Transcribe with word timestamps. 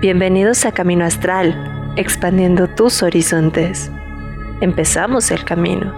Bienvenidos 0.00 0.64
a 0.64 0.70
Camino 0.70 1.04
Astral, 1.04 1.92
expandiendo 1.96 2.68
tus 2.68 3.02
horizontes. 3.02 3.90
Empezamos 4.60 5.32
el 5.32 5.44
camino. 5.44 5.92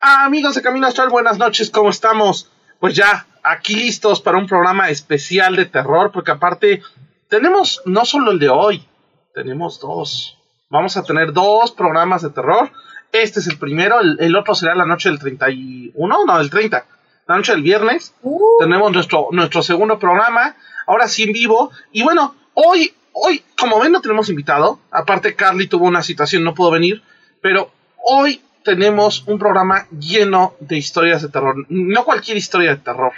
Amigos 0.00 0.54
de 0.54 0.62
Camino 0.62 0.86
Astral, 0.86 1.08
buenas 1.08 1.36
noches, 1.36 1.68
¿cómo 1.68 1.90
estamos? 1.90 2.48
Pues 2.78 2.94
ya, 2.94 3.26
aquí 3.42 3.74
listos 3.74 4.20
para 4.20 4.38
un 4.38 4.46
programa 4.46 4.88
especial 4.88 5.56
de 5.56 5.66
terror, 5.66 6.12
porque 6.12 6.30
aparte 6.30 6.80
tenemos 7.28 7.82
no 7.84 8.04
solo 8.04 8.30
el 8.30 8.38
de 8.38 8.48
hoy, 8.48 8.86
tenemos 9.34 9.80
dos. 9.80 10.38
Vamos 10.70 10.96
a 10.96 11.02
tener 11.02 11.32
dos 11.32 11.72
programas 11.72 12.22
de 12.22 12.30
terror. 12.30 12.70
Este 13.10 13.40
es 13.40 13.48
el 13.48 13.58
primero, 13.58 13.96
el, 14.00 14.36
otro 14.36 14.54
será 14.54 14.76
la 14.76 14.86
noche 14.86 15.08
del 15.08 15.18
31, 15.18 16.24
no, 16.24 16.38
del 16.38 16.50
30 16.50 16.86
la 17.26 17.36
noche 17.36 17.52
del 17.52 17.62
viernes. 17.62 18.14
Uh. 18.22 18.58
Tenemos 18.60 18.92
nuestro, 18.92 19.28
nuestro 19.32 19.62
segundo 19.62 19.98
programa, 19.98 20.56
ahora 20.86 21.08
sí 21.08 21.24
en 21.24 21.32
vivo. 21.32 21.70
Y 21.92 22.02
bueno, 22.02 22.34
hoy, 22.54 22.94
hoy, 23.12 23.42
como 23.58 23.80
ven, 23.80 23.92
no 23.92 24.00
tenemos 24.00 24.28
invitado. 24.28 24.80
Aparte, 24.90 25.34
Carly 25.34 25.66
tuvo 25.68 25.86
una 25.86 26.02
situación, 26.02 26.44
no 26.44 26.54
pudo 26.54 26.70
venir. 26.70 27.02
Pero 27.40 27.70
hoy 28.04 28.42
tenemos 28.64 29.24
un 29.26 29.38
programa 29.38 29.86
lleno 29.90 30.54
de 30.60 30.76
historias 30.76 31.22
de 31.22 31.28
terror. 31.28 31.54
No 31.68 32.04
cualquier 32.04 32.36
historia 32.36 32.70
de 32.70 32.80
terror. 32.82 33.12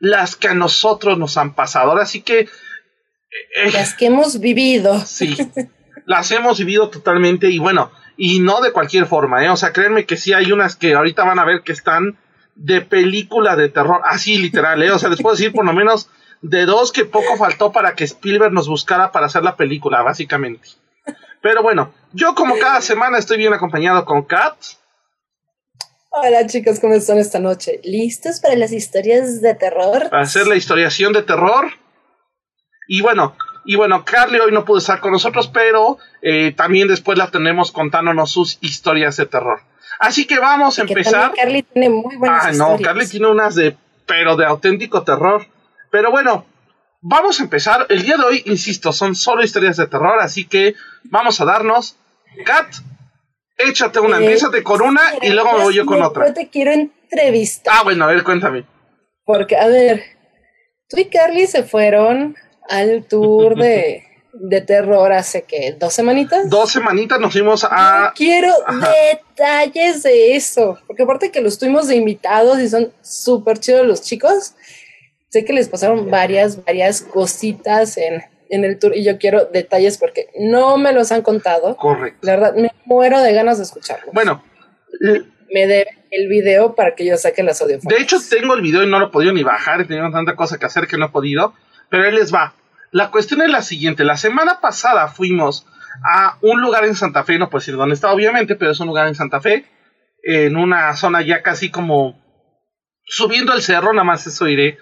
Las 0.00 0.36
que 0.36 0.48
a 0.48 0.54
nosotros 0.54 1.18
nos 1.18 1.36
han 1.36 1.54
pasado. 1.54 1.90
Ahora 1.90 2.06
sí 2.06 2.22
que. 2.22 2.40
eh, 2.40 3.72
Las 3.72 3.94
que 3.94 4.06
hemos 4.06 4.40
vivido. 4.40 5.00
Sí, 5.00 5.36
las 6.06 6.30
hemos 6.30 6.58
vivido 6.58 6.90
totalmente 6.90 7.48
y 7.50 7.58
bueno, 7.58 7.90
y 8.16 8.40
no 8.40 8.60
de 8.60 8.72
cualquier 8.72 9.06
forma, 9.06 9.44
¿eh? 9.44 9.50
O 9.50 9.56
sea, 9.56 9.72
créanme 9.72 10.04
que 10.04 10.16
sí 10.16 10.32
hay 10.32 10.52
unas 10.52 10.76
que 10.76 10.94
ahorita 10.94 11.24
van 11.24 11.38
a 11.38 11.44
ver 11.44 11.62
que 11.62 11.72
están 11.72 12.18
de 12.54 12.80
película 12.80 13.56
de 13.56 13.68
terror, 13.68 14.00
así 14.04 14.38
literal, 14.38 14.82
¿eh? 14.82 14.90
O 14.90 14.98
sea, 14.98 15.08
les 15.08 15.20
puedo 15.20 15.34
decir 15.34 15.52
por 15.52 15.64
lo 15.64 15.72
menos 15.72 16.08
de 16.42 16.66
dos 16.66 16.92
que 16.92 17.04
poco 17.04 17.36
faltó 17.36 17.72
para 17.72 17.94
que 17.94 18.04
Spielberg 18.04 18.52
nos 18.52 18.68
buscara 18.68 19.12
para 19.12 19.26
hacer 19.26 19.42
la 19.42 19.56
película, 19.56 20.02
básicamente. 20.02 20.68
Pero 21.40 21.62
bueno, 21.62 21.92
yo 22.12 22.34
como 22.34 22.58
cada 22.58 22.80
semana 22.80 23.18
estoy 23.18 23.38
bien 23.38 23.52
acompañado 23.52 24.04
con 24.04 24.22
Kat. 24.22 24.56
Hola 26.10 26.46
chicos, 26.46 26.80
¿cómo 26.80 26.94
están 26.94 27.18
esta 27.18 27.40
noche? 27.40 27.80
¿Listos 27.82 28.40
para 28.40 28.54
las 28.56 28.72
historias 28.72 29.40
de 29.42 29.54
terror? 29.54 30.10
para 30.10 30.22
hacer 30.22 30.46
la 30.46 30.56
historiación 30.56 31.12
de 31.12 31.22
terror. 31.22 31.72
Y 32.86 33.02
bueno, 33.02 33.34
y 33.64 33.76
bueno, 33.76 34.04
Carly 34.04 34.38
hoy 34.38 34.52
no 34.52 34.64
pudo 34.64 34.78
estar 34.78 35.00
con 35.00 35.12
nosotros, 35.12 35.48
pero 35.48 35.98
eh, 36.22 36.52
también 36.52 36.88
después 36.88 37.18
la 37.18 37.30
tenemos 37.30 37.72
contándonos 37.72 38.30
sus 38.30 38.58
historias 38.60 39.16
de 39.16 39.26
terror. 39.26 39.60
Así 39.98 40.26
que 40.26 40.38
vamos 40.38 40.78
a 40.78 40.82
empezar. 40.82 41.32
Carly 41.34 41.62
tiene 41.62 41.88
muy 41.90 42.16
buenas 42.16 42.44
Ah, 42.44 42.52
no, 42.52 42.52
historias. 42.72 42.82
Carly 42.82 43.08
tiene 43.08 43.26
unas 43.28 43.54
de, 43.54 43.76
pero 44.06 44.36
de 44.36 44.44
auténtico 44.46 45.02
terror. 45.02 45.46
Pero 45.90 46.10
bueno, 46.10 46.46
vamos 47.00 47.40
a 47.40 47.44
empezar. 47.44 47.86
El 47.88 48.02
día 48.02 48.16
de 48.16 48.24
hoy, 48.24 48.42
insisto, 48.46 48.92
son 48.92 49.14
solo 49.14 49.42
historias 49.44 49.76
de 49.76 49.86
terror, 49.86 50.18
así 50.20 50.44
que 50.46 50.74
vamos 51.04 51.40
a 51.40 51.44
darnos. 51.44 51.96
Kat, 52.44 52.66
échate 53.58 54.00
una, 54.00 54.18
Eh, 54.18 54.22
empiézate 54.24 54.62
con 54.62 54.82
una 54.82 55.02
y 55.22 55.30
luego 55.30 55.52
me 55.56 55.62
voy 55.64 55.74
yo 55.74 55.86
con 55.86 55.98
Yo 55.98 56.08
otra. 56.08 56.34
te 56.34 56.48
quiero 56.48 56.72
entrevistar. 56.72 57.74
Ah, 57.78 57.82
bueno, 57.84 58.04
a 58.04 58.08
ver, 58.08 58.24
cuéntame. 58.24 58.64
Porque, 59.24 59.56
a 59.56 59.68
ver, 59.68 60.02
tú 60.88 60.98
y 60.98 61.04
Carly 61.08 61.46
se 61.46 61.62
fueron 61.62 62.34
al 62.68 63.06
tour 63.06 63.54
de, 63.56 64.02
de 64.40 64.60
terror 64.60 65.12
hace 65.12 65.42
que 65.42 65.76
dos 65.78 65.94
semanitas. 65.94 66.50
Dos 66.50 66.72
semanitas 66.72 67.20
nos 67.20 67.32
fuimos 67.32 67.64
a. 67.68 68.12
Quiero 68.16 68.52
Ajá. 68.66 68.92
detalles 69.12 70.02
de 70.02 70.36
eso, 70.36 70.78
porque 70.86 71.04
aparte 71.04 71.30
que 71.30 71.40
los 71.40 71.58
tuvimos 71.58 71.88
de 71.88 71.96
invitados 71.96 72.58
y 72.58 72.68
son 72.68 72.92
súper 73.02 73.58
chidos 73.58 73.86
los 73.86 74.02
chicos, 74.02 74.54
sé 75.28 75.44
que 75.44 75.52
les 75.52 75.68
pasaron 75.68 76.10
varias, 76.10 76.64
varias 76.64 77.02
cositas 77.02 77.96
en, 77.96 78.22
en 78.50 78.64
el 78.64 78.78
tour 78.78 78.96
y 78.96 79.04
yo 79.04 79.18
quiero 79.18 79.46
detalles 79.46 79.98
porque 79.98 80.28
no 80.38 80.76
me 80.76 80.92
los 80.92 81.12
han 81.12 81.22
contado. 81.22 81.76
Correcto. 81.76 82.18
La 82.22 82.36
verdad, 82.36 82.54
me 82.54 82.70
muero 82.84 83.20
de 83.20 83.32
ganas 83.32 83.58
de 83.58 83.64
escucharlos. 83.64 84.12
Bueno, 84.12 84.42
me 85.52 85.66
deben 85.66 86.04
el 86.10 86.28
video 86.28 86.74
para 86.74 86.94
que 86.94 87.04
yo 87.04 87.16
saque 87.16 87.42
las 87.42 87.60
audiofonías. 87.60 87.98
De 87.98 88.02
hecho, 88.02 88.18
tengo 88.28 88.54
el 88.54 88.62
video 88.62 88.82
y 88.82 88.86
no 88.88 88.98
lo 88.98 89.06
he 89.06 89.10
podido 89.10 89.32
ni 89.32 89.42
bajar. 89.42 89.80
He 89.80 89.84
tenido 89.84 90.10
tanta 90.10 90.36
cosa 90.36 90.58
que 90.58 90.66
hacer 90.66 90.86
que 90.86 90.96
no 90.96 91.06
he 91.06 91.10
podido. 91.10 91.54
Pero 91.90 92.04
ahí 92.04 92.12
les 92.12 92.32
va. 92.34 92.54
La 92.94 93.10
cuestión 93.10 93.42
es 93.42 93.50
la 93.50 93.60
siguiente. 93.60 94.04
La 94.04 94.16
semana 94.16 94.60
pasada 94.60 95.08
fuimos 95.08 95.66
a 96.08 96.38
un 96.42 96.60
lugar 96.60 96.84
en 96.84 96.94
Santa 96.94 97.24
Fe. 97.24 97.40
No 97.40 97.50
puedo 97.50 97.58
decir 97.58 97.74
dónde 97.74 97.96
está, 97.96 98.12
obviamente, 98.12 98.54
pero 98.54 98.70
es 98.70 98.78
un 98.78 98.86
lugar 98.86 99.08
en 99.08 99.16
Santa 99.16 99.40
Fe. 99.40 99.64
En 100.22 100.56
una 100.56 100.94
zona 100.94 101.20
ya 101.20 101.42
casi 101.42 101.72
como 101.72 102.22
subiendo 103.04 103.52
el 103.52 103.62
cerro, 103.62 103.92
nada 103.92 104.04
más 104.04 104.24
eso 104.28 104.46
iré. 104.46 104.78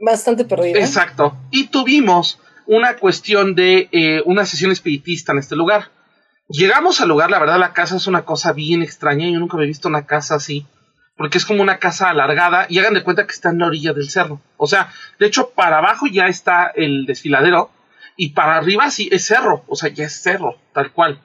Bastante 0.00 0.44
perdida. 0.44 0.78
Exacto. 0.78 1.36
Y 1.50 1.66
tuvimos 1.66 2.38
una 2.68 2.94
cuestión 2.94 3.56
de 3.56 3.88
eh, 3.90 4.22
una 4.24 4.46
sesión 4.46 4.70
espiritista 4.70 5.32
en 5.32 5.38
este 5.38 5.56
lugar. 5.56 5.90
Llegamos 6.48 7.00
al 7.00 7.08
lugar, 7.08 7.28
la 7.28 7.40
verdad 7.40 7.58
la 7.58 7.72
casa 7.72 7.96
es 7.96 8.06
una 8.06 8.24
cosa 8.24 8.52
bien 8.52 8.84
extraña, 8.84 9.28
yo 9.28 9.40
nunca 9.40 9.56
había 9.56 9.66
visto 9.66 9.88
una 9.88 10.06
casa 10.06 10.36
así, 10.36 10.68
porque 11.16 11.38
es 11.38 11.46
como 11.46 11.62
una 11.62 11.78
casa 11.78 12.10
alargada 12.10 12.66
y 12.68 12.78
hagan 12.78 12.94
de 12.94 13.02
cuenta 13.02 13.26
que 13.26 13.32
está 13.32 13.50
en 13.50 13.58
la 13.58 13.66
orilla 13.66 13.92
del 13.92 14.10
cerro. 14.10 14.40
O 14.56 14.66
sea, 14.66 14.90
de 15.18 15.26
hecho 15.26 15.50
para 15.50 15.78
abajo 15.78 16.06
ya 16.06 16.26
está 16.26 16.72
el 16.74 17.06
desfiladero 17.06 17.70
y 18.16 18.30
para 18.30 18.56
arriba 18.56 18.90
sí 18.90 19.08
es 19.12 19.24
cerro, 19.24 19.64
o 19.68 19.76
sea, 19.76 19.90
ya 19.90 20.04
es 20.04 20.22
cerro, 20.22 20.58
tal 20.72 20.92
cual. 20.92 21.20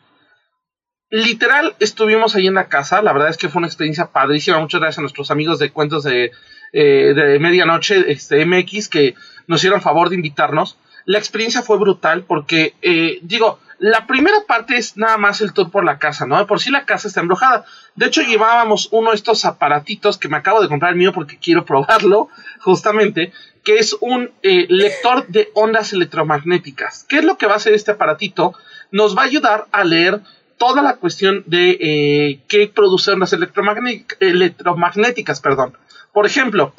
Literal, 1.09 1.75
estuvimos 1.79 2.35
ahí 2.35 2.47
en 2.47 2.55
la 2.55 2.67
casa, 2.67 3.01
la 3.01 3.13
verdad 3.13 3.29
es 3.29 3.37
que 3.37 3.47
fue 3.47 3.59
una 3.59 3.67
experiencia 3.67 4.07
padrísima, 4.07 4.59
muchas 4.59 4.81
gracias 4.81 4.97
a 4.97 5.01
nuestros 5.01 5.31
amigos 5.31 5.57
de 5.57 5.71
cuentos 5.71 6.03
de, 6.03 6.31
eh, 6.73 7.37
medianoche, 7.39 8.11
este 8.11 8.45
MX, 8.45 8.89
que 8.89 9.15
nos 9.47 9.61
hicieron 9.61 9.81
favor 9.81 10.09
de 10.09 10.15
invitarnos. 10.15 10.77
La 11.05 11.17
experiencia 11.17 11.61
fue 11.61 11.77
brutal 11.77 12.23
porque, 12.23 12.73
eh, 12.81 13.19
digo, 13.21 13.59
la 13.79 14.07
primera 14.07 14.37
parte 14.47 14.75
es 14.77 14.97
nada 14.97 15.17
más 15.17 15.41
el 15.41 15.53
tour 15.53 15.69
por 15.69 15.83
la 15.85 15.99
casa, 15.99 16.25
¿no? 16.25 16.45
Por 16.47 16.59
sí 16.59 16.71
la 16.71 16.85
casa 16.85 17.07
está 17.07 17.21
embrujada. 17.21 17.65
De 17.95 18.07
hecho, 18.07 18.21
llevábamos 18.21 18.89
uno 18.91 19.11
de 19.11 19.15
estos 19.15 19.45
aparatitos 19.45 20.17
que 20.17 20.29
me 20.29 20.37
acabo 20.37 20.61
de 20.61 20.67
comprar 20.67 20.91
el 20.93 20.97
mío 20.97 21.13
porque 21.13 21.37
quiero 21.37 21.63
probarlo, 21.65 22.29
justamente, 22.61 23.31
que 23.63 23.75
es 23.77 23.95
un 23.99 24.31
eh, 24.43 24.65
lector 24.69 25.27
de 25.27 25.49
ondas 25.53 25.93
electromagnéticas. 25.93 27.05
¿Qué 27.07 27.19
es 27.19 27.23
lo 27.25 27.37
que 27.37 27.45
va 27.45 27.53
a 27.53 27.57
hacer 27.57 27.73
este 27.73 27.91
aparatito? 27.91 28.53
Nos 28.91 29.15
va 29.17 29.21
a 29.23 29.25
ayudar 29.25 29.65
a 29.71 29.83
leer 29.83 30.21
toda 30.57 30.81
la 30.81 30.95
cuestión 30.95 31.43
de 31.45 31.77
eh, 31.79 32.39
qué 32.47 32.67
produce 32.73 33.11
ondas 33.11 33.33
electromagné- 33.33 34.05
electromagnéticas, 34.19 35.39
perdón. 35.41 35.77
Por 36.13 36.25
ejemplo, 36.25 36.73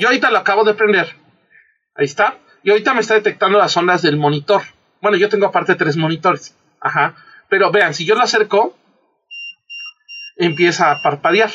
yo 0.00 0.08
ahorita 0.08 0.30
lo 0.30 0.38
acabo 0.38 0.64
de 0.64 0.74
prender. 0.74 1.14
Ahí 1.94 2.06
está. 2.06 2.38
Y 2.62 2.70
ahorita 2.70 2.94
me 2.94 3.00
está 3.00 3.14
detectando 3.14 3.58
las 3.58 3.76
ondas 3.76 4.00
del 4.02 4.16
monitor. 4.16 4.62
Bueno, 5.00 5.16
yo 5.16 5.28
tengo 5.28 5.46
aparte 5.46 5.74
tres 5.74 5.96
monitores. 5.96 6.56
Ajá. 6.80 7.14
Pero 7.48 7.70
vean, 7.70 7.94
si 7.94 8.04
yo 8.04 8.14
lo 8.14 8.22
acerco, 8.22 8.76
empieza 10.36 10.90
a 10.90 11.02
parpadear. 11.02 11.50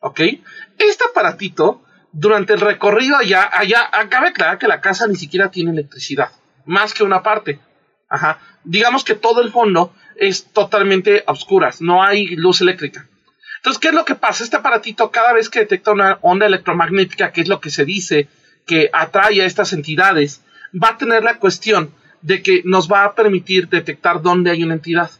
¿Ok? 0.00 0.20
Este 0.20 1.04
aparatito, 1.10 1.82
durante 2.12 2.54
el 2.54 2.60
recorrido 2.60 3.16
allá, 3.16 3.48
allá, 3.52 3.90
cabe 4.08 4.28
aclarar 4.28 4.58
que 4.58 4.68
la 4.68 4.80
casa 4.80 5.06
ni 5.06 5.16
siquiera 5.16 5.50
tiene 5.50 5.70
electricidad. 5.70 6.30
Más 6.64 6.94
que 6.94 7.04
una 7.04 7.22
parte. 7.22 7.60
Ajá. 8.08 8.40
Digamos 8.64 9.04
que 9.04 9.14
todo 9.14 9.42
el 9.42 9.50
fondo 9.50 9.94
es 10.16 10.52
totalmente 10.52 11.24
oscuras. 11.26 11.80
No 11.80 12.02
hay 12.02 12.36
luz 12.36 12.60
eléctrica. 12.60 13.08
Entonces, 13.56 13.80
¿qué 13.80 13.88
es 13.88 13.94
lo 13.94 14.04
que 14.04 14.16
pasa? 14.16 14.42
Este 14.42 14.56
aparatito, 14.56 15.10
cada 15.10 15.32
vez 15.32 15.48
que 15.48 15.60
detecta 15.60 15.92
una 15.92 16.18
onda 16.20 16.46
electromagnética, 16.46 17.32
que 17.32 17.42
es 17.42 17.48
lo 17.48 17.60
que 17.60 17.70
se 17.70 17.84
dice 17.84 18.28
que 18.66 18.90
atrae 18.92 19.40
a 19.40 19.46
estas 19.46 19.72
entidades, 19.72 20.42
va 20.72 20.90
a 20.90 20.98
tener 20.98 21.22
la 21.22 21.38
cuestión 21.38 21.94
de 22.22 22.42
que 22.42 22.62
nos 22.64 22.90
va 22.90 23.04
a 23.04 23.14
permitir 23.14 23.68
detectar 23.68 24.22
dónde 24.22 24.50
hay 24.50 24.62
una 24.64 24.74
entidad. 24.74 25.10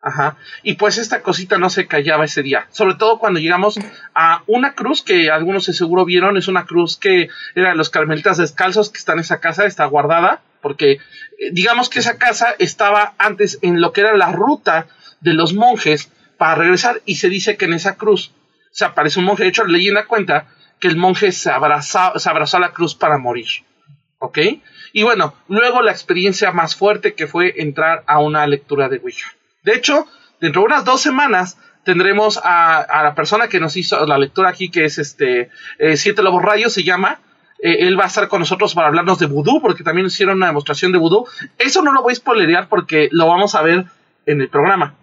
Ajá. 0.00 0.36
Y 0.62 0.74
pues 0.74 0.98
esta 0.98 1.22
cosita 1.22 1.56
no 1.56 1.70
se 1.70 1.86
callaba 1.86 2.26
ese 2.26 2.42
día. 2.42 2.66
Sobre 2.70 2.94
todo 2.94 3.18
cuando 3.18 3.40
llegamos 3.40 3.78
a 4.14 4.42
una 4.46 4.74
cruz 4.74 5.00
que 5.02 5.30
algunos 5.30 5.64
seguro 5.64 6.04
vieron. 6.04 6.36
Es 6.36 6.46
una 6.46 6.66
cruz 6.66 6.98
que 6.98 7.28
era 7.54 7.70
de 7.70 7.74
los 7.74 7.88
carmelitas 7.88 8.36
descalzos 8.36 8.90
que 8.90 8.98
está 8.98 9.14
en 9.14 9.20
esa 9.20 9.40
casa, 9.40 9.64
está 9.64 9.86
guardada. 9.86 10.42
Porque 10.60 10.92
eh, 10.92 10.98
digamos 11.52 11.88
que 11.88 12.00
esa 12.00 12.18
casa 12.18 12.54
estaba 12.58 13.14
antes 13.18 13.58
en 13.62 13.80
lo 13.80 13.92
que 13.92 14.02
era 14.02 14.14
la 14.16 14.30
ruta 14.30 14.88
de 15.20 15.32
los 15.32 15.54
monjes 15.54 16.10
para 16.36 16.54
regresar. 16.56 17.00
Y 17.06 17.14
se 17.14 17.30
dice 17.30 17.56
que 17.56 17.64
en 17.64 17.72
esa 17.72 17.96
cruz 17.96 18.32
se 18.72 18.84
aparece 18.84 19.20
un 19.20 19.24
monje. 19.24 19.44
De 19.44 19.48
hecho, 19.48 19.64
la 19.64 19.72
leyenda 19.78 20.04
cuenta 20.04 20.48
que 20.80 20.88
el 20.88 20.96
monje 20.98 21.32
se, 21.32 21.50
abraza- 21.50 22.12
se 22.18 22.28
abrazó 22.28 22.58
a 22.58 22.60
la 22.60 22.72
cruz 22.72 22.94
para 22.94 23.16
morir. 23.16 23.48
¿Ok? 24.18 24.38
Y 24.94 25.02
bueno, 25.02 25.34
luego 25.48 25.82
la 25.82 25.90
experiencia 25.90 26.52
más 26.52 26.76
fuerte 26.76 27.14
que 27.14 27.26
fue 27.26 27.54
entrar 27.56 28.04
a 28.06 28.20
una 28.20 28.46
lectura 28.46 28.88
de 28.88 28.98
Ouija. 28.98 29.28
De 29.64 29.74
hecho, 29.74 30.06
dentro 30.40 30.62
de 30.62 30.66
unas 30.66 30.84
dos 30.84 31.02
semanas 31.02 31.58
tendremos 31.82 32.40
a, 32.42 32.78
a 32.78 33.02
la 33.02 33.12
persona 33.16 33.48
que 33.48 33.58
nos 33.58 33.76
hizo 33.76 34.06
la 34.06 34.16
lectura 34.18 34.50
aquí, 34.50 34.70
que 34.70 34.84
es 34.84 34.98
este 34.98 35.50
eh, 35.80 35.96
Siete 35.96 36.22
Lobos 36.22 36.42
Rayos, 36.42 36.72
se 36.72 36.84
llama. 36.84 37.18
Eh, 37.58 37.88
él 37.88 37.98
va 37.98 38.04
a 38.04 38.06
estar 38.06 38.28
con 38.28 38.38
nosotros 38.38 38.72
para 38.72 38.86
hablarnos 38.86 39.18
de 39.18 39.26
vudú, 39.26 39.60
porque 39.60 39.82
también 39.82 40.06
hicieron 40.06 40.36
una 40.36 40.46
demostración 40.46 40.92
de 40.92 40.98
vudú. 40.98 41.26
Eso 41.58 41.82
no 41.82 41.92
lo 41.92 42.02
voy 42.02 42.12
a 42.12 42.16
spoilerear 42.16 42.68
porque 42.68 43.08
lo 43.10 43.26
vamos 43.26 43.56
a 43.56 43.62
ver 43.62 43.86
en 44.26 44.40
el 44.40 44.48
programa. 44.48 44.94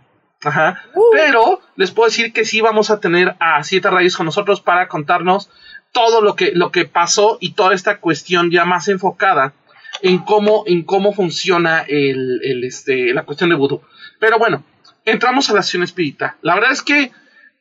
Ajá. 0.42 0.84
Uh. 0.96 1.02
Pero 1.12 1.60
les 1.76 1.92
puedo 1.92 2.08
decir 2.08 2.32
que 2.32 2.46
sí 2.46 2.62
vamos 2.62 2.92
a 2.92 3.02
tener 3.02 3.36
a 3.42 3.62
Siete 3.66 3.90
Rayos 3.90 4.16
con 4.16 4.26
nosotros 4.26 4.62
para 4.62 4.88
contarnos 4.88 5.50
todo 5.92 6.22
lo 6.22 6.38
que, 6.38 6.54
lo 6.54 6.72
que 6.72 6.86
pasó 6.86 7.38
y 7.42 7.52
toda 7.56 7.76
esta 7.76 7.98
cuestión 7.98 8.52
ya 8.52 8.64
más 8.64 8.88
enfocada 8.88 9.52
en 10.02 10.20
cómo, 10.20 10.64
en 10.68 10.84
cómo 10.84 11.14
funciona 11.14 11.82
el, 11.88 12.42
el, 12.44 12.64
este, 12.64 13.14
la 13.14 13.24
cuestión 13.24 13.50
de 13.50 13.56
vudú. 13.56 13.82
Pero 14.20 14.38
bueno, 14.38 14.64
entramos 15.06 15.50
a 15.50 15.54
la 15.54 15.60
acción 15.60 15.84
espírita. 15.84 16.38
La 16.42 16.56
verdad 16.56 16.72
es 16.72 16.82
que 16.82 17.04
eh, 17.04 17.12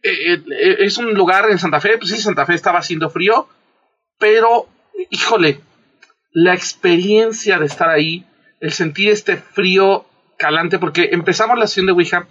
eh, 0.02 0.76
es 0.81 0.98
un 0.98 1.14
lugar 1.14 1.50
en 1.50 1.58
Santa 1.58 1.81
Fe, 1.81 1.98
pues 1.98 2.10
sí, 2.10 2.19
Santa 2.19 2.46
Fe 2.46 2.54
estaba 2.54 2.78
haciendo 2.78 3.10
frío, 3.10 3.48
pero, 4.19 4.69
híjole, 5.10 5.60
la 6.32 6.54
experiencia 6.54 7.58
de 7.58 7.66
estar 7.66 7.88
ahí, 7.88 8.25
el 8.60 8.72
sentir 8.72 9.10
este 9.10 9.37
frío 9.37 10.06
calante, 10.38 10.78
porque 10.78 11.10
empezamos 11.12 11.58
la 11.58 11.64
acción 11.64 11.87
de 11.87 11.92
Ouija 11.92 12.28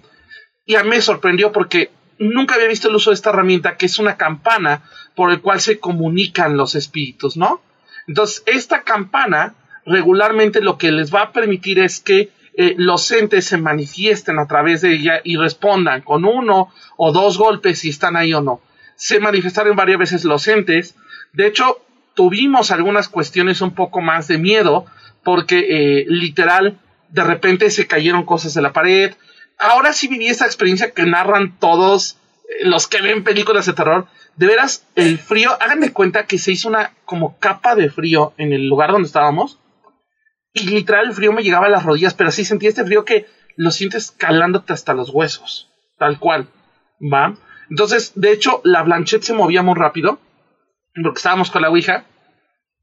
y 0.66 0.76
a 0.76 0.84
mí 0.84 0.90
me 0.90 1.02
sorprendió 1.02 1.52
porque 1.52 1.92
nunca 2.18 2.56
había 2.56 2.68
visto 2.68 2.90
el 2.90 2.96
uso 2.96 3.12
de 3.12 3.16
esta 3.16 3.30
herramienta, 3.30 3.78
que 3.78 3.88
es 3.88 3.98
una 4.00 4.18
campana 4.18 4.84
por 5.16 5.32
el 5.32 5.42
cual 5.42 5.62
se 5.62 5.80
comunican 5.80 6.58
los 6.58 6.76
espíritus, 6.76 7.38
¿no? 7.38 7.62
Entonces, 8.08 8.44
esta 8.46 8.84
campana 8.84 9.56
regularmente 9.90 10.62
lo 10.62 10.78
que 10.78 10.92
les 10.92 11.14
va 11.14 11.24
a 11.24 11.32
permitir 11.32 11.80
es 11.80 12.00
que 12.00 12.32
eh, 12.54 12.76
los 12.78 13.12
entes 13.12 13.46
se 13.46 13.58
manifiesten 13.58 14.38
a 14.38 14.48
través 14.48 14.82
de 14.82 14.94
ella 14.94 15.22
y 15.24 15.36
respondan 15.38 16.02
con 16.02 16.26
uno 16.26 16.72
o 16.96 17.12
dos 17.12 17.38
golpes 17.38 17.80
si 17.80 17.90
están 17.90 18.16
ahí 18.16 18.34
o 18.34 18.42
no. 18.42 18.62
Se 18.96 19.20
manifestaron 19.20 19.76
varias 19.76 19.98
veces 19.98 20.26
los 20.26 20.48
entes. 20.48 20.96
De 21.34 21.48
hecho, 21.48 21.82
tuvimos 22.14 22.72
algunas 22.72 23.10
cuestiones 23.10 23.62
un 23.62 23.74
poco 23.74 24.02
más 24.02 24.28
de 24.28 24.38
miedo 24.38 24.86
porque 25.24 25.60
eh, 25.70 26.06
literal 26.08 26.80
de 27.10 27.24
repente 27.24 27.72
se 27.72 27.88
cayeron 27.88 28.26
cosas 28.26 28.54
de 28.54 28.62
la 28.62 28.74
pared. 28.74 29.14
Ahora 29.58 29.94
sí 29.94 30.08
viví 30.08 30.28
esa 30.28 30.46
experiencia 30.46 30.92
que 30.92 31.04
narran 31.04 31.58
todos 31.58 32.18
eh, 32.44 32.66
los 32.68 32.88
que 32.88 33.02
ven 33.02 33.24
películas 33.24 33.66
de 33.66 33.74
terror. 33.74 34.08
De 34.36 34.46
veras, 34.46 34.86
el 34.96 35.18
frío, 35.18 35.58
háganme 35.60 35.94
cuenta 35.94 36.28
que 36.28 36.38
se 36.38 36.52
hizo 36.52 36.70
una 36.70 36.94
como 37.06 37.40
capa 37.40 37.74
de 37.76 37.90
frío 37.90 38.34
en 38.38 38.54
el 38.54 38.68
lugar 38.68 38.92
donde 38.92 39.08
estábamos 39.08 39.59
y 40.54 40.68
literal 40.68 41.08
el 41.08 41.14
frío 41.14 41.32
me 41.32 41.44
llegaba 41.44 41.68
a 41.68 41.70
las 41.70 41.84
rodillas, 41.84 42.14
pero 42.14 42.32
sí 42.32 42.46
sentí 42.46 42.68
este 42.68 42.86
frío 42.86 43.06
que 43.06 43.28
lo 43.56 43.72
sientes 43.72 44.12
calándote 44.12 44.74
hasta 44.74 44.94
los 44.94 45.10
huesos, 45.10 45.70
tal 45.98 46.20
cual, 46.20 46.48
¿va? 47.02 47.36
Entonces, 47.70 48.14
de 48.16 48.32
hecho, 48.32 48.62
la 48.64 48.84
Blanchette 48.84 49.24
se 49.24 49.34
movía 49.34 49.62
muy 49.62 49.76
rápido, 49.76 50.20
porque 50.96 51.18
estábamos 51.18 51.52
con 51.52 51.62
la 51.62 51.70
Ouija, 51.70 52.06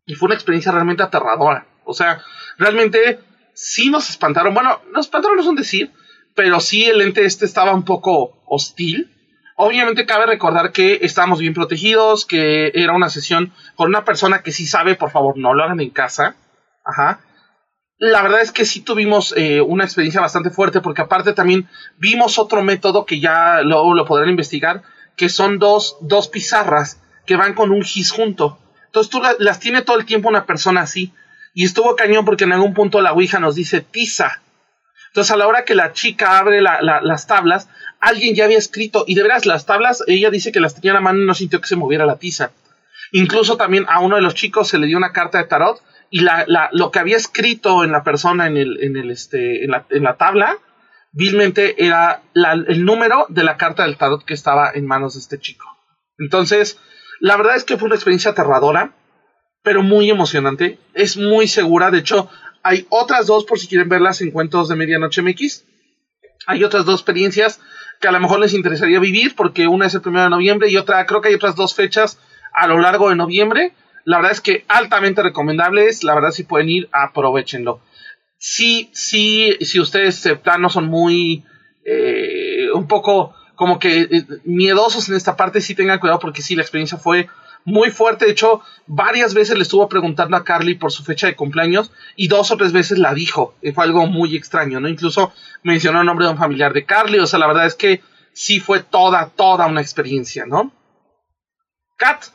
y 0.04 0.14
fue 0.14 0.26
una 0.26 0.34
experiencia 0.34 0.70
realmente 0.70 1.02
aterradora. 1.02 1.66
O 1.84 1.92
sea, 1.92 2.22
realmente 2.58 3.20
sí 3.54 3.90
nos 3.90 4.08
espantaron. 4.10 4.54
Bueno, 4.54 4.80
nos 4.92 5.06
espantaron 5.06 5.36
no 5.36 5.42
es 5.42 5.48
un 5.48 5.56
decir, 5.56 5.92
pero 6.34 6.60
sí 6.60 6.84
el 6.84 7.00
ente 7.00 7.24
este 7.24 7.44
estaba 7.44 7.74
un 7.74 7.84
poco 7.84 8.42
hostil. 8.46 9.12
Obviamente 9.56 10.06
cabe 10.06 10.26
recordar 10.26 10.70
que 10.70 11.00
estábamos 11.02 11.40
bien 11.40 11.54
protegidos, 11.54 12.26
que 12.26 12.70
era 12.74 12.92
una 12.92 13.08
sesión 13.08 13.52
con 13.74 13.88
una 13.88 14.04
persona 14.04 14.42
que 14.42 14.52
sí 14.52 14.66
sabe, 14.66 14.94
por 14.94 15.10
favor, 15.10 15.36
no 15.38 15.54
lo 15.54 15.64
hagan 15.64 15.80
en 15.80 15.90
casa. 15.90 16.36
Ajá 16.84 17.25
la 17.98 18.22
verdad 18.22 18.42
es 18.42 18.52
que 18.52 18.64
sí 18.64 18.80
tuvimos 18.80 19.32
eh, 19.36 19.60
una 19.60 19.84
experiencia 19.84 20.20
bastante 20.20 20.50
fuerte 20.50 20.80
porque 20.80 21.02
aparte 21.02 21.32
también 21.32 21.68
vimos 21.98 22.38
otro 22.38 22.62
método 22.62 23.06
que 23.06 23.20
ya 23.20 23.62
luego 23.62 23.94
lo 23.94 24.04
podrán 24.04 24.28
investigar, 24.28 24.82
que 25.16 25.28
son 25.28 25.58
dos, 25.58 25.96
dos 26.02 26.28
pizarras 26.28 27.00
que 27.24 27.36
van 27.36 27.54
con 27.54 27.70
un 27.70 27.82
gis 27.82 28.10
junto. 28.10 28.58
Entonces 28.86 29.10
tú 29.10 29.22
las 29.38 29.60
tiene 29.60 29.82
todo 29.82 29.98
el 29.98 30.06
tiempo 30.06 30.28
una 30.28 30.46
persona 30.46 30.82
así. 30.82 31.12
Y 31.54 31.64
estuvo 31.64 31.96
cañón 31.96 32.26
porque 32.26 32.44
en 32.44 32.52
algún 32.52 32.74
punto 32.74 33.00
la 33.00 33.12
Ouija 33.12 33.40
nos 33.40 33.54
dice 33.54 33.80
tiza. 33.80 34.42
Entonces 35.08 35.32
a 35.32 35.38
la 35.38 35.46
hora 35.46 35.64
que 35.64 35.74
la 35.74 35.94
chica 35.94 36.38
abre 36.38 36.60
las 36.60 37.26
tablas, 37.26 37.70
alguien 37.98 38.34
ya 38.34 38.44
había 38.44 38.58
escrito, 38.58 39.04
y 39.06 39.14
de 39.14 39.22
veras 39.22 39.46
las 39.46 39.64
tablas, 39.64 40.04
ella 40.06 40.30
dice 40.30 40.52
que 40.52 40.60
las 40.60 40.74
tenía 40.74 40.90
en 40.90 40.96
la 40.96 41.00
mano 41.00 41.20
y 41.20 41.24
no 41.24 41.34
sintió 41.34 41.62
que 41.62 41.68
se 41.68 41.76
moviera 41.76 42.04
la 42.04 42.18
tiza. 42.18 42.50
Incluso 43.12 43.56
también 43.56 43.86
a 43.88 44.00
uno 44.00 44.16
de 44.16 44.22
los 44.22 44.34
chicos 44.34 44.68
se 44.68 44.78
le 44.78 44.86
dio 44.86 44.98
una 44.98 45.12
carta 45.12 45.38
de 45.38 45.44
tarot 45.44 45.80
y 46.10 46.20
la, 46.20 46.70
lo 46.72 46.90
que 46.90 46.98
había 46.98 47.16
escrito 47.16 47.84
en 47.84 47.92
la 47.92 48.04
persona 48.04 48.46
en, 48.46 48.56
el, 48.56 48.82
en, 48.82 48.96
el, 48.96 49.10
este, 49.10 49.64
en, 49.64 49.70
la, 49.70 49.86
en 49.90 50.02
la 50.02 50.16
tabla, 50.16 50.58
vilmente 51.12 51.84
era 51.84 52.22
el 52.34 52.84
número 52.84 53.26
de 53.28 53.44
la 53.44 53.56
carta 53.56 53.84
del 53.84 53.96
tarot 53.96 54.24
que 54.24 54.34
estaba 54.34 54.70
en 54.74 54.86
manos 54.86 55.14
de 55.14 55.20
este 55.20 55.38
chico. 55.38 55.66
Entonces, 56.18 56.78
la 57.20 57.36
verdad 57.36 57.56
es 57.56 57.64
que 57.64 57.76
fue 57.76 57.86
una 57.86 57.94
experiencia 57.94 58.32
aterradora, 58.32 58.94
pero 59.62 59.82
muy 59.82 60.10
emocionante. 60.10 60.78
Es 60.94 61.16
muy 61.16 61.48
segura. 61.48 61.90
De 61.90 61.98
hecho, 61.98 62.30
hay 62.62 62.86
otras 62.90 63.26
dos, 63.26 63.44
por 63.44 63.58
si 63.58 63.66
quieren 63.66 63.88
verlas 63.88 64.20
en 64.20 64.30
Cuentos 64.30 64.68
de 64.68 64.76
Medianoche 64.76 65.22
MX. 65.22 65.64
Hay 66.46 66.64
otras 66.64 66.84
dos 66.84 67.00
experiencias 67.00 67.60
que 68.00 68.08
a 68.08 68.12
lo 68.12 68.20
mejor 68.20 68.40
les 68.40 68.54
interesaría 68.54 69.00
vivir, 69.00 69.34
porque 69.34 69.66
una 69.66 69.86
es 69.86 69.94
el 69.94 70.02
primero 70.02 70.24
de 70.24 70.30
noviembre 70.30 70.68
y 70.68 70.76
otra, 70.76 71.04
creo 71.06 71.20
que 71.20 71.28
hay 71.28 71.34
otras 71.34 71.56
dos 71.56 71.74
fechas 71.74 72.20
a 72.52 72.66
lo 72.66 72.78
largo 72.78 73.08
de 73.08 73.16
noviembre. 73.16 73.74
La 74.06 74.18
verdad 74.18 74.32
es 74.32 74.40
que 74.40 74.64
altamente 74.68 75.20
recomendables. 75.22 76.04
La 76.04 76.14
verdad, 76.14 76.30
si 76.30 76.44
pueden 76.44 76.68
ir, 76.68 76.88
aprovechenlo. 76.92 77.80
Sí, 78.38 78.88
sí, 78.94 79.56
si 79.60 79.80
ustedes 79.80 80.22
de 80.22 80.36
plano 80.36 80.70
son 80.70 80.86
muy. 80.86 81.44
Eh, 81.84 82.68
un 82.72 82.86
poco 82.86 83.34
como 83.56 83.78
que 83.78 84.02
eh, 84.02 84.26
miedosos 84.44 85.08
en 85.08 85.16
esta 85.16 85.36
parte, 85.36 85.60
sí 85.60 85.74
tengan 85.74 85.98
cuidado 85.98 86.20
porque 86.20 86.40
sí, 86.40 86.54
la 86.54 86.62
experiencia 86.62 86.98
fue 86.98 87.28
muy 87.64 87.90
fuerte. 87.90 88.26
De 88.26 88.30
hecho, 88.30 88.60
varias 88.86 89.34
veces 89.34 89.56
le 89.56 89.62
estuvo 89.62 89.88
preguntando 89.88 90.36
a 90.36 90.44
Carly 90.44 90.76
por 90.76 90.92
su 90.92 91.02
fecha 91.02 91.26
de 91.26 91.34
cumpleaños 91.34 91.90
y 92.14 92.28
dos 92.28 92.52
o 92.52 92.56
tres 92.56 92.72
veces 92.72 92.98
la 92.98 93.12
dijo. 93.12 93.56
Fue 93.74 93.82
algo 93.82 94.06
muy 94.06 94.36
extraño, 94.36 94.78
¿no? 94.78 94.88
Incluso 94.88 95.32
mencionó 95.64 96.00
el 96.00 96.06
nombre 96.06 96.26
de 96.26 96.32
un 96.32 96.38
familiar 96.38 96.72
de 96.72 96.84
Carly. 96.84 97.18
O 97.18 97.26
sea, 97.26 97.40
la 97.40 97.48
verdad 97.48 97.66
es 97.66 97.74
que 97.74 98.02
sí 98.32 98.60
fue 98.60 98.84
toda, 98.84 99.30
toda 99.30 99.66
una 99.66 99.80
experiencia, 99.80 100.46
¿no? 100.46 100.72
Kat, 101.96 102.26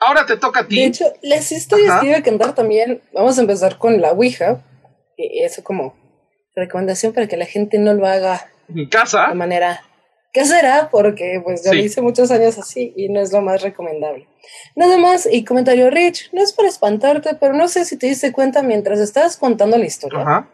Ahora 0.00 0.26
te 0.26 0.36
toca 0.36 0.60
a 0.60 0.68
ti. 0.68 0.76
De 0.76 0.86
hecho, 0.86 1.04
que 1.20 2.06
iba 2.06 2.16
a 2.16 2.22
cantar 2.22 2.54
también, 2.54 3.02
vamos 3.12 3.38
a 3.38 3.40
empezar 3.40 3.78
con 3.78 4.00
la 4.00 4.12
Ouija, 4.12 4.62
y 5.16 5.42
eso 5.42 5.64
como 5.64 5.94
recomendación 6.54 7.12
para 7.12 7.26
que 7.26 7.36
la 7.36 7.46
gente 7.46 7.78
no 7.78 7.94
lo 7.94 8.06
haga 8.06 8.48
en 8.74 8.88
casa 8.88 9.28
de 9.28 9.34
manera 9.34 9.82
casera, 10.32 10.88
porque 10.90 11.40
pues 11.42 11.64
yo 11.64 11.72
lo 11.72 11.80
hice 11.80 12.00
muchos 12.00 12.30
años 12.30 12.58
así 12.58 12.92
y 12.96 13.08
no 13.08 13.20
es 13.20 13.32
lo 13.32 13.40
más 13.40 13.62
recomendable. 13.62 14.28
Nada 14.76 14.98
más, 14.98 15.28
y 15.30 15.44
comentario 15.44 15.90
Rich, 15.90 16.30
no 16.32 16.42
es 16.42 16.52
para 16.52 16.68
espantarte, 16.68 17.34
pero 17.34 17.54
no 17.54 17.68
sé 17.68 17.84
si 17.84 17.96
te 17.96 18.06
diste 18.06 18.32
cuenta 18.32 18.62
mientras 18.62 19.00
estabas 19.00 19.36
contando 19.36 19.78
la 19.78 19.86
historia. 19.86 20.48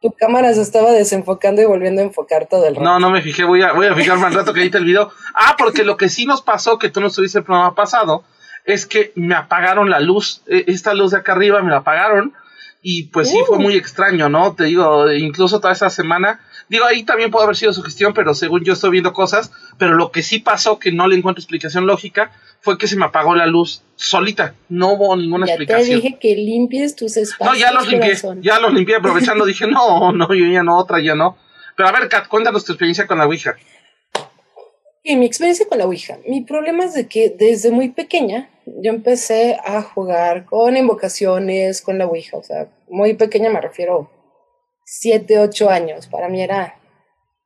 Tu 0.00 0.12
cámara 0.12 0.54
se 0.54 0.62
estaba 0.62 0.92
desenfocando 0.92 1.60
y 1.60 1.64
volviendo 1.64 2.00
a 2.00 2.04
enfocar 2.04 2.46
todo 2.46 2.66
el 2.66 2.76
rato. 2.76 2.84
No, 2.84 3.00
no 3.00 3.10
me 3.10 3.20
fijé, 3.20 3.44
voy 3.44 3.62
a, 3.62 3.72
voy 3.72 3.86
a 3.86 3.94
fijarme 3.94 4.26
al 4.26 4.34
rato 4.34 4.54
que 4.54 4.60
edite 4.60 4.78
el 4.78 4.84
video. 4.84 5.10
Ah, 5.34 5.56
porque 5.58 5.82
lo 5.82 5.96
que 5.96 6.08
sí 6.08 6.24
nos 6.24 6.40
pasó, 6.40 6.78
que 6.78 6.88
tú 6.88 7.00
no 7.00 7.08
estuviste 7.08 7.38
el 7.38 7.44
programa 7.44 7.74
pasado, 7.74 8.24
es 8.68 8.84
que 8.84 9.12
me 9.14 9.34
apagaron 9.34 9.88
la 9.88 9.98
luz, 9.98 10.42
e, 10.46 10.64
esta 10.68 10.92
luz 10.92 11.12
de 11.12 11.18
acá 11.18 11.32
arriba 11.32 11.62
me 11.62 11.70
la 11.70 11.78
apagaron 11.78 12.34
y 12.82 13.04
pues 13.04 13.30
sí 13.30 13.38
fue 13.46 13.56
uh. 13.56 13.60
muy 13.60 13.74
extraño, 13.74 14.28
¿no? 14.28 14.54
Te 14.54 14.64
digo, 14.64 15.10
incluso 15.10 15.58
toda 15.58 15.72
esa 15.72 15.88
semana, 15.88 16.40
digo, 16.68 16.84
ahí 16.84 17.02
también 17.02 17.30
puede 17.30 17.44
haber 17.44 17.56
sido 17.56 17.72
su 17.72 17.82
gestión, 17.82 18.12
pero 18.12 18.34
según 18.34 18.62
yo 18.64 18.74
estoy 18.74 18.90
viendo 18.90 19.14
cosas, 19.14 19.50
pero 19.78 19.94
lo 19.94 20.12
que 20.12 20.22
sí 20.22 20.38
pasó, 20.38 20.78
que 20.78 20.92
no 20.92 21.08
le 21.08 21.16
encuentro 21.16 21.40
explicación 21.40 21.86
lógica, 21.86 22.30
fue 22.60 22.76
que 22.76 22.86
se 22.86 22.96
me 22.96 23.06
apagó 23.06 23.34
la 23.34 23.46
luz 23.46 23.82
solita, 23.96 24.54
no 24.68 24.92
hubo 24.92 25.16
ninguna 25.16 25.46
ya 25.46 25.54
explicación. 25.54 26.00
Te 26.00 26.06
dije 26.06 26.18
que 26.20 26.34
limpies 26.36 26.94
tus 26.94 27.16
espacios. 27.16 27.54
No, 27.54 27.58
ya 27.58 27.72
los 27.72 27.88
limpié, 27.88 28.16
ya 28.42 28.60
los 28.60 28.74
limpié 28.74 28.96
aprovechando, 28.96 29.46
dije, 29.46 29.66
no, 29.66 30.12
no, 30.12 30.34
yo 30.34 30.46
ya 30.46 30.62
no, 30.62 30.76
otra 30.76 31.00
ya 31.00 31.14
no. 31.14 31.38
Pero 31.74 31.88
a 31.88 31.92
ver, 31.92 32.08
Kat, 32.08 32.28
cuéntanos 32.28 32.66
tu 32.66 32.72
experiencia 32.72 33.06
con 33.06 33.16
la 33.16 33.26
Ouija. 33.26 33.56
Y 35.02 35.16
mi 35.16 35.26
experiencia 35.26 35.66
con 35.68 35.78
la 35.78 35.86
Ouija. 35.86 36.18
Mi 36.26 36.42
problema 36.42 36.84
es 36.84 36.94
de 36.94 37.06
que 37.08 37.30
desde 37.30 37.70
muy 37.70 37.88
pequeña 37.88 38.50
yo 38.66 38.90
empecé 38.90 39.56
a 39.64 39.82
jugar 39.82 40.44
con 40.44 40.76
invocaciones, 40.76 41.80
con 41.82 41.98
la 41.98 42.06
Ouija. 42.06 42.36
O 42.36 42.42
sea, 42.42 42.68
muy 42.88 43.14
pequeña 43.14 43.50
me 43.50 43.60
refiero 43.60 44.10
7, 44.84 45.38
8 45.38 45.70
años. 45.70 46.06
Para 46.06 46.28
mí 46.28 46.42
era 46.42 46.78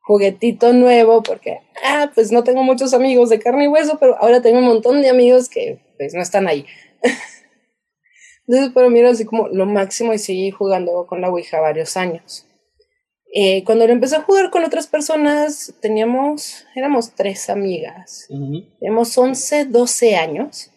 juguetito 0.00 0.72
nuevo 0.72 1.22
porque, 1.22 1.60
ah, 1.84 2.10
pues 2.14 2.32
no 2.32 2.42
tengo 2.42 2.62
muchos 2.62 2.94
amigos 2.94 3.28
de 3.28 3.38
carne 3.38 3.64
y 3.64 3.68
hueso, 3.68 3.98
pero 4.00 4.16
ahora 4.18 4.42
tengo 4.42 4.58
un 4.58 4.64
montón 4.64 5.02
de 5.02 5.08
amigos 5.08 5.48
que 5.48 5.78
pues 5.96 6.14
no 6.14 6.22
están 6.22 6.48
ahí. 6.48 6.66
Entonces 8.46 8.72
para 8.72 8.88
mí 8.90 8.98
era 8.98 9.10
así 9.10 9.24
como 9.24 9.48
lo 9.48 9.66
máximo 9.66 10.12
y 10.12 10.18
seguí 10.18 10.50
jugando 10.50 11.06
con 11.06 11.20
la 11.20 11.30
Ouija 11.30 11.60
varios 11.60 11.96
años. 11.96 12.46
Eh, 13.34 13.64
cuando 13.64 13.86
lo 13.86 13.92
empecé 13.94 14.16
a 14.16 14.22
jugar 14.22 14.50
con 14.50 14.62
otras 14.62 14.86
personas, 14.86 15.74
teníamos, 15.80 16.66
éramos 16.74 17.12
tres 17.14 17.48
amigas. 17.48 18.28
Teníamos 18.78 19.16
11, 19.16 19.64
12 19.64 20.16
años. 20.16 20.70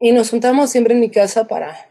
Y 0.00 0.10
nos 0.10 0.30
juntamos 0.30 0.70
siempre 0.70 0.94
en 0.94 1.00
mi 1.00 1.10
casa 1.10 1.46
para, 1.46 1.88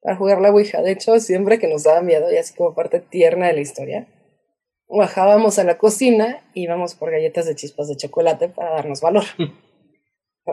para 0.00 0.16
jugar 0.16 0.40
la 0.40 0.52
Ouija. 0.52 0.80
De 0.80 0.92
hecho, 0.92 1.18
siempre 1.18 1.58
que 1.58 1.66
nos 1.66 1.82
daba 1.82 2.02
miedo, 2.02 2.32
y 2.32 2.36
así 2.36 2.54
como 2.54 2.72
parte 2.72 3.00
tierna 3.00 3.48
de 3.48 3.54
la 3.54 3.60
historia, 3.60 4.06
bajábamos 4.88 5.58
a 5.58 5.64
la 5.64 5.76
cocina 5.76 6.48
y 6.54 6.62
íbamos 6.62 6.94
por 6.94 7.10
galletas 7.10 7.46
de 7.46 7.56
chispas 7.56 7.88
de 7.88 7.96
chocolate 7.96 8.48
para 8.48 8.74
darnos 8.74 9.00
valor. 9.00 9.24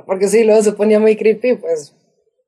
Porque 0.07 0.27
si 0.27 0.43
luego 0.43 0.63
se 0.63 0.71
ponía 0.71 0.99
muy 0.99 1.15
creepy, 1.15 1.57
pues 1.57 1.95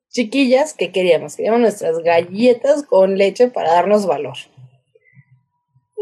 chiquillas, 0.09 0.73
¿qué 0.73 0.91
queríamos? 0.91 1.35
Queríamos 1.35 1.61
nuestras 1.61 1.99
galletas 1.99 2.81
con 2.81 3.19
leche 3.19 3.49
para 3.49 3.73
darnos 3.73 4.07
valor. 4.07 4.37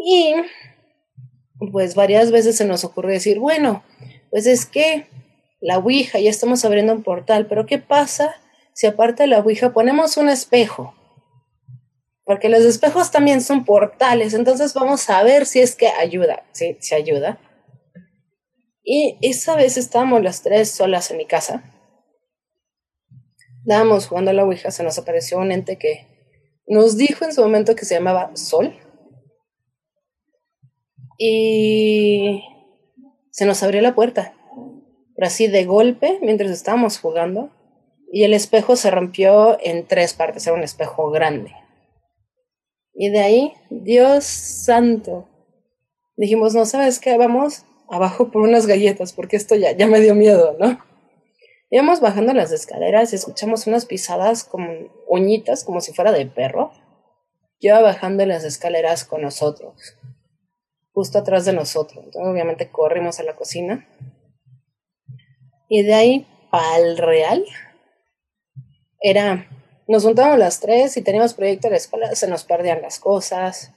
Y 0.05 0.35
pues 1.71 1.95
varias 1.95 2.31
veces 2.31 2.57
se 2.57 2.65
nos 2.65 2.83
ocurre 2.83 3.13
decir, 3.13 3.39
bueno, 3.39 3.83
pues 4.29 4.45
es 4.47 4.65
que 4.65 5.07
la 5.61 5.77
Ouija, 5.77 6.19
ya 6.19 6.29
estamos 6.29 6.65
abriendo 6.65 6.93
un 6.93 7.03
portal, 7.03 7.47
pero 7.47 7.65
¿qué 7.65 7.77
pasa 7.77 8.35
si 8.73 8.87
aparte 8.87 9.23
de 9.23 9.27
la 9.27 9.39
Ouija 9.39 9.71
ponemos 9.71 10.17
un 10.17 10.29
espejo? 10.29 10.93
porque 12.25 12.49
los 12.49 12.63
espejos 12.63 13.11
también 13.11 13.41
son 13.41 13.65
portales, 13.65 14.33
entonces 14.33 14.73
vamos 14.73 15.09
a 15.09 15.23
ver 15.23 15.45
si 15.45 15.59
es 15.59 15.75
que 15.75 15.87
ayuda, 15.87 16.43
si, 16.51 16.77
si 16.79 16.95
ayuda. 16.95 17.39
Y 18.83 19.17
esa 19.21 19.55
vez 19.55 19.77
estábamos 19.77 20.23
las 20.23 20.41
tres 20.41 20.71
solas 20.71 21.11
en 21.11 21.17
mi 21.17 21.25
casa. 21.25 21.63
Estábamos 23.61 24.07
jugando 24.07 24.31
a 24.31 24.33
la 24.33 24.43
Ouija, 24.43 24.71
se 24.71 24.83
nos 24.83 24.97
apareció 24.97 25.37
un 25.37 25.51
ente 25.51 25.77
que 25.77 26.07
nos 26.67 26.97
dijo 26.97 27.25
en 27.25 27.33
su 27.33 27.41
momento 27.41 27.75
que 27.75 27.85
se 27.85 27.95
llamaba 27.95 28.31
Sol. 28.35 28.73
Y 31.17 32.43
se 33.31 33.45
nos 33.45 33.63
abrió 33.63 33.81
la 33.81 33.95
puerta. 33.95 34.33
Pero 35.15 35.27
así 35.27 35.47
de 35.47 35.65
golpe, 35.65 36.19
mientras 36.21 36.51
estábamos 36.51 36.99
jugando, 36.99 37.51
y 38.11 38.23
el 38.23 38.33
espejo 38.33 38.75
se 38.75 38.91
rompió 38.91 39.57
en 39.61 39.87
tres 39.87 40.13
partes, 40.13 40.45
era 40.45 40.55
un 40.55 40.63
espejo 40.63 41.09
grande. 41.09 41.51
Y 42.93 43.09
de 43.09 43.19
ahí, 43.19 43.53
Dios 43.71 44.23
santo, 44.23 45.27
dijimos, 46.15 46.53
no 46.53 46.65
sabes 46.65 46.99
qué, 46.99 47.17
vamos 47.17 47.65
abajo 47.89 48.31
por 48.31 48.43
unas 48.43 48.67
galletas, 48.67 49.13
porque 49.13 49.35
esto 49.35 49.55
ya, 49.55 49.71
ya 49.71 49.87
me 49.87 49.99
dio 49.99 50.13
miedo, 50.13 50.55
¿no? 50.59 50.79
Íbamos 51.71 52.01
bajando 52.01 52.33
las 52.33 52.51
escaleras 52.51 53.11
y 53.11 53.15
escuchamos 53.15 53.65
unas 53.65 53.87
pisadas 53.87 54.43
como 54.43 54.67
uñitas, 55.07 55.63
como 55.63 55.81
si 55.81 55.91
fuera 55.91 56.11
de 56.11 56.27
perro. 56.27 56.71
Yo 57.59 57.81
bajando 57.81 58.25
las 58.27 58.43
escaleras 58.43 59.05
con 59.05 59.23
nosotros, 59.23 59.97
justo 60.93 61.17
atrás 61.17 61.45
de 61.45 61.53
nosotros. 61.53 62.05
Entonces, 62.05 62.31
obviamente 62.31 62.69
corrimos 62.69 63.19
a 63.19 63.23
la 63.23 63.35
cocina. 63.35 63.87
Y 65.67 65.83
de 65.83 65.93
ahí, 65.93 66.27
pa'l 66.51 66.97
real, 66.97 67.43
era 69.01 69.47
nos 69.87 70.03
juntamos 70.03 70.39
las 70.39 70.59
tres 70.59 70.95
y 70.97 71.01
teníamos 71.01 71.33
proyecto 71.33 71.67
de 71.67 71.71
la 71.71 71.77
escuela, 71.77 72.15
se 72.15 72.27
nos 72.27 72.45
perdían 72.45 72.81
las 72.81 72.99
cosas, 72.99 73.71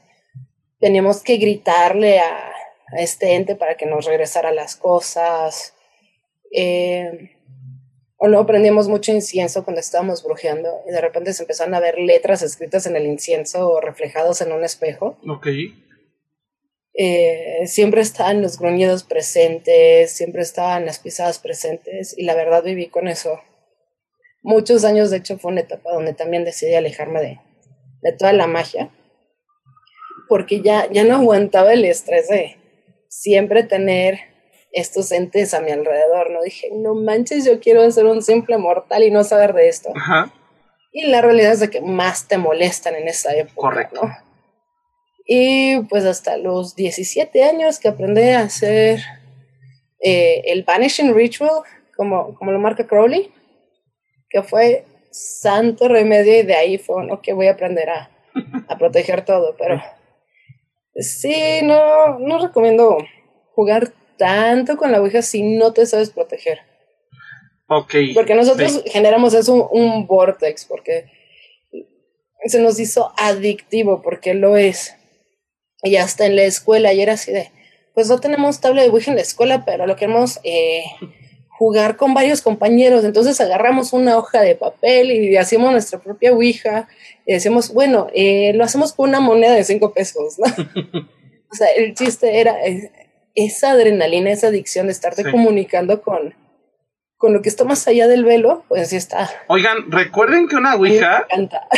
teníamos 0.79 1.23
que 1.23 1.37
gritarle 1.37 2.21
a, 2.21 2.53
este 2.97 3.35
ente 3.35 3.57
para 3.57 3.77
que 3.77 3.85
nos 3.85 4.05
regresara 4.05 4.53
las 4.53 4.77
cosas. 4.77 5.75
Eh, 6.53 7.33
o 8.17 8.29
no 8.29 8.47
prendíamos 8.47 8.89
mucho 8.89 9.11
incienso 9.11 9.65
cuando 9.65 9.81
estábamos 9.81 10.23
brujeando 10.23 10.71
y 10.89 10.93
de 10.93 11.01
repente 11.01 11.33
se 11.33 11.43
empezaron 11.43 11.75
a 11.75 11.81
ver 11.81 11.99
letras 11.99 12.43
escritas 12.43 12.87
en 12.87 12.95
el 12.95 13.05
incienso 13.05 13.69
o 13.69 13.81
reflejados 13.81 14.41
en 14.41 14.53
un 14.53 14.65
espejo. 14.65 15.19
Ok. 15.29 15.49
Eh, 16.99 17.67
siempre 17.67 18.01
estaban 18.01 18.41
los 18.41 18.59
gruñidos 18.59 19.05
presentes, 19.05 20.13
siempre 20.13 20.43
estaban 20.43 20.87
las 20.87 20.99
pisadas 20.99 21.39
presentes 21.39 22.17
y 22.17 22.25
la 22.25 22.35
verdad 22.35 22.63
viví 22.63 22.87
con 22.87 23.07
eso 23.07 23.41
muchos 24.47 24.85
años, 24.85 25.11
de 25.11 25.19
hecho, 25.19 25.39
fue 25.39 25.51
una 25.51 25.63
etapa 25.63 25.93
donde 25.93 26.15
también 26.15 26.45
decidí 26.45 26.75
alejarme 26.75 27.21
de, 27.21 27.41
de 28.03 28.13
toda 28.13 28.33
la 28.33 28.47
magia, 28.47 28.91
porque 30.29 30.61
ya, 30.61 30.89
ya 30.91 31.03
no 31.03 31.17
aguantaba 31.17 31.73
el 31.73 31.85
estrés 31.85 32.29
de 32.29 32.57
siempre 33.09 33.65
tener 33.65 34.21
estos 34.71 35.11
entes 35.11 35.53
a 35.53 35.61
mi 35.61 35.73
alrededor, 35.73 36.31
¿no? 36.31 36.43
Dije, 36.43 36.69
no 36.73 36.95
manches, 36.95 37.45
yo 37.45 37.59
quiero 37.59 37.91
ser 37.91 38.07
un 38.07 38.23
simple 38.23 38.57
mortal 38.57 39.03
y 39.03 39.11
no 39.11 39.25
saber 39.25 39.53
de 39.53 39.69
esto. 39.69 39.93
Y 40.93 41.07
la 41.07 41.23
realidad 41.23 41.53
es 41.53 41.61
de 41.61 41.71
que 41.71 41.81
más 41.81 42.29
te 42.29 42.39
molestan 42.39 42.95
en 42.95 43.09
esa 43.09 43.35
época, 43.35 43.55
Correcto. 43.57 44.05
¿no? 44.05 44.26
Y 45.27 45.81
pues 45.83 46.05
hasta 46.05 46.37
los 46.37 46.77
17 46.77 47.43
años 47.43 47.81
que 47.81 47.89
aprendí 47.89 48.29
a 48.29 48.43
hacer 48.43 49.01
eh, 50.01 50.43
el 50.47 50.63
Vanishing 50.63 51.15
Ritual, 51.15 51.63
como, 51.97 52.35
como 52.35 52.53
lo 52.53 52.61
marca 52.61 52.87
Crowley, 52.87 53.33
que 54.31 54.43
fue 54.43 54.85
santo 55.11 55.89
remedio 55.89 56.39
y 56.39 56.43
de 56.43 56.55
ahí 56.55 56.79
fue, 56.79 56.97
uno 56.97 57.21
que 57.21 57.33
voy 57.33 57.49
a 57.49 57.53
aprender 57.53 57.89
a, 57.91 58.11
a 58.69 58.79
proteger 58.79 59.25
todo, 59.25 59.57
pero 59.57 59.81
sí, 60.95 61.61
no, 61.63 62.19
no 62.19 62.39
recomiendo 62.47 62.99
jugar 63.55 63.93
tanto 64.17 64.77
con 64.77 64.93
la 64.93 65.01
Ouija 65.01 65.23
si 65.23 65.43
no 65.43 65.73
te 65.73 65.87
sabes 65.87 66.11
proteger. 66.11 66.61
Ok. 67.69 67.95
Porque 68.15 68.35
nosotros 68.35 68.85
generamos 68.87 69.35
eso 69.35 69.69
un 69.69 70.07
vortex, 70.07 70.65
porque 70.67 71.07
se 72.45 72.61
nos 72.61 72.79
hizo 72.79 73.13
adictivo, 73.17 74.03
porque 74.03 74.35
lo 74.35 74.57
es. 74.57 74.95
Y 75.83 75.97
hasta 75.97 76.27
en 76.27 76.37
la 76.37 76.43
escuela, 76.43 76.93
y 76.93 77.01
era 77.01 77.15
así 77.15 77.33
de, 77.33 77.51
pues 77.95 78.09
no 78.09 78.19
tenemos 78.19 78.61
tabla 78.61 78.83
de 78.83 78.89
Ouija 78.89 79.11
en 79.11 79.17
la 79.17 79.23
escuela, 79.23 79.65
pero 79.65 79.87
lo 79.87 79.97
queremos 79.97 80.41
eh, 80.45 80.85
jugar 81.49 81.97
con 81.97 82.15
varios 82.15 82.43
compañeros. 82.43 83.05
Entonces 83.05 83.41
agarramos 83.41 83.93
una 83.93 84.17
hoja 84.19 84.41
de 84.41 84.55
papel 84.55 85.11
y 85.11 85.37
hacíamos 85.37 85.73
nuestra 85.73 85.99
propia 85.99 86.33
Ouija 86.33 86.89
y 87.25 87.33
decíamos, 87.33 87.73
bueno, 87.73 88.09
eh, 88.15 88.53
lo 88.55 88.65
hacemos 88.65 88.93
con 88.93 89.09
una 89.09 89.21
moneda 89.21 89.55
de 89.55 89.65
cinco 89.65 89.93
pesos, 89.93 90.39
¿no? 90.39 90.47
o 91.51 91.55
sea, 91.55 91.69
el 91.69 91.95
chiste 91.95 92.41
era 92.41 92.57
esa 93.35 93.71
adrenalina, 93.73 94.31
esa 94.31 94.49
adicción 94.49 94.87
de 94.87 94.93
estarte 94.93 95.31
comunicando 95.31 96.03
con, 96.03 96.35
con 97.17 97.33
lo 97.33 97.43
que 97.43 97.49
está 97.49 97.65
más 97.65 97.87
allá 97.89 98.09
del 98.09 98.25
velo, 98.25 98.65
pues 98.69 98.91
sí 98.91 98.97
está. 98.97 99.31
Oigan, 99.49 99.91
recuerden 99.91 100.49
que 100.49 100.57
una 100.57 100.75
Ouija 100.75 101.27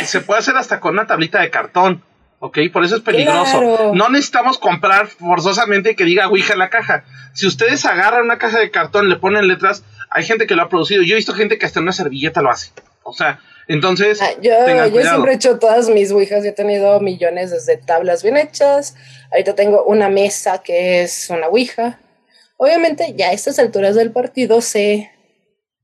se 0.03 0.21
puede 0.21 0.39
hacer 0.39 0.55
hasta 0.57 0.79
con 0.79 0.93
una 0.93 1.07
tablita 1.07 1.41
de 1.41 1.49
cartón. 1.49 2.03
¿Ok? 2.39 2.57
Por 2.71 2.83
eso 2.83 2.95
es 2.95 3.01
peligroso. 3.01 3.93
No 3.93 4.09
necesitamos 4.09 4.57
comprar 4.57 5.07
forzosamente 5.07 5.95
que 5.95 6.05
diga 6.05 6.27
Ouija 6.27 6.53
en 6.53 6.59
la 6.59 6.69
caja. 6.69 7.05
Si 7.33 7.47
ustedes 7.47 7.85
agarran 7.85 8.23
una 8.25 8.37
caja 8.37 8.59
de 8.59 8.71
cartón, 8.71 9.09
le 9.09 9.17
ponen 9.17 9.47
letras, 9.47 9.83
hay 10.09 10.23
gente 10.23 10.47
que 10.47 10.55
lo 10.55 10.63
ha 10.63 10.69
producido. 10.69 11.03
Yo 11.03 11.13
he 11.13 11.17
visto 11.17 11.33
gente 11.33 11.57
que 11.57 11.65
hasta 11.65 11.79
en 11.79 11.83
una 11.83 11.93
servilleta 11.93 12.41
lo 12.41 12.49
hace. 12.49 12.71
O 13.03 13.13
sea, 13.13 13.39
entonces. 13.67 14.21
Ah, 14.21 14.31
yo, 14.41 14.51
yo 14.89 15.01
siempre 15.01 15.31
he 15.31 15.35
hecho 15.35 15.59
todas 15.59 15.89
mis 15.89 16.11
Ouijas, 16.11 16.43
yo 16.43 16.49
he 16.49 16.53
tenido 16.53 16.99
millones 16.99 17.51
desde 17.51 17.77
tablas 17.77 18.23
bien 18.23 18.37
hechas. 18.37 18.95
Ahorita 19.31 19.55
tengo 19.55 19.83
una 19.83 20.09
mesa 20.09 20.59
que 20.59 21.03
es 21.03 21.29
una 21.29 21.47
Ouija. 21.47 21.99
Obviamente, 22.57 23.13
ya 23.15 23.29
a 23.29 23.31
estas 23.31 23.57
alturas 23.59 23.95
del 23.95 24.11
partido 24.11 24.61
sé 24.61 25.11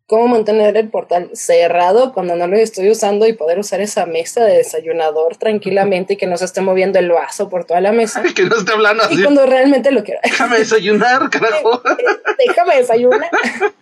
cómo 0.08 0.28
mantener 0.28 0.78
el 0.78 0.90
portal 0.90 1.32
cerrado 1.34 2.14
cuando 2.14 2.36
no 2.36 2.48
lo 2.48 2.58
estoy 2.58 2.90
usando 2.90 3.28
y 3.28 3.34
poder 3.34 3.58
usar 3.60 3.82
esa 3.82 4.06
mesa 4.06 4.44
de 4.44 4.58
desayunador 4.58 5.38
tranquilamente 5.38 6.14
y 6.14 6.18
que 6.18 6.28
no 6.28 6.38
se 6.38 6.46
esté 6.46 6.62
moviendo 6.62 7.00
el 7.00 7.12
vaso 7.12 7.50
por 7.50 7.66
toda 7.66 7.82
la 7.82 7.92
mesa. 7.92 8.22
que 8.36 8.44
no 8.44 8.56
esté 8.56 8.74
hablando 8.74 9.04
así. 9.04 9.20
Y 9.20 9.24
cuando 9.24 9.46
realmente 9.46 9.92
lo 9.92 10.04
quiero. 10.04 10.20
Déjame 10.24 10.60
desayunar, 10.60 11.30
carajo. 11.30 11.82
Déjame 12.48 12.78
desayunar. 12.78 13.30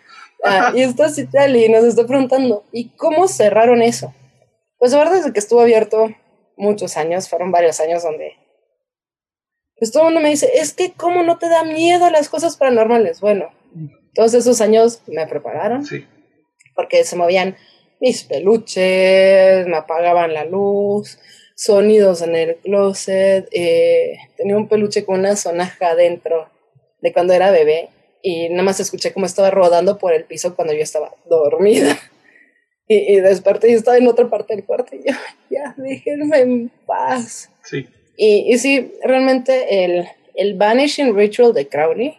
Ah, 0.46 0.74
y 0.75 0.82
está 0.82 1.06
así 1.06 1.25
tal 1.25 1.56
y 1.56 1.70
nos 1.70 1.86
está 1.86 2.06
preguntando, 2.06 2.65
¿y 2.74 2.89
cómo 2.98 3.30
cerraron 3.30 3.82
eso? 3.82 4.13
Pues 4.77 4.92
la 4.92 4.98
verdad 4.98 5.15
es 5.15 5.32
que 5.32 5.39
estuvo 5.39 5.62
abierto 5.62 6.10
muchos 6.58 6.98
años, 6.98 7.30
fueron 7.30 7.50
varios 7.50 7.80
años 7.80 8.03
donde 8.03 8.34
pues 9.77 9.94
todo 9.94 10.03
el 10.03 10.08
mundo 10.08 10.20
me 10.20 10.30
dice, 10.32 10.51
es 10.56 10.74
que 10.74 10.92
cómo 10.92 11.24
no 11.24 11.38
te 11.38 11.48
da 11.48 11.63
miedo 11.63 12.10
las 12.10 12.27
cosas 12.27 12.58
paranormales. 12.58 13.22
Bueno, 13.22 13.51
todos 14.13 14.34
esos 14.34 14.62
años 14.62 15.01
me 15.08 15.25
prepararon. 15.27 15.86
Sí 15.86 16.05
porque 16.75 17.03
se 17.03 17.15
movían 17.15 17.55
mis 18.00 18.24
peluches, 18.24 19.67
me 19.67 19.77
apagaban 19.77 20.34
la 20.34 20.46
luz, 20.46 21.20
sonidos 21.55 22.22
en 22.22 22.36
el 22.36 22.55
closet, 22.58 23.48
eh, 23.51 24.17
tenía 24.36 24.58
un 24.58 24.67
peluche 24.67 25.05
con 25.05 25.20
una 25.20 25.36
sonaja 25.36 25.91
adentro 25.91 26.50
de 27.01 27.13
cuando 27.13 27.34
era 27.34 27.51
bebé 27.51 27.89
y 28.22 28.50
nada 28.50 28.63
más 28.63 28.79
escuché 28.79 29.13
cómo 29.13 29.25
estaba 29.25 29.51
rodando 29.51 29.98
por 29.98 30.13
el 30.13 30.25
piso 30.25 30.55
cuando 30.55 30.74
yo 30.74 30.82
estaba 30.82 31.13
dormida. 31.25 31.98
Y, 32.86 33.22
desperté 33.22 33.72
y 33.72 33.75
estaba 33.75 33.98
en 33.98 34.08
otra 34.08 34.29
parte 34.29 34.53
del 34.53 34.65
cuarto 34.65 34.93
y 34.93 35.00
yo, 35.08 35.15
ya, 35.50 35.74
déjenme 35.77 36.39
en 36.39 36.72
paz. 36.86 37.50
Sí. 37.63 37.88
Y, 38.17 38.53
y 38.53 38.58
sí, 38.60 38.93
realmente 39.01 39.86
el, 39.86 40.05
el 40.36 40.55
Vanishing 40.55 41.15
Ritual 41.15 41.53
de 41.53 41.70
Crowley 41.70 42.17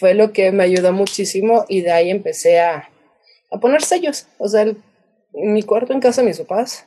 fue 0.00 0.14
lo 0.14 0.32
que 0.32 0.50
me 0.50 0.64
ayudó 0.64 0.94
muchísimo 0.94 1.66
y 1.68 1.82
de 1.82 1.92
ahí 1.92 2.10
empecé 2.10 2.58
a, 2.58 2.88
a 3.50 3.60
poner 3.60 3.82
sellos. 3.82 4.26
O 4.38 4.48
sea, 4.48 4.66
mi 5.34 5.62
cuarto 5.62 5.92
en 5.92 6.00
casa 6.00 6.22
de 6.22 6.28
mis 6.28 6.38
papás 6.38 6.86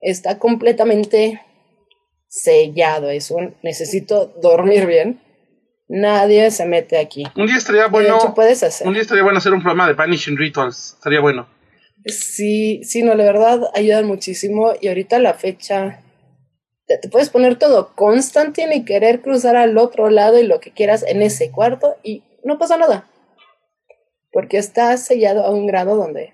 está 0.00 0.38
completamente 0.38 1.42
sellado. 2.28 3.10
Eso 3.10 3.36
necesito 3.62 4.32
dormir 4.40 4.86
bien. 4.86 5.20
Nadie 5.88 6.50
se 6.50 6.64
mete 6.64 6.98
aquí. 6.98 7.24
Un 7.36 7.46
día 7.46 7.56
estaría 7.56 7.88
bueno. 7.88 8.18
puedes 8.34 8.62
hacer. 8.62 8.86
Un 8.86 8.94
día 8.94 9.02
estaría 9.02 9.22
bueno 9.22 9.36
hacer 9.36 9.52
un 9.52 9.60
programa 9.60 9.86
de 9.86 9.92
Vanishing 9.92 10.38
Rituals. 10.38 10.94
Estaría 10.94 11.20
bueno. 11.20 11.46
Sí, 12.06 12.82
sí, 12.82 13.02
no, 13.02 13.14
la 13.14 13.24
verdad 13.24 13.60
ayudan 13.74 14.06
muchísimo. 14.06 14.72
Y 14.80 14.88
ahorita 14.88 15.18
la 15.18 15.34
fecha. 15.34 16.01
Te, 16.92 16.98
te 16.98 17.08
puedes 17.08 17.30
poner 17.30 17.56
todo 17.56 17.92
Constantine 17.94 18.76
y 18.76 18.84
querer 18.84 19.22
cruzar 19.22 19.56
al 19.56 19.78
otro 19.78 20.10
lado 20.10 20.38
y 20.38 20.46
lo 20.46 20.60
que 20.60 20.72
quieras 20.72 21.04
en 21.06 21.22
ese 21.22 21.50
cuarto 21.50 21.96
y 22.02 22.22
no 22.44 22.58
pasa 22.58 22.76
nada 22.76 23.06
porque 24.32 24.56
está 24.56 24.96
sellado 24.96 25.44
a 25.44 25.50
un 25.50 25.66
grado 25.66 25.96
donde 25.96 26.32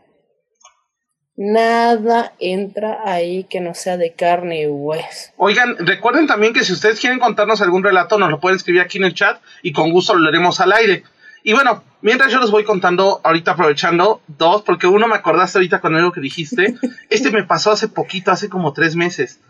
nada 1.37 2.33
entra 2.41 3.01
ahí 3.05 3.45
que 3.45 3.61
no 3.61 3.75
sea 3.75 3.97
de 3.97 4.13
carne 4.13 4.63
y 4.63 4.67
hueso. 4.67 5.33
Oigan, 5.37 5.77
recuerden 5.79 6.27
también 6.27 6.53
que 6.53 6.65
si 6.65 6.73
ustedes 6.73 7.01
quieren 7.01 7.21
contarnos 7.21 7.61
algún 7.61 7.85
relato, 7.85 8.19
nos 8.19 8.31
lo 8.31 8.41
pueden 8.41 8.57
escribir 8.57 8.81
aquí 8.81 8.99
en 8.99 9.05
el 9.05 9.15
chat 9.15 9.41
y 9.63 9.73
con 9.73 9.93
gusto 9.93 10.15
lo 10.15 10.21
leeremos 10.21 10.61
al 10.61 10.73
aire. 10.73 11.05
Y 11.45 11.53
bueno, 11.53 11.85
mientras 12.03 12.33
yo 12.33 12.41
les 12.41 12.51
voy 12.51 12.65
contando, 12.65 13.21
ahorita 13.23 13.53
aprovechando, 13.53 14.21
dos, 14.27 14.63
porque 14.63 14.89
uno 14.89 15.07
me 15.07 15.15
acordaste 15.15 15.59
ahorita 15.59 15.81
con 15.81 15.95
algo 15.95 16.13
que 16.13 16.21
dijiste. 16.21 16.75
Este 17.11 17.31
me 17.31 17.45
pasó 17.45 17.71
hace 17.71 17.89
poquito, 17.89 18.33
hace 18.33 18.49
como 18.49 18.73
tres 18.73 18.97
meses. 18.97 19.41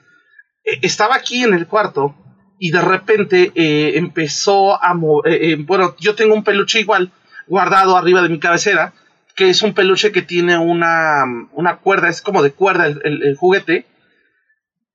Eh, 0.69 0.81
estaba 0.83 1.17
aquí 1.17 1.45
en 1.45 1.55
el 1.55 1.67
cuarto 1.67 2.15
y 2.59 2.71
de 2.71 2.83
repente 2.83 3.53
eh, 3.55 3.93
empezó 3.97 4.83
a 4.83 4.93
mover, 4.95 5.33
eh, 5.33 5.57
bueno, 5.57 5.95
yo 5.99 6.15
tengo 6.15 6.35
un 6.35 6.45
peluche 6.45 6.81
igual 6.81 7.11
guardado 7.47 7.97
arriba 7.97 8.21
de 8.21 8.29
mi 8.29 8.39
cabecera, 8.39 8.93
que 9.35 9.49
es 9.49 9.63
un 9.63 9.73
peluche 9.73 10.13
que 10.13 10.23
tiene 10.23 10.59
una, 10.59 11.25
una 11.53 11.77
cuerda, 11.79 12.09
es 12.09 12.21
como 12.21 12.43
de 12.43 12.53
cuerda 12.53 12.87
el, 12.87 13.37
juguete. 13.37 13.87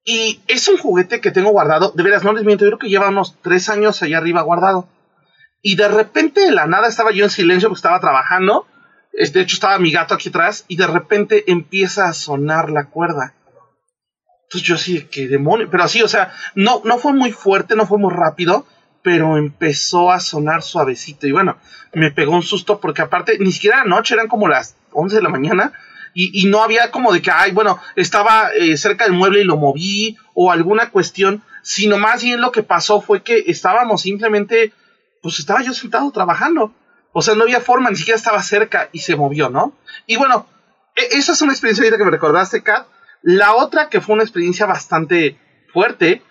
Y 0.06 0.42
es 0.48 0.68
un 0.68 0.78
juguete 0.78 1.22
que 1.22 1.32
tengo 1.32 1.52
guardado, 1.52 1.94
de 1.96 2.04
veras, 2.04 2.26
no 2.26 2.34
les 2.34 2.44
miento, 2.44 2.66
yo 2.66 2.72
creo 2.72 2.80
que 2.80 2.90
lleva 2.90 3.08
unos 3.08 3.42
tres 3.42 3.70
años 3.70 4.04
allá 4.04 4.18
arriba 4.18 4.42
guardado. 4.42 4.90
Y 5.62 5.78
de 5.78 5.88
repente 5.88 6.42
de 6.42 6.52
la 6.52 6.68
nada 6.68 6.90
estaba 6.90 7.12
yo 7.12 7.24
en 7.24 7.30
silencio 7.30 7.70
porque 7.70 7.80
estaba 7.80 8.02
trabajando. 8.02 8.68
De 9.14 9.42
hecho, 9.42 9.56
estaba 9.56 9.80
mi 9.80 9.92
gato 9.92 10.14
aquí 10.14 10.28
atrás 10.28 10.66
y 10.68 10.76
de 10.76 10.88
repente 10.88 11.50
empieza 11.50 12.10
a 12.10 12.14
sonar 12.14 12.70
la 12.70 12.88
cuerda. 12.88 13.34
Entonces 14.44 14.68
yo 14.68 14.76
así, 14.76 15.08
qué 15.12 15.28
demonio. 15.28 15.68
Pero 15.70 15.84
así, 15.84 16.02
o 16.02 16.08
sea, 16.08 16.34
no, 16.56 16.82
no 16.86 16.98
fue 16.98 17.14
muy 17.14 17.32
fuerte, 17.32 17.76
no 17.76 17.88
fue 17.88 17.98
muy 17.98 18.14
rápido, 18.14 18.66
pero 19.02 19.38
empezó 19.38 20.12
a 20.12 20.20
sonar 20.20 20.64
suavecito. 20.64 21.28
Y 21.28 21.32
bueno, 21.32 21.58
me 21.94 22.12
pegó 22.12 22.34
un 22.34 22.44
susto 22.44 22.80
porque 22.80 23.02
aparte, 23.02 23.38
ni 23.40 23.52
siquiera 23.52 23.78
era 23.78 23.86
noche, 23.86 24.16
eran 24.16 24.28
como 24.28 24.48
las 24.48 24.76
11 24.92 25.18
de 25.18 25.22
la 25.22 25.30
mañana. 25.30 25.74
Y, 26.16 26.46
no 26.46 26.62
había 26.62 26.92
como 26.92 27.12
de 27.12 27.24
que, 27.24 27.32
ay, 27.32 27.54
bueno, 27.54 27.80
estaba 27.96 28.52
eh, 28.54 28.78
cerca 28.78 29.06
del 29.06 29.14
mueble 29.14 29.42
y 29.42 29.46
lo 29.46 29.58
moví 29.58 30.16
o 30.36 30.52
alguna 30.52 30.92
cuestión, 30.92 31.42
sino 31.64 31.98
más 31.98 32.22
bien 32.22 32.40
lo 32.40 32.52
que 32.52 32.62
pasó 32.62 33.02
fue 33.02 33.24
que 33.24 33.46
estábamos 33.48 34.04
simplemente, 34.04 34.74
pues 35.24 35.40
estaba 35.40 35.64
yo 35.64 35.74
sentado 35.74 36.12
trabajando. 36.12 36.72
O 37.14 37.24
sea, 37.24 37.34
no 37.34 37.44
había 37.44 37.62
forma, 37.62 37.90
ni 37.90 37.96
siquiera 37.96 38.18
estaba 38.18 38.44
cerca 38.44 38.90
y 38.92 39.00
se 39.00 39.16
movió, 39.16 39.50
¿no? 39.50 39.74
Y 40.06 40.18
bueno, 40.18 40.46
e, 40.96 41.18
esa 41.18 41.32
es 41.32 41.42
una 41.42 41.54
experiencia 41.54 41.84
ahorita 41.84 41.98
que 41.98 42.06
me 42.06 42.12
recordaste, 42.12 42.62
Kat, 42.62 42.86
la 43.24 43.56
otra 43.56 43.90
que 43.90 44.02
fue 44.02 44.16
una 44.16 44.24
experiencia 44.24 44.66
bastante 44.66 45.38
fuerte 45.72 46.22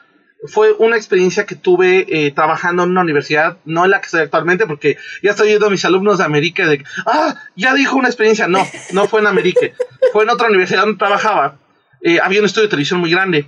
fue 0.45 0.73
una 0.73 0.97
experiencia 0.97 1.47
que 1.47 1.55
tuve 1.55 2.05
eh, 2.09 2.31
trabajando 2.33 2.83
en 2.83 2.91
una 2.91 3.01
universidad, 3.01 3.59
no 3.65 3.85
en 3.85 3.93
la 3.93 4.01
que 4.01 4.07
estoy 4.07 4.21
actualmente, 4.23 4.67
porque 4.67 4.97
ya 5.23 5.31
estoy 5.31 5.49
viendo 5.49 5.67
a 5.67 5.71
mis 5.71 5.85
alumnos 5.85 6.19
de 6.19 6.25
América 6.25 6.67
de, 6.67 6.85
ah, 7.07 7.37
ya 7.57 7.75
dijo 7.75 7.97
una 7.97 8.09
experiencia. 8.09 8.49
No, 8.49 8.67
no 8.93 9.07
fue 9.07 9.21
en 9.21 9.29
América, 9.29 9.61
fue 10.13 10.25
en 10.25 10.31
otra 10.31 10.49
universidad 10.49 10.83
donde 10.83 10.99
trabajaba. 10.99 11.59
Eh, 12.03 12.19
había 12.21 12.41
un 12.41 12.47
estudio 12.47 12.67
de 12.67 12.71
televisión 12.71 13.01
muy 13.01 13.11
grande. 13.11 13.47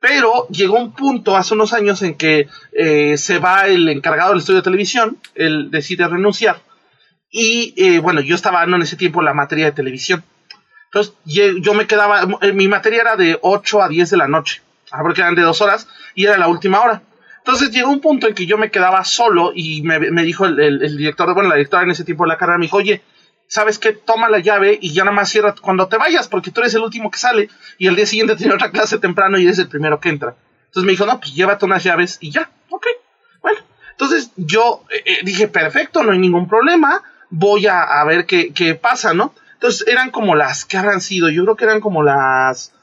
Pero 0.00 0.46
llegó 0.48 0.78
un 0.78 0.92
punto 0.92 1.36
hace 1.36 1.54
unos 1.54 1.72
años 1.72 2.02
en 2.02 2.14
que 2.16 2.48
eh, 2.72 3.16
se 3.16 3.38
va 3.38 3.68
el 3.68 3.88
encargado 3.88 4.30
del 4.30 4.40
estudio 4.40 4.58
de 4.58 4.64
televisión, 4.64 5.18
él 5.34 5.70
decide 5.70 6.06
renunciar. 6.06 6.60
Y 7.30 7.98
bueno, 7.98 8.20
yo 8.20 8.36
estaba 8.36 8.60
dando 8.60 8.76
en 8.76 8.82
ese 8.82 8.96
tiempo 8.96 9.20
la 9.20 9.34
materia 9.34 9.64
de 9.64 9.72
televisión. 9.72 10.22
Entonces 10.94 11.12
yo 11.24 11.74
me 11.74 11.88
quedaba, 11.88 12.24
eh, 12.40 12.52
mi 12.52 12.68
materia 12.68 13.00
era 13.00 13.16
de 13.16 13.36
8 13.42 13.82
a 13.82 13.88
10 13.88 14.10
de 14.10 14.16
la 14.16 14.28
noche, 14.28 14.62
porque 15.02 15.22
eran 15.22 15.34
de 15.34 15.42
dos 15.42 15.60
horas 15.60 15.88
y 16.14 16.24
era 16.24 16.38
la 16.38 16.46
última 16.46 16.80
hora. 16.80 17.02
Entonces 17.38 17.72
llegó 17.72 17.90
un 17.90 18.00
punto 18.00 18.28
en 18.28 18.34
que 18.34 18.46
yo 18.46 18.58
me 18.58 18.70
quedaba 18.70 19.04
solo 19.04 19.50
y 19.52 19.82
me, 19.82 19.98
dijo 20.22 20.46
el, 20.46 20.96
director, 20.96 21.34
bueno, 21.34 21.48
la 21.48 21.56
directora 21.56 21.82
en 21.82 21.90
ese 21.90 22.04
tiempo 22.04 22.22
de 22.22 22.28
la 22.28 22.38
carrera, 22.38 22.58
me 22.58 22.66
dijo, 22.66 22.76
oye, 22.76 23.02
¿sabes 23.48 23.80
qué? 23.80 23.90
Toma 23.92 24.28
la 24.28 24.38
llave 24.38 24.78
y 24.80 24.92
ya 24.92 25.02
nada 25.02 25.16
más 25.16 25.30
cierra 25.30 25.56
cuando 25.60 25.88
te 25.88 25.96
vayas, 25.96 26.28
porque 26.28 26.52
tú 26.52 26.60
eres 26.60 26.74
el 26.74 26.82
último 26.82 27.10
que 27.10 27.18
sale 27.18 27.48
y 27.76 27.88
el 27.88 27.96
día 27.96 28.06
siguiente 28.06 28.36
tiene 28.38 28.54
otra 28.54 28.70
clase 28.70 28.98
temprano 28.98 29.36
y 29.36 29.46
eres 29.46 29.58
el 29.58 29.66
primero 29.66 29.98
que 29.98 30.10
entra. 30.10 30.36
Entonces 30.66 30.86
me 30.86 30.92
dijo, 30.92 31.06
no, 31.06 31.18
pues 31.18 31.34
llévate 31.34 31.64
unas 31.64 31.82
llaves 31.82 32.18
y 32.20 32.30
ya, 32.30 32.48
ok, 32.70 32.86
bueno. 33.42 33.58
Entonces 33.90 34.30
yo 34.36 34.84
eh, 34.90 35.02
eh, 35.04 35.18
dije, 35.24 35.48
perfecto, 35.48 36.04
no 36.04 36.12
hay 36.12 36.18
ningún 36.20 36.46
problema, 36.46 37.02
voy 37.30 37.66
a, 37.66 37.82
a 37.82 38.04
ver 38.04 38.26
qué, 38.26 38.52
qué 38.52 38.76
pasa, 38.76 39.12
¿no? 39.12 39.34
Entonces 39.64 39.88
eran 39.88 40.10
como 40.10 40.34
las 40.34 40.66
que 40.66 40.76
habrán 40.76 41.00
sido, 41.00 41.30
yo 41.30 41.42
creo 41.44 41.56
que 41.56 41.64
eran 41.64 41.80
como 41.80 42.02
las, 42.02 42.74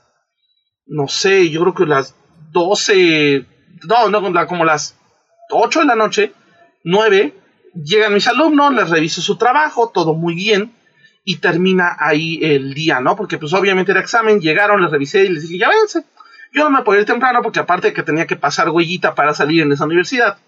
no 0.88 1.08
sé, 1.08 1.52
yo 1.52 1.62
creo 1.62 1.76
que 1.76 1.86
las 1.86 2.16
12, 2.54 3.46
no, 3.88 4.10
no, 4.10 4.48
como 4.48 4.66
las 4.66 4.98
8 5.52 5.82
de 5.82 5.86
la 5.86 5.96
noche, 5.96 6.34
9, 6.84 7.36
llegan 7.76 8.16
mis 8.16 8.28
alumnos, 8.28 8.74
les 8.74 8.90
reviso 8.90 9.22
su 9.22 9.38
trabajo, 9.38 9.92
todo 9.94 10.16
muy 10.16 10.34
bien, 10.34 10.74
y 11.24 11.36
termina 11.36 11.98
ahí 12.00 12.40
el 12.42 12.74
día, 12.74 13.00
¿no? 13.00 13.16
Porque 13.16 13.38
pues 13.38 13.54
obviamente 13.54 13.92
era 13.92 14.02
examen, 14.02 14.42
llegaron, 14.42 14.82
les 14.82 14.90
revisé 14.90 15.26
y 15.26 15.30
les 15.30 15.44
dije, 15.44 15.60
ya 15.60 15.70
véanse. 15.70 16.04
Yo 16.52 16.64
no 16.64 16.72
me 16.72 16.82
podía 16.82 17.02
ir 17.02 17.06
temprano 17.06 17.44
porque 17.44 17.60
aparte 17.60 17.90
de 17.90 17.94
que 17.94 18.02
tenía 18.02 18.26
que 18.26 18.38
pasar 18.38 18.72
huellita 18.72 19.14
para 19.14 19.36
salir 19.36 19.62
en 19.62 19.72
esa 19.72 19.86
universidad, 19.86 20.40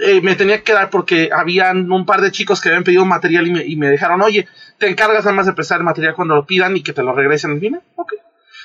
eh, 0.00 0.20
me 0.20 0.34
tenía 0.34 0.58
que 0.58 0.64
quedar 0.64 0.90
porque 0.90 1.30
habían 1.32 1.90
un 1.90 2.06
par 2.06 2.20
de 2.20 2.32
chicos 2.32 2.60
que 2.60 2.68
habían 2.68 2.84
pedido 2.84 3.04
material 3.04 3.46
y 3.46 3.50
me, 3.50 3.64
y 3.64 3.76
me 3.76 3.88
dejaron, 3.88 4.22
oye, 4.22 4.48
te 4.78 4.88
encargas 4.88 5.24
nada 5.24 5.36
más 5.36 5.46
de 5.46 5.52
prestar 5.52 5.78
el 5.78 5.84
material 5.84 6.14
cuando 6.14 6.34
lo 6.34 6.46
pidan 6.46 6.76
y 6.76 6.82
que 6.82 6.92
te 6.92 7.02
lo 7.02 7.12
regresen 7.12 7.60
final. 7.60 7.82
Ok. 7.96 8.14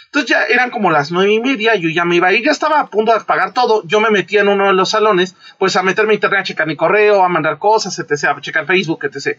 Entonces 0.08 0.30
ya 0.30 0.46
eran 0.46 0.72
como 0.72 0.90
las 0.90 1.12
nueve 1.12 1.34
y 1.34 1.40
media, 1.42 1.76
yo 1.76 1.90
ya 1.90 2.06
me 2.06 2.16
iba 2.16 2.30
a 2.30 2.34
ir, 2.34 2.44
ya 2.44 2.52
estaba 2.52 2.80
a 2.80 2.88
punto 2.88 3.14
de 3.14 3.20
pagar 3.26 3.54
todo. 3.54 3.84
Yo 3.86 4.00
me 4.00 4.10
metía 4.10 4.42
en 4.42 4.48
uno 4.48 4.68
de 4.68 4.74
los 4.74 4.90
salones, 4.90 5.36
pues 5.58 5.76
a 5.76 5.84
meterme 5.84 6.14
a 6.14 6.16
internet, 6.16 6.40
a 6.40 6.44
checar 6.44 6.66
mi 6.66 6.78
correo, 6.78 7.24
a 7.24 7.30
mandar 7.30 7.60
cosas, 7.60 8.00
etc., 8.00 8.30
a 8.30 8.42
checar 8.42 8.66
Facebook, 8.66 9.04
etc. 9.04 9.38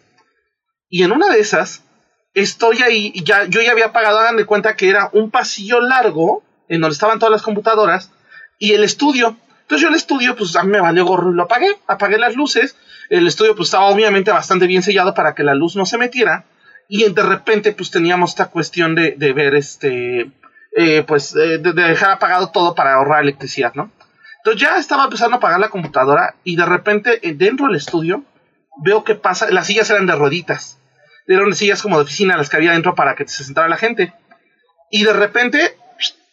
Y 0.91 1.03
en 1.03 1.13
una 1.13 1.29
de 1.31 1.41
esas, 1.41 1.85
estoy 2.35 2.83
ahí, 2.83 3.11
y 3.15 3.25
ya, 3.25 3.45
yo 3.45 3.63
ya 3.63 3.73
había 3.73 3.93
pagado, 3.93 4.19
hagan 4.19 4.37
de 4.37 4.45
cuenta 4.45 4.77
que 4.77 4.91
era 4.91 5.09
un 5.13 5.31
pasillo 5.31 5.81
largo, 5.81 6.43
en 6.69 6.83
donde 6.83 6.93
estaban 6.93 7.19
todas 7.19 7.33
las 7.33 7.43
computadoras, 7.43 8.13
y 8.59 8.73
el 8.73 8.85
estudio. 8.85 9.37
Entonces 9.69 9.83
yo 9.83 9.89
el 9.91 9.97
estudio, 9.97 10.35
pues 10.35 10.57
a 10.57 10.63
mí 10.63 10.71
me 10.71 10.81
valió 10.81 11.05
gorro 11.05 11.31
lo 11.31 11.43
apagué, 11.43 11.77
apagué 11.87 12.17
las 12.17 12.35
luces. 12.35 12.75
El 13.11 13.27
estudio 13.27 13.55
pues 13.55 13.67
estaba 13.67 13.85
obviamente 13.89 14.31
bastante 14.31 14.67
bien 14.67 14.83
sellado 14.83 15.13
para 15.13 15.35
que 15.35 15.43
la 15.43 15.55
luz 15.55 15.77
no 15.77 15.85
se 15.85 15.99
metiera. 15.99 16.47
Y 16.89 17.07
de 17.13 17.23
repente 17.23 17.73
pues 17.73 17.91
teníamos 17.91 18.31
esta 18.31 18.47
cuestión 18.47 18.95
de, 18.95 19.15
ver 19.35 19.55
este, 19.55 20.31
eh, 20.75 21.05
pues 21.07 21.35
de, 21.35 21.59
dejar 21.59 22.13
apagado 22.13 22.51
todo 22.51 22.75
para 22.75 22.95
ahorrar 22.95 23.23
electricidad, 23.23 23.75
¿no? 23.75 23.93
Entonces 24.39 24.63
ya 24.63 24.79
estaba 24.79 25.05
empezando 25.05 25.35
a 25.35 25.37
apagar 25.37 25.61
la 25.61 25.69
computadora 25.69 26.35
y 26.45 26.57
de 26.57 26.65
repente 26.65 27.29
eh, 27.29 27.35
dentro 27.35 27.67
del 27.67 27.77
estudio 27.77 28.25
veo 28.83 29.05
que 29.05 29.17
pasa, 29.17 29.51
las 29.51 29.67
sillas 29.67 29.91
eran 29.91 30.07
de 30.07 30.15
rueditas. 30.15 30.79
Eran 31.27 31.55
sillas 31.55 31.83
como 31.83 31.97
de 31.97 32.05
oficina 32.05 32.39
las 32.39 32.49
que 32.49 32.57
había 32.57 32.73
dentro 32.73 32.95
para 32.95 33.15
que 33.15 33.29
se 33.29 33.45
sentara 33.45 33.69
la 33.69 33.77
gente. 33.77 34.15
Y 34.91 35.05
de 35.05 35.13
repente 35.13 35.77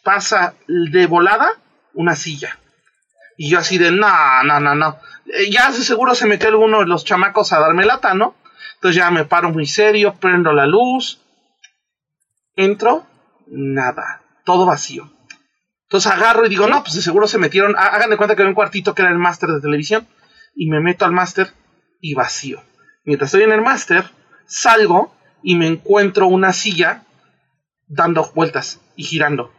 pasa 0.05 0.53
de 0.69 1.05
volada 1.05 1.49
una 1.93 2.15
silla. 2.15 2.57
Y 3.37 3.49
yo 3.49 3.59
así 3.59 3.77
de, 3.77 3.91
no, 3.91 4.43
no, 4.43 4.59
no, 4.59 4.75
no. 4.75 4.99
Eh, 5.27 5.49
ya 5.51 5.71
seguro 5.71 6.15
se 6.15 6.27
metió 6.27 6.49
alguno 6.49 6.79
de 6.79 6.85
los 6.85 7.05
chamacos 7.05 7.53
a 7.53 7.59
darme 7.59 7.85
lata, 7.85 8.13
¿no? 8.13 8.35
Entonces 8.75 8.97
ya 8.97 9.11
me 9.11 9.25
paro 9.25 9.49
muy 9.49 9.65
serio, 9.65 10.15
prendo 10.19 10.53
la 10.53 10.65
luz, 10.65 11.21
entro, 12.55 13.05
nada, 13.47 14.21
todo 14.45 14.65
vacío. 14.65 15.11
Entonces 15.83 16.11
agarro 16.11 16.45
y 16.45 16.49
digo, 16.49 16.67
no, 16.67 16.83
pues 16.83 16.95
de 16.95 17.01
seguro 17.01 17.27
se 17.27 17.37
metieron, 17.37 17.75
hagan 17.77 18.09
de 18.09 18.17
cuenta 18.17 18.35
que 18.35 18.41
había 18.41 18.49
un 18.49 18.55
cuartito 18.55 18.93
que 18.93 19.01
era 19.01 19.11
el 19.11 19.17
máster 19.17 19.49
de 19.49 19.61
televisión, 19.61 20.07
y 20.55 20.69
me 20.69 20.79
meto 20.79 21.05
al 21.05 21.11
máster 21.11 21.53
y 22.01 22.13
vacío. 22.13 22.61
Mientras 23.03 23.29
estoy 23.29 23.43
en 23.43 23.51
el 23.51 23.61
máster, 23.61 24.05
salgo 24.47 25.15
y 25.43 25.55
me 25.55 25.67
encuentro 25.67 26.27
una 26.27 26.53
silla 26.53 27.03
dando 27.87 28.31
vueltas 28.33 28.81
y 28.95 29.03
girando. 29.03 29.51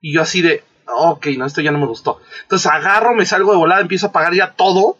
Y 0.00 0.14
yo 0.14 0.22
así 0.22 0.42
de, 0.42 0.64
ok, 0.86 1.26
no, 1.38 1.46
esto 1.46 1.60
ya 1.60 1.70
no 1.72 1.78
me 1.78 1.86
gustó. 1.86 2.20
Entonces 2.42 2.70
agarro, 2.70 3.14
me 3.14 3.26
salgo 3.26 3.52
de 3.52 3.58
volada, 3.58 3.80
empiezo 3.80 4.08
a 4.08 4.12
pagar 4.12 4.34
ya 4.34 4.52
todo. 4.52 4.98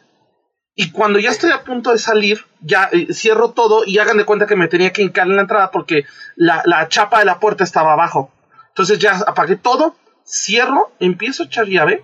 Y 0.76 0.90
cuando 0.90 1.18
ya 1.20 1.30
estoy 1.30 1.52
a 1.52 1.62
punto 1.62 1.92
de 1.92 1.98
salir, 1.98 2.44
ya 2.60 2.88
eh, 2.92 3.12
cierro 3.12 3.50
todo 3.50 3.84
y 3.86 3.98
hagan 3.98 4.16
de 4.16 4.24
cuenta 4.24 4.46
que 4.46 4.56
me 4.56 4.66
tenía 4.66 4.92
que 4.92 5.02
hincar 5.02 5.28
en 5.28 5.36
la 5.36 5.42
entrada 5.42 5.70
porque 5.70 6.04
la, 6.34 6.62
la, 6.64 6.88
chapa 6.88 7.20
de 7.20 7.24
la 7.24 7.38
puerta 7.38 7.62
estaba 7.62 7.92
abajo. 7.92 8.32
Entonces 8.70 8.98
ya 8.98 9.18
apagué 9.26 9.56
todo, 9.56 9.94
cierro, 10.26 10.92
empiezo 10.98 11.44
a 11.44 11.46
echar 11.46 11.66
llave. 11.66 12.02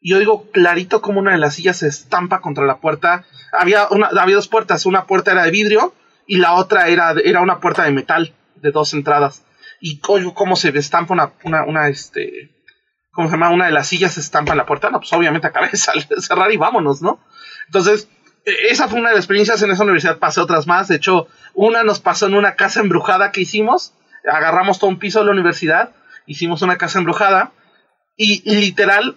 Y 0.00 0.10
yo 0.10 0.18
digo 0.18 0.50
clarito 0.50 1.02
como 1.02 1.20
una 1.20 1.32
de 1.32 1.38
las 1.38 1.54
sillas 1.54 1.78
se 1.78 1.86
estampa 1.86 2.40
contra 2.40 2.64
la 2.64 2.78
puerta. 2.78 3.26
Había, 3.52 3.82
había 3.84 4.36
dos 4.36 4.48
puertas, 4.48 4.86
una 4.86 5.06
puerta 5.06 5.30
era 5.32 5.44
de 5.44 5.50
vidrio 5.50 5.94
y 6.26 6.38
la 6.38 6.54
otra 6.54 6.88
era, 6.88 7.14
era 7.24 7.42
una 7.42 7.60
puerta 7.60 7.84
de 7.84 7.92
metal 7.92 8.34
de 8.56 8.70
dos 8.72 8.92
entradas. 8.92 9.44
Y 9.80 10.00
cómo 10.00 10.56
se 10.56 10.76
estampa 10.76 11.14
una, 11.14 11.32
una, 11.44 11.64
una 11.64 11.88
este, 11.88 12.50
¿cómo 13.12 13.28
se 13.28 13.32
llama? 13.32 13.50
Una 13.50 13.66
de 13.66 13.72
las 13.72 13.88
sillas 13.88 14.14
se 14.14 14.20
estampa 14.20 14.52
en 14.52 14.58
la 14.58 14.66
puerta, 14.66 14.90
no, 14.90 15.00
pues 15.00 15.12
obviamente 15.12 15.46
acabé 15.46 15.68
de 15.72 15.78
cerrar 15.78 16.52
y 16.52 16.56
vámonos, 16.56 17.02
¿no? 17.02 17.20
Entonces, 17.66 18.08
e, 18.44 18.52
esa 18.70 18.88
fue 18.88 19.00
una 19.00 19.10
de 19.10 19.16
las 19.16 19.24
experiencias 19.24 19.62
en 19.62 19.70
esa 19.70 19.82
universidad, 19.84 20.18
pasé 20.18 20.40
otras 20.40 20.66
más, 20.66 20.88
de 20.88 20.96
hecho, 20.96 21.28
una 21.54 21.82
nos 21.82 22.00
pasó 22.00 22.26
en 22.26 22.34
una 22.34 22.54
casa 22.54 22.80
embrujada 22.80 23.32
que 23.32 23.42
hicimos, 23.42 23.94
agarramos 24.30 24.78
todo 24.78 24.90
un 24.90 24.98
piso 24.98 25.20
de 25.20 25.26
la 25.26 25.32
universidad, 25.32 25.90
hicimos 26.26 26.62
una 26.62 26.78
casa 26.78 26.98
embrujada, 26.98 27.52
y, 28.16 28.42
literal 28.50 29.16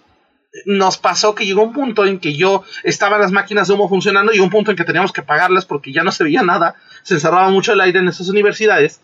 nos 0.66 0.98
pasó 0.98 1.34
que 1.34 1.46
llegó 1.46 1.62
un 1.62 1.72
punto 1.72 2.06
en 2.06 2.20
que 2.20 2.34
yo 2.34 2.62
estaba 2.84 3.18
las 3.18 3.32
máquinas 3.32 3.66
de 3.66 3.74
humo 3.74 3.88
funcionando 3.88 4.32
y 4.32 4.38
un 4.38 4.50
punto 4.50 4.70
en 4.70 4.76
que 4.76 4.84
teníamos 4.84 5.12
que 5.12 5.20
pagarlas 5.20 5.64
porque 5.64 5.92
ya 5.92 6.04
no 6.04 6.12
se 6.12 6.22
veía 6.22 6.42
nada, 6.42 6.76
se 7.02 7.14
encerraba 7.14 7.50
mucho 7.50 7.72
el 7.72 7.80
aire 7.80 7.98
en 7.98 8.08
esas 8.08 8.28
universidades, 8.28 9.00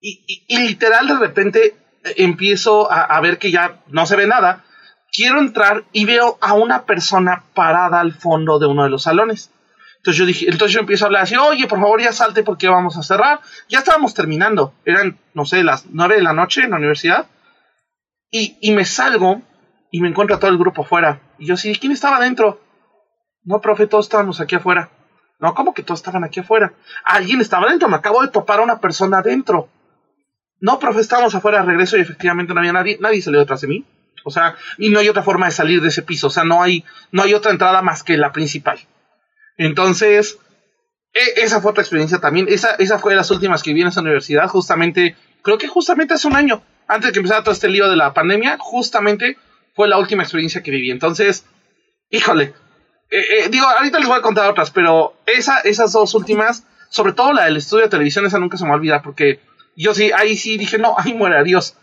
y 0.00 0.56
literal 0.56 1.06
de 1.06 1.18
repente 1.18 1.74
empiezo 2.16 2.90
a, 2.90 3.20
ver 3.20 3.38
que 3.38 3.50
ya 3.50 3.80
no 3.88 4.06
se 4.06 4.16
ve 4.16 4.26
nada. 4.26 4.64
Quiero 5.12 5.40
entrar 5.40 5.84
y 5.92 6.04
veo 6.04 6.38
a 6.40 6.54
una 6.54 6.84
persona 6.84 7.44
parada 7.54 8.00
al 8.00 8.12
fondo 8.12 8.58
de 8.58 8.66
uno 8.66 8.84
de 8.84 8.90
los 8.90 9.02
salones. 9.02 9.50
Entonces 9.96 10.18
yo 10.18 10.24
dije, 10.24 10.46
entonces 10.48 10.72
yo 10.72 10.80
empiezo 10.80 11.04
a 11.04 11.08
hablar 11.08 11.22
así, 11.24 11.36
oye, 11.36 11.66
por 11.66 11.78
favor 11.78 12.00
ya 12.00 12.12
salte 12.12 12.42
porque 12.42 12.68
vamos 12.68 12.96
a 12.96 13.02
cerrar. 13.02 13.40
Ya 13.68 13.80
estábamos 13.80 14.14
terminando. 14.14 14.72
Eran, 14.84 15.18
no 15.34 15.44
sé, 15.44 15.62
las 15.62 15.86
nueve 15.90 16.16
de 16.16 16.22
la 16.22 16.32
noche 16.32 16.62
en 16.62 16.70
la 16.70 16.76
universidad. 16.76 17.26
Y, 18.30 18.56
y 18.60 18.72
me 18.72 18.84
salgo 18.84 19.42
y 19.90 20.00
me 20.00 20.08
encuentro 20.08 20.36
a 20.36 20.38
todo 20.38 20.50
el 20.50 20.58
grupo 20.58 20.82
afuera. 20.82 21.20
Y 21.38 21.46
yo 21.46 21.56
sí, 21.56 21.74
¿quién 21.74 21.92
estaba 21.92 22.16
adentro? 22.16 22.60
No, 23.42 23.60
profe, 23.60 23.86
todos 23.86 24.06
estábamos 24.06 24.40
aquí 24.40 24.54
afuera. 24.54 24.90
No, 25.38 25.54
¿cómo 25.54 25.74
que 25.74 25.82
todos 25.82 26.00
estaban 26.00 26.22
aquí 26.22 26.40
afuera? 26.40 26.74
Alguien 27.04 27.40
estaba 27.40 27.66
adentro, 27.66 27.88
me 27.88 27.96
acabo 27.96 28.22
de 28.22 28.28
topar 28.28 28.60
a 28.60 28.62
una 28.62 28.78
persona 28.78 29.18
adentro. 29.18 29.68
No, 30.60 30.78
profe, 30.78 31.00
estábamos 31.00 31.34
afuera, 31.34 31.62
regreso 31.62 31.96
y 31.96 32.00
efectivamente 32.00 32.52
no 32.54 32.60
había 32.60 32.72
nadie, 32.72 32.98
nadie 33.00 33.22
salió 33.22 33.40
detrás 33.40 33.62
de 33.62 33.68
mí. 33.68 33.86
O 34.24 34.30
sea, 34.30 34.56
y 34.76 34.90
no 34.90 34.98
hay 34.98 35.08
otra 35.08 35.22
forma 35.22 35.46
de 35.46 35.52
salir 35.52 35.80
de 35.80 35.88
ese 35.88 36.02
piso, 36.02 36.26
o 36.26 36.30
sea, 36.30 36.44
no 36.44 36.62
hay, 36.62 36.84
no 37.10 37.22
hay 37.22 37.34
otra 37.34 37.52
entrada 37.52 37.80
más 37.82 38.02
que 38.02 38.18
la 38.18 38.32
principal. 38.32 38.78
Entonces, 39.56 40.38
e, 41.14 41.42
esa 41.42 41.60
fue 41.60 41.70
otra 41.70 41.82
experiencia 41.82 42.18
también. 42.18 42.46
Esa, 42.48 42.74
esa 42.74 42.98
fue 42.98 43.12
de 43.12 43.16
las 43.16 43.30
últimas 43.30 43.62
que 43.62 43.72
vi 43.72 43.82
en 43.82 43.88
esa 43.88 44.02
universidad, 44.02 44.48
justamente, 44.48 45.16
creo 45.42 45.58
que 45.58 45.68
justamente 45.68 46.14
hace 46.14 46.28
un 46.28 46.36
año, 46.36 46.62
antes 46.86 47.08
de 47.08 47.12
que 47.12 47.18
empezara 47.20 47.42
todo 47.42 47.54
este 47.54 47.68
lío 47.68 47.88
de 47.88 47.96
la 47.96 48.12
pandemia, 48.12 48.58
justamente 48.58 49.38
fue 49.74 49.88
la 49.88 49.98
última 49.98 50.22
experiencia 50.22 50.62
que 50.62 50.70
viví. 50.70 50.90
Entonces, 50.90 51.46
híjole, 52.10 52.54
eh, 53.10 53.20
eh, 53.20 53.48
digo, 53.50 53.66
ahorita 53.66 53.98
les 53.98 54.08
voy 54.08 54.18
a 54.18 54.22
contar 54.22 54.50
otras, 54.50 54.70
pero 54.70 55.14
esa, 55.26 55.60
esas 55.60 55.92
dos 55.92 56.14
últimas, 56.14 56.64
sobre 56.90 57.12
todo 57.12 57.32
la 57.32 57.44
del 57.44 57.56
estudio 57.56 57.84
de 57.84 57.90
televisión, 57.90 58.26
esa 58.26 58.38
nunca 58.38 58.56
se 58.56 58.64
me 58.64 58.70
va 58.70 58.74
a 58.74 58.78
olvidar, 58.78 59.02
porque 59.02 59.40
yo 59.76 59.94
sí, 59.94 60.10
ahí 60.12 60.36
sí 60.36 60.58
dije, 60.58 60.78
no, 60.78 60.94
ahí 60.98 61.14
muere, 61.14 61.36
adiós. 61.36 61.76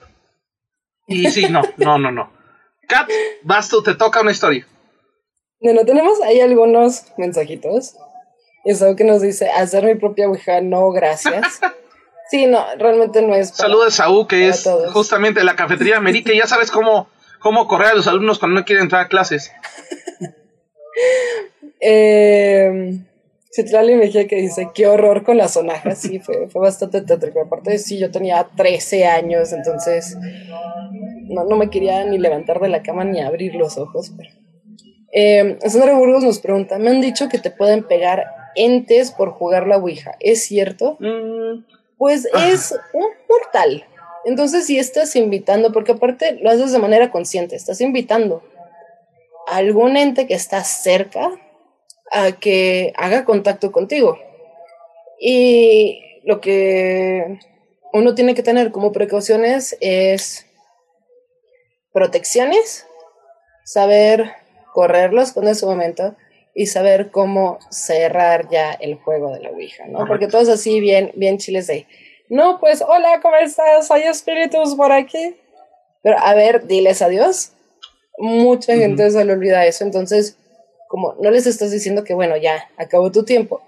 Y 1.08 1.30
sí, 1.32 1.48
no, 1.50 1.62
no, 1.78 1.98
no, 1.98 2.12
no. 2.12 2.32
Kat, 2.88 3.10
vas 3.44 3.70
tú, 3.70 3.84
te 3.84 3.96
toca 3.96 4.22
una 4.22 4.32
historia. 4.32 4.68
Bueno, 5.60 5.86
tenemos 5.86 6.22
ahí 6.22 6.40
algunos 6.40 7.06
mensajitos. 7.18 7.96
Eso 8.64 8.96
que 8.96 9.04
nos 9.04 9.22
dice, 9.22 9.50
hacer 9.50 9.86
mi 9.86 9.96
propia 9.96 10.28
Ouija, 10.28 10.62
no, 10.62 10.92
gracias. 10.92 11.62
Sí, 12.30 12.46
no, 12.46 12.66
realmente 12.78 13.22
no 13.22 13.34
es. 13.34 13.52
Saludos 13.52 13.88
a 13.88 14.04
Saúl, 14.04 14.28
que 14.28 14.50
es 14.50 14.70
justamente 14.92 15.46
la 15.46 15.56
cafetería 15.56 15.96
América. 15.96 16.34
Ya 16.34 16.46
sabes 16.46 16.72
cómo, 16.72 17.08
cómo 17.40 17.70
correr 17.70 17.92
a 17.92 17.94
los 17.94 18.08
alumnos 18.08 18.38
cuando 18.38 18.60
no 18.60 18.66
quieren 18.66 18.84
entrar 18.84 19.06
a 19.06 19.08
clases. 19.08 19.54
eh, 21.80 23.00
Citlali 23.52 23.96
Mejía 23.96 24.28
que 24.28 24.36
dice, 24.36 24.70
qué 24.74 24.88
horror 24.88 25.24
con 25.24 25.38
las 25.38 25.54
sonajas. 25.54 26.00
Sí, 26.00 26.20
fue, 26.20 26.48
fue 26.50 26.62
bastante 26.62 27.02
tétrico. 27.02 27.42
Aparte, 27.42 27.78
sí, 27.80 27.98
yo 27.98 28.12
tenía 28.12 28.48
13 28.56 29.06
años, 29.06 29.54
entonces 29.54 30.18
no, 31.30 31.46
no 31.46 31.56
me 31.56 31.70
quería 31.70 32.04
ni 32.06 32.18
levantar 32.18 32.60
de 32.60 32.70
la 32.70 32.84
cama 32.84 33.04
ni 33.04 33.22
abrir 33.22 33.56
los 33.56 33.78
ojos. 33.78 34.12
Pero... 34.16 34.30
Eh, 35.12 35.58
Sandra 35.66 35.98
Burgos 35.98 36.24
nos 36.24 36.40
pregunta, 36.40 36.78
me 36.78 36.90
han 36.90 37.02
dicho 37.02 37.30
que 37.30 37.40
te 37.40 37.50
pueden 37.50 37.84
pegar 37.84 38.26
entes 38.56 39.12
por 39.12 39.32
jugar 39.32 39.68
la 39.68 39.78
Ouija. 39.78 40.16
¿Es 40.20 40.44
cierto? 40.44 40.98
Mm. 41.00 41.66
Pues 41.98 42.28
es 42.52 42.78
un 42.94 43.08
portal. 43.28 43.86
Entonces, 44.26 44.66
si 44.66 44.78
estás 44.78 45.16
invitando, 45.16 45.72
porque 45.72 45.94
aparte 45.94 46.34
lo 46.42 46.50
haces 46.50 46.72
de 46.72 46.80
manera 46.80 47.12
consciente, 47.12 47.56
estás 47.56 47.82
invitando 47.82 48.44
a 49.48 49.58
algún 49.58 49.96
ente 49.96 50.28
que 50.28 50.34
está 50.34 50.64
cerca 50.64 51.32
a 52.12 52.32
que 52.34 52.94
haga 52.96 53.26
contacto 53.26 53.72
contigo. 53.72 54.18
Y 55.20 56.22
lo 56.24 56.42
que 56.42 57.40
uno 57.94 58.16
tiene 58.16 58.36
que 58.36 58.44
tener 58.44 58.72
como 58.72 58.92
precauciones 58.92 59.78
es 59.82 60.46
protecciones, 61.94 62.86
saber 63.64 64.32
correrlos 64.74 65.34
con 65.34 65.48
ese 65.48 65.66
momento 65.66 66.16
y 66.54 66.68
saber 66.68 67.12
cómo 67.12 67.60
cerrar 67.70 68.50
ya 68.50 68.74
el 68.74 68.96
juego 68.96 69.34
de 69.34 69.42
la 69.42 69.50
Ouija, 69.50 69.86
¿no? 69.88 70.06
Porque 70.06 70.28
todos 70.28 70.50
así 70.50 70.80
bien, 70.80 71.12
bien 71.16 71.38
chiles 71.38 71.68
de, 71.68 71.88
no, 72.30 72.60
pues, 72.60 72.82
hola, 72.82 73.20
¿cómo 73.22 73.36
estás? 73.38 73.90
Hay 73.90 74.04
espíritus 74.04 74.76
por 74.76 74.92
aquí. 74.92 75.36
Pero 76.04 76.18
a 76.20 76.34
ver, 76.34 76.68
diles 76.68 77.02
adiós. 77.02 77.54
Mucha 78.18 78.76
gente 78.76 79.10
se 79.10 79.24
le 79.24 79.34
olvida 79.34 79.66
eso, 79.66 79.84
entonces, 79.84 80.38
como 80.88 81.16
no 81.22 81.32
les 81.32 81.48
estás 81.48 81.72
diciendo 81.72 82.04
que, 82.04 82.14
bueno, 82.14 82.38
ya, 82.38 82.70
acabó 82.78 83.12
tu 83.12 83.24
tiempo, 83.24 83.62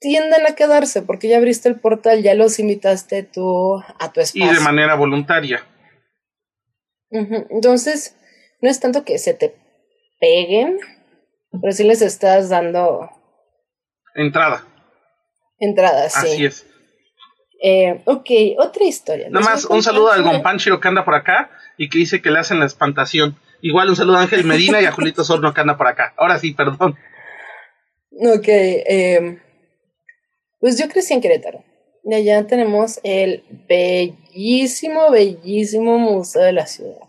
tienden 0.00 0.46
a 0.46 0.54
quedarse 0.54 1.02
porque 1.02 1.28
ya 1.28 1.38
abriste 1.38 1.68
el 1.68 1.80
portal, 1.80 2.22
ya 2.22 2.34
los 2.34 2.58
invitaste 2.58 3.22
tú 3.22 3.80
a 3.98 4.12
tu 4.12 4.20
espacio. 4.20 4.50
Y 4.50 4.54
de 4.54 4.60
manera 4.60 4.94
voluntaria. 4.94 5.64
Entonces, 7.10 8.16
no 8.60 8.70
es 8.70 8.80
tanto 8.80 9.04
que 9.04 9.18
se 9.18 9.34
te 9.34 9.54
peguen, 10.18 10.78
pero 11.60 11.72
sí 11.72 11.84
les 11.84 12.02
estás 12.02 12.48
dando... 12.48 13.10
Entrada. 14.14 14.64
Entrada, 15.58 16.08
sí. 16.08 16.18
Así 16.18 16.44
es. 16.46 16.66
Eh, 17.62 18.02
ok, 18.06 18.30
otra 18.58 18.84
historia. 18.84 19.28
Nada 19.30 19.44
más 19.44 19.64
un 19.66 19.82
saludo 19.82 20.10
al 20.10 20.24
Gompanchiro 20.24 20.80
que 20.80 20.88
anda 20.88 21.04
por 21.04 21.14
acá 21.14 21.50
y 21.76 21.88
que 21.88 21.98
dice 21.98 22.20
que 22.20 22.30
le 22.30 22.40
hacen 22.40 22.58
la 22.58 22.66
espantación. 22.66 23.36
Igual 23.62 23.90
un 23.90 23.96
saludo 23.96 24.16
a 24.16 24.22
Ángel 24.22 24.44
Medina 24.44 24.82
y 24.82 24.86
a 24.86 24.92
Julito 24.92 25.22
Sorno 25.22 25.54
que 25.54 25.60
anda 25.60 25.76
por 25.76 25.86
acá. 25.86 26.12
Ahora 26.16 26.36
sí, 26.36 26.52
perdón. 26.52 26.96
Ok, 28.10 28.48
eh, 28.48 29.38
pues 30.58 30.76
yo 30.76 30.88
crecí 30.88 31.14
en 31.14 31.20
Querétaro. 31.20 31.62
Y 32.02 32.12
allá 32.12 32.44
tenemos 32.48 32.98
el 33.04 33.44
bellísimo, 33.68 35.12
bellísimo 35.12 35.96
Museo 35.98 36.42
de 36.42 36.52
la 36.52 36.66
Ciudad. 36.66 37.08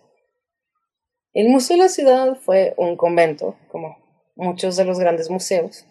El 1.34 1.50
Museo 1.50 1.76
de 1.76 1.84
la 1.84 1.90
Ciudad 1.90 2.36
fue 2.36 2.76
un 2.78 2.98
convento, 2.98 3.58
como 3.70 3.98
muchos 4.36 4.78
de 4.78 4.86
los 4.86 5.00
grandes 5.00 5.32
museos. 5.32 5.88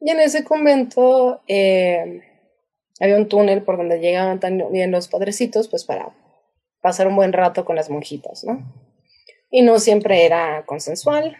Y 0.00 0.10
en 0.10 0.20
ese 0.20 0.42
convento 0.42 1.42
eh, 1.48 2.22
había 2.98 3.16
un 3.16 3.28
túnel 3.28 3.62
por 3.62 3.76
donde 3.76 4.00
llegaban 4.00 4.40
también 4.40 4.90
los 4.90 5.08
padrecitos, 5.08 5.68
pues 5.68 5.84
para 5.84 6.16
pasar 6.80 7.08
un 7.08 7.16
buen 7.16 7.34
rato 7.34 7.66
con 7.66 7.76
las 7.76 7.90
monjitas, 7.90 8.42
¿no? 8.44 8.85
Y 9.50 9.62
no 9.62 9.78
siempre 9.78 10.24
era 10.24 10.64
consensual. 10.66 11.36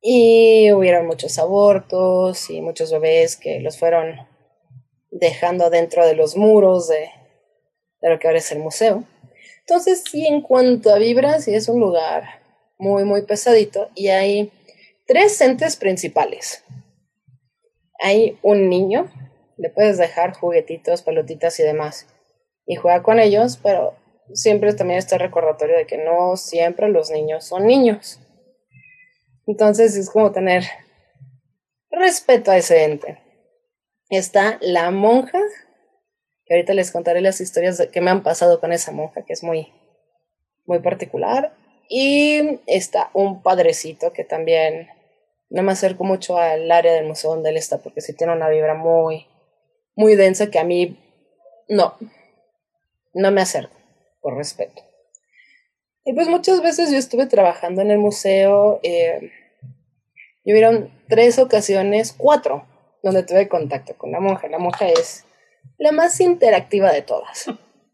Y 0.00 0.72
hubieron 0.72 1.06
muchos 1.06 1.38
abortos 1.38 2.50
y 2.50 2.60
muchos 2.60 2.92
bebés 2.92 3.36
que 3.36 3.60
los 3.60 3.78
fueron 3.78 4.26
dejando 5.10 5.70
dentro 5.70 6.06
de 6.06 6.14
los 6.14 6.36
muros 6.36 6.88
de, 6.88 7.10
de 8.00 8.10
lo 8.10 8.18
que 8.18 8.26
ahora 8.26 8.38
es 8.38 8.52
el 8.52 8.60
museo. 8.60 9.04
Entonces, 9.60 10.04
sí, 10.08 10.26
en 10.26 10.42
cuanto 10.42 10.90
a 10.90 10.98
vibras, 10.98 11.44
sí 11.44 11.54
es 11.54 11.68
un 11.68 11.80
lugar 11.80 12.24
muy, 12.78 13.04
muy 13.04 13.22
pesadito 13.22 13.90
y 13.94 14.08
hay 14.08 14.52
tres 15.06 15.40
entes 15.40 15.76
principales. 15.76 16.62
Hay 17.98 18.38
un 18.42 18.68
niño, 18.68 19.10
le 19.56 19.70
puedes 19.70 19.98
dejar 19.98 20.34
juguetitos, 20.34 21.02
pelotitas 21.02 21.58
y 21.58 21.62
demás 21.62 22.06
y 22.66 22.74
juega 22.74 23.02
con 23.02 23.20
ellos, 23.20 23.58
pero 23.62 23.94
siempre 24.32 24.72
también 24.74 24.98
está 24.98 25.16
el 25.16 25.22
recordatorio 25.22 25.76
de 25.76 25.86
que 25.86 25.98
no 25.98 26.36
siempre 26.36 26.88
los 26.88 27.10
niños 27.10 27.44
son 27.44 27.66
niños. 27.66 28.20
Entonces 29.46 29.96
es 29.96 30.10
como 30.10 30.32
tener 30.32 30.64
respeto 31.90 32.50
a 32.50 32.56
ese 32.56 32.84
ente. 32.84 33.18
Está 34.10 34.58
la 34.60 34.90
monja, 34.90 35.40
que 36.44 36.54
ahorita 36.54 36.74
les 36.74 36.92
contaré 36.92 37.20
las 37.20 37.40
historias 37.40 37.88
que 37.92 38.00
me 38.00 38.10
han 38.10 38.22
pasado 38.22 38.60
con 38.60 38.72
esa 38.72 38.92
monja, 38.92 39.24
que 39.24 39.32
es 39.32 39.42
muy, 39.42 39.72
muy 40.64 40.78
particular. 40.80 41.54
Y 41.88 42.60
está 42.66 43.10
un 43.14 43.42
padrecito 43.42 44.12
que 44.12 44.24
también 44.24 44.88
no 45.48 45.62
me 45.62 45.72
acerco 45.72 46.04
mucho 46.04 46.38
al 46.38 46.70
área 46.70 46.92
del 46.92 47.06
museo 47.06 47.30
donde 47.30 47.50
él 47.50 47.56
está 47.56 47.78
porque 47.78 48.00
sí 48.00 48.12
tiene 48.14 48.32
una 48.32 48.48
vibra 48.48 48.74
muy, 48.74 49.26
muy 49.94 50.16
densa 50.16 50.50
que 50.50 50.58
a 50.58 50.64
mí 50.64 50.98
no, 51.68 51.94
no 53.14 53.30
me 53.30 53.40
acerco, 53.40 53.76
por 54.26 54.36
respeto. 54.36 54.82
Y 56.04 56.12
pues 56.12 56.26
muchas 56.26 56.60
veces 56.60 56.90
yo 56.90 56.98
estuve 56.98 57.26
trabajando 57.26 57.80
en 57.80 57.92
el 57.92 57.98
museo, 57.98 58.80
eh, 58.82 59.30
y 60.42 60.50
hubieron 60.50 60.90
tres 61.08 61.38
ocasiones, 61.38 62.12
cuatro, 62.12 62.66
donde 63.04 63.22
tuve 63.22 63.46
contacto 63.46 63.96
con 63.96 64.10
la 64.10 64.18
monja. 64.18 64.48
La 64.48 64.58
monja 64.58 64.88
es 64.88 65.24
la 65.78 65.92
más 65.92 66.18
interactiva 66.18 66.92
de 66.92 67.02
todas. 67.02 67.46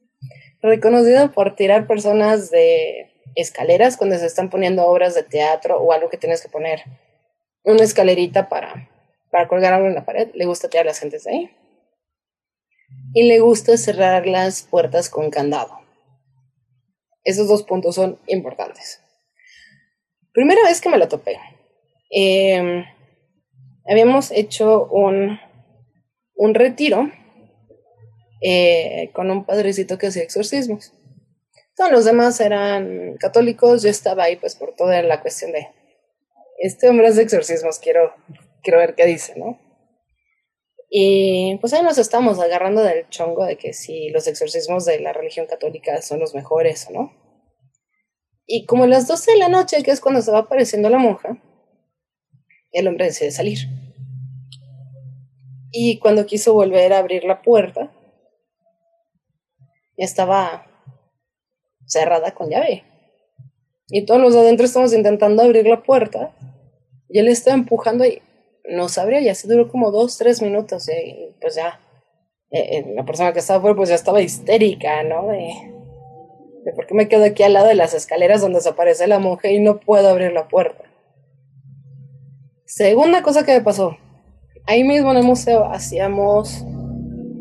Reconocida 0.63 1.33
por 1.33 1.55
tirar 1.55 1.87
personas 1.87 2.51
de 2.51 3.11
escaleras 3.35 3.99
cuando 3.99 4.17
se 4.17 4.25
están 4.25 4.49
poniendo 4.49 4.87
obras 4.87 5.15
de 5.15 5.25
teatro 5.25 5.83
o 5.83 5.93
algo 5.93 6.09
que 6.09 6.17
tienes 6.17 6.41
que 6.41 6.49
poner 6.49 6.85
una 7.63 7.85
escalerita 7.85 8.49
para, 8.49 8.89
para 9.31 9.49
colgar 9.49 9.75
algo 9.75 9.89
en 9.89 9.95
la 9.95 10.07
pared. 10.07 10.31
Le 10.33 10.47
gusta 10.47 10.71
tirar 10.71 10.87
a 10.87 10.89
las 10.89 10.99
gentes 10.99 11.25
de 11.25 11.31
ahí. 11.31 11.51
Y 13.13 13.29
le 13.29 13.41
gusta 13.41 13.77
cerrar 13.77 14.27
las 14.27 14.63
puertas 14.63 15.11
con 15.11 15.29
candado. 15.29 15.82
Esos 17.25 17.49
dos 17.49 17.63
puntos 17.63 17.95
son 17.95 18.19
importantes. 18.27 19.01
Primera 20.33 20.63
vez 20.65 20.81
que 20.81 20.89
me 20.89 20.99
lo 20.99 21.09
topé. 21.09 21.39
Em, 22.11 22.85
habíamos 23.87 24.31
hecho 24.31 24.87
un, 24.87 25.39
un 26.35 26.55
retiro 26.55 27.11
eh, 28.41 29.11
con 29.13 29.31
un 29.31 29.45
padrecito 29.45 29.99
que 29.99 30.09
hacía 30.09 30.23
exorcismos. 30.23 30.93
Todos 31.77 31.93
los 31.93 32.05
demás 32.05 32.41
eran 32.41 33.17
católicos, 33.19 33.83
yo 33.83 33.89
estaba 33.89 34.25
ahí 34.25 34.37
pues 34.37 34.57
por 34.57 34.75
toda 34.75 35.01
la 35.03 35.21
cuestión 35.21 35.53
de, 35.53 35.69
este 36.59 36.89
hombre 36.89 37.13
de 37.13 37.23
exorcismos, 37.23 37.79
quiero, 37.79 38.15
quiero 38.63 38.79
ver 38.79 38.95
qué 38.95 39.07
dice, 39.07 39.35
¿no? 39.37 39.59
Y 40.95 41.57
pues 41.57 41.73
ahí 41.73 41.83
nos 41.83 41.97
estamos 41.97 42.39
agarrando 42.39 42.83
del 42.83 43.09
chongo 43.09 43.47
de 43.47 43.57
que 43.57 43.73
si 43.73 44.11
los 44.11 44.27
exorcismos 44.27 44.85
de 44.85 45.01
la 45.01 45.15
religión 45.15 45.47
católica 45.47 46.03
son 46.03 46.21
los 46.21 46.35
mejores 46.35 46.87
o 46.87 46.93
no. 46.93 47.13
Y 48.45 48.67
como 48.67 48.85
a 48.85 48.87
las 48.87 49.09
12 49.09 49.33
de 49.33 49.39
la 49.39 49.49
noche, 49.49 49.83
que 49.83 49.91
es 49.91 50.03
cuando 50.03 50.21
estaba 50.21 50.41
apareciendo 50.41 50.91
la 50.91 50.99
monja, 50.99 51.43
el 52.73 52.89
hombre 52.89 53.07
decide 53.07 53.31
salir. 53.31 53.61
Y 55.71 55.99
cuando 55.99 56.27
quiso 56.27 56.53
volver 56.53 56.93
a 56.93 56.99
abrir 56.99 57.25
la 57.25 57.41
puerta, 57.41 57.91
estaba 59.97 60.67
cerrada 61.87 62.35
con 62.35 62.51
llave. 62.51 62.85
Y 63.89 64.05
todos 64.05 64.21
los 64.21 64.35
de 64.35 64.41
adentro 64.41 64.67
estamos 64.67 64.93
intentando 64.93 65.43
abrir 65.43 65.67
la 65.67 65.83
puerta. 65.83 66.37
Y 67.09 67.19
él 67.19 67.29
está 67.29 67.55
empujando 67.55 68.05
y 68.05 68.21
no 68.65 68.89
sabría, 68.89 69.21
y 69.21 69.29
así 69.29 69.49
duró 69.49 69.69
como 69.69 69.91
dos, 69.91 70.19
tres 70.19 70.43
minutos. 70.43 70.89
Y 70.89 71.35
pues 71.41 71.55
ya, 71.55 71.81
eh, 72.51 72.79
eh, 72.79 72.93
la 72.95 73.05
persona 73.05 73.33
que 73.33 73.39
estaba 73.39 73.59
afuera 73.59 73.77
pues 73.77 73.89
ya 73.89 73.95
estaba 73.95 74.21
histérica, 74.21 75.03
¿no? 75.03 75.29
De, 75.29 75.73
de 76.65 76.73
por 76.73 76.87
qué 76.87 76.95
me 76.95 77.09
quedo 77.09 77.25
aquí 77.25 77.43
al 77.43 77.55
lado 77.55 77.67
de 77.67 77.75
las 77.75 77.95
escaleras 77.95 78.41
donde 78.41 78.59
desaparece 78.59 79.07
la 79.07 79.19
monja 79.19 79.49
y 79.49 79.59
no 79.59 79.81
puedo 79.81 80.09
abrir 80.09 80.33
la 80.33 80.49
puerta. 80.49 80.85
Segunda 82.67 83.23
cosa 83.23 83.45
que 83.45 83.53
me 83.53 83.61
pasó. 83.61 83.97
Ahí 84.67 84.85
mismo 84.85 85.11
en 85.11 85.19
el 85.19 85.25
museo 85.25 85.65
hacíamos 85.65 86.65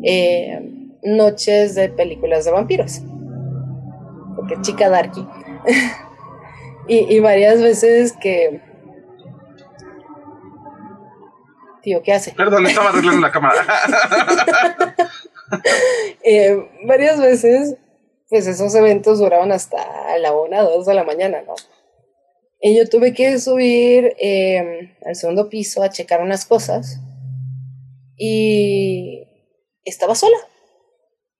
eh, 0.02 0.60
noches 1.02 1.74
de 1.74 1.88
películas 1.88 2.44
de 2.44 2.50
vampiros. 2.50 3.00
Porque 4.36 4.60
chica 4.62 4.88
darky. 4.88 5.26
y, 6.88 7.14
y 7.14 7.20
varias 7.20 7.62
veces 7.62 8.12
que... 8.12 8.71
Tío, 11.82 12.02
¿qué 12.02 12.12
hace? 12.12 12.32
Perdón, 12.32 12.66
estaba 12.66 12.90
arreglando 12.90 13.20
la 13.20 13.32
cámara. 13.32 13.66
Eh, 16.24 16.56
varias 16.86 17.20
veces, 17.20 17.76
pues 18.30 18.46
esos 18.46 18.74
eventos 18.74 19.18
duraban 19.18 19.52
hasta 19.52 20.16
la 20.18 20.32
una, 20.32 20.62
dos 20.62 20.86
de 20.86 20.94
la 20.94 21.04
mañana, 21.04 21.42
¿no? 21.42 21.54
Y 22.58 22.74
yo 22.74 22.88
tuve 22.88 23.12
que 23.12 23.38
subir 23.38 24.14
eh, 24.18 24.96
al 25.04 25.14
segundo 25.14 25.50
piso 25.50 25.82
a 25.82 25.90
checar 25.90 26.22
unas 26.22 26.46
cosas 26.46 27.00
y 28.16 29.26
estaba 29.84 30.14
sola. 30.14 30.38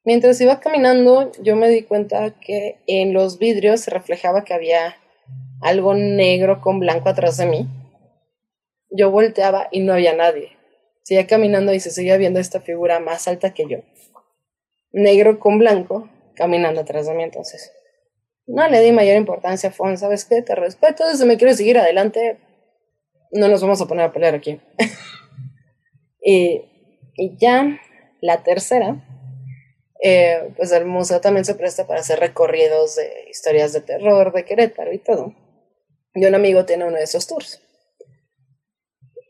Mientras 0.04 0.40
iba 0.40 0.60
caminando, 0.60 1.30
yo 1.40 1.54
me 1.54 1.68
di 1.68 1.84
cuenta 1.84 2.34
que 2.40 2.80
en 2.86 3.14
los 3.14 3.38
vidrios 3.38 3.80
se 3.82 3.90
reflejaba 3.90 4.44
que 4.44 4.52
había 4.52 4.96
algo 5.62 5.94
negro 5.94 6.60
con 6.60 6.80
blanco 6.80 7.08
atrás 7.08 7.36
de 7.36 7.46
mí. 7.46 7.68
Yo 8.92 9.10
volteaba 9.10 9.68
y 9.70 9.80
no 9.80 9.92
había 9.92 10.14
nadie. 10.14 10.56
Seguía 11.02 11.26
caminando 11.26 11.72
y 11.72 11.80
se 11.80 11.90
seguía 11.90 12.16
viendo 12.16 12.38
esta 12.38 12.60
figura 12.60 13.00
más 13.00 13.26
alta 13.26 13.54
que 13.54 13.66
yo. 13.66 13.78
Negro 14.92 15.40
con 15.40 15.58
blanco, 15.58 16.08
caminando 16.34 16.82
atrás 16.82 17.06
de 17.06 17.14
mí 17.14 17.22
entonces. 17.22 17.72
No 18.46 18.68
le 18.68 18.80
di 18.80 18.92
mayor 18.92 19.16
importancia 19.16 19.70
a 19.70 19.72
Fon, 19.72 19.96
¿sabes 19.96 20.24
qué? 20.24 20.42
Te 20.42 20.54
respeto, 20.54 21.04
si 21.14 21.24
me 21.24 21.38
quieres 21.38 21.56
seguir 21.56 21.78
adelante, 21.78 22.38
no 23.30 23.48
nos 23.48 23.62
vamos 23.62 23.80
a 23.80 23.86
poner 23.86 24.04
a 24.04 24.12
pelear 24.12 24.34
aquí. 24.34 24.60
y, 26.20 26.62
y, 27.16 27.36
ya, 27.38 27.80
la 28.20 28.42
tercera, 28.42 29.02
eh, 30.02 30.52
pues 30.56 30.72
el 30.72 30.84
museo 30.84 31.20
también 31.20 31.44
se 31.44 31.54
presta 31.54 31.86
para 31.86 32.00
hacer 32.00 32.20
recorridos 32.20 32.96
de 32.96 33.26
historias 33.30 33.72
de 33.72 33.80
terror 33.80 34.32
de 34.32 34.44
Querétaro 34.44 34.92
y 34.92 34.98
todo. 34.98 35.34
Y 36.14 36.26
un 36.26 36.34
amigo 36.34 36.66
tiene 36.66 36.84
uno 36.84 36.96
de 36.96 37.04
esos 37.04 37.26
tours. 37.26 37.61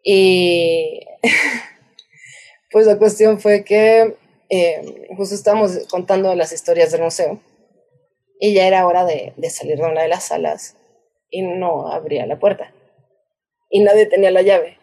Y 0.02 1.00
pues 2.70 2.86
la 2.86 2.98
cuestión 2.98 3.40
fue 3.40 3.64
que 3.64 4.16
eh, 4.50 5.08
justo 5.16 5.34
estábamos 5.34 5.86
contando 5.90 6.34
las 6.34 6.52
historias 6.52 6.92
del 6.92 7.02
museo 7.02 7.40
y 8.40 8.54
ya 8.54 8.66
era 8.66 8.86
hora 8.86 9.04
de, 9.04 9.32
de 9.36 9.50
salir 9.50 9.78
de 9.78 9.84
una 9.84 10.02
de 10.02 10.08
las 10.08 10.24
salas 10.24 10.76
y 11.30 11.42
no 11.42 11.88
abría 11.88 12.26
la 12.26 12.38
puerta. 12.38 12.72
Y 13.70 13.80
nadie 13.80 14.06
tenía 14.06 14.30
la 14.30 14.42
llave. 14.42 14.78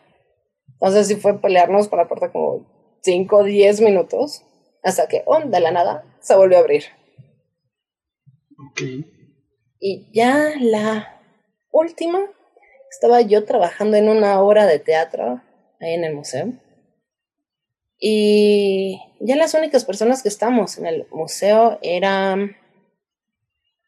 Entonces 0.74 1.08
sí 1.08 1.16
fue 1.16 1.40
pelearnos 1.40 1.90
con 1.90 2.00
la 2.00 2.08
puerta 2.08 2.32
como 2.32 2.66
5 3.02 3.38
o 3.38 3.44
10 3.44 3.82
minutos 3.82 4.44
hasta 4.84 5.08
que, 5.08 5.24
oh, 5.26 5.40
de 5.40 5.60
la 5.60 5.72
nada, 5.72 6.06
se 6.22 6.36
volvió 6.36 6.58
a 6.58 6.62
abrir. 6.62 6.86
Ok. 8.72 8.82
Y 9.80 10.12
ya 10.14 10.54
la 10.60 11.22
última, 11.72 12.20
estaba 12.90 13.22
yo 13.22 13.46
trabajando 13.46 13.98
en 13.98 14.10
una 14.10 14.42
obra 14.42 14.66
de 14.66 14.80
teatro 14.80 15.42
ahí 15.80 15.94
en 15.94 16.04
el 16.04 16.16
museo. 16.16 16.54
Y 18.00 19.00
ya 19.20 19.36
las 19.36 19.54
únicas 19.54 19.86
personas 19.86 20.24
que 20.24 20.30
estamos 20.30 20.78
en 20.78 20.86
el 20.86 21.08
museo 21.12 21.80
eran 21.82 22.56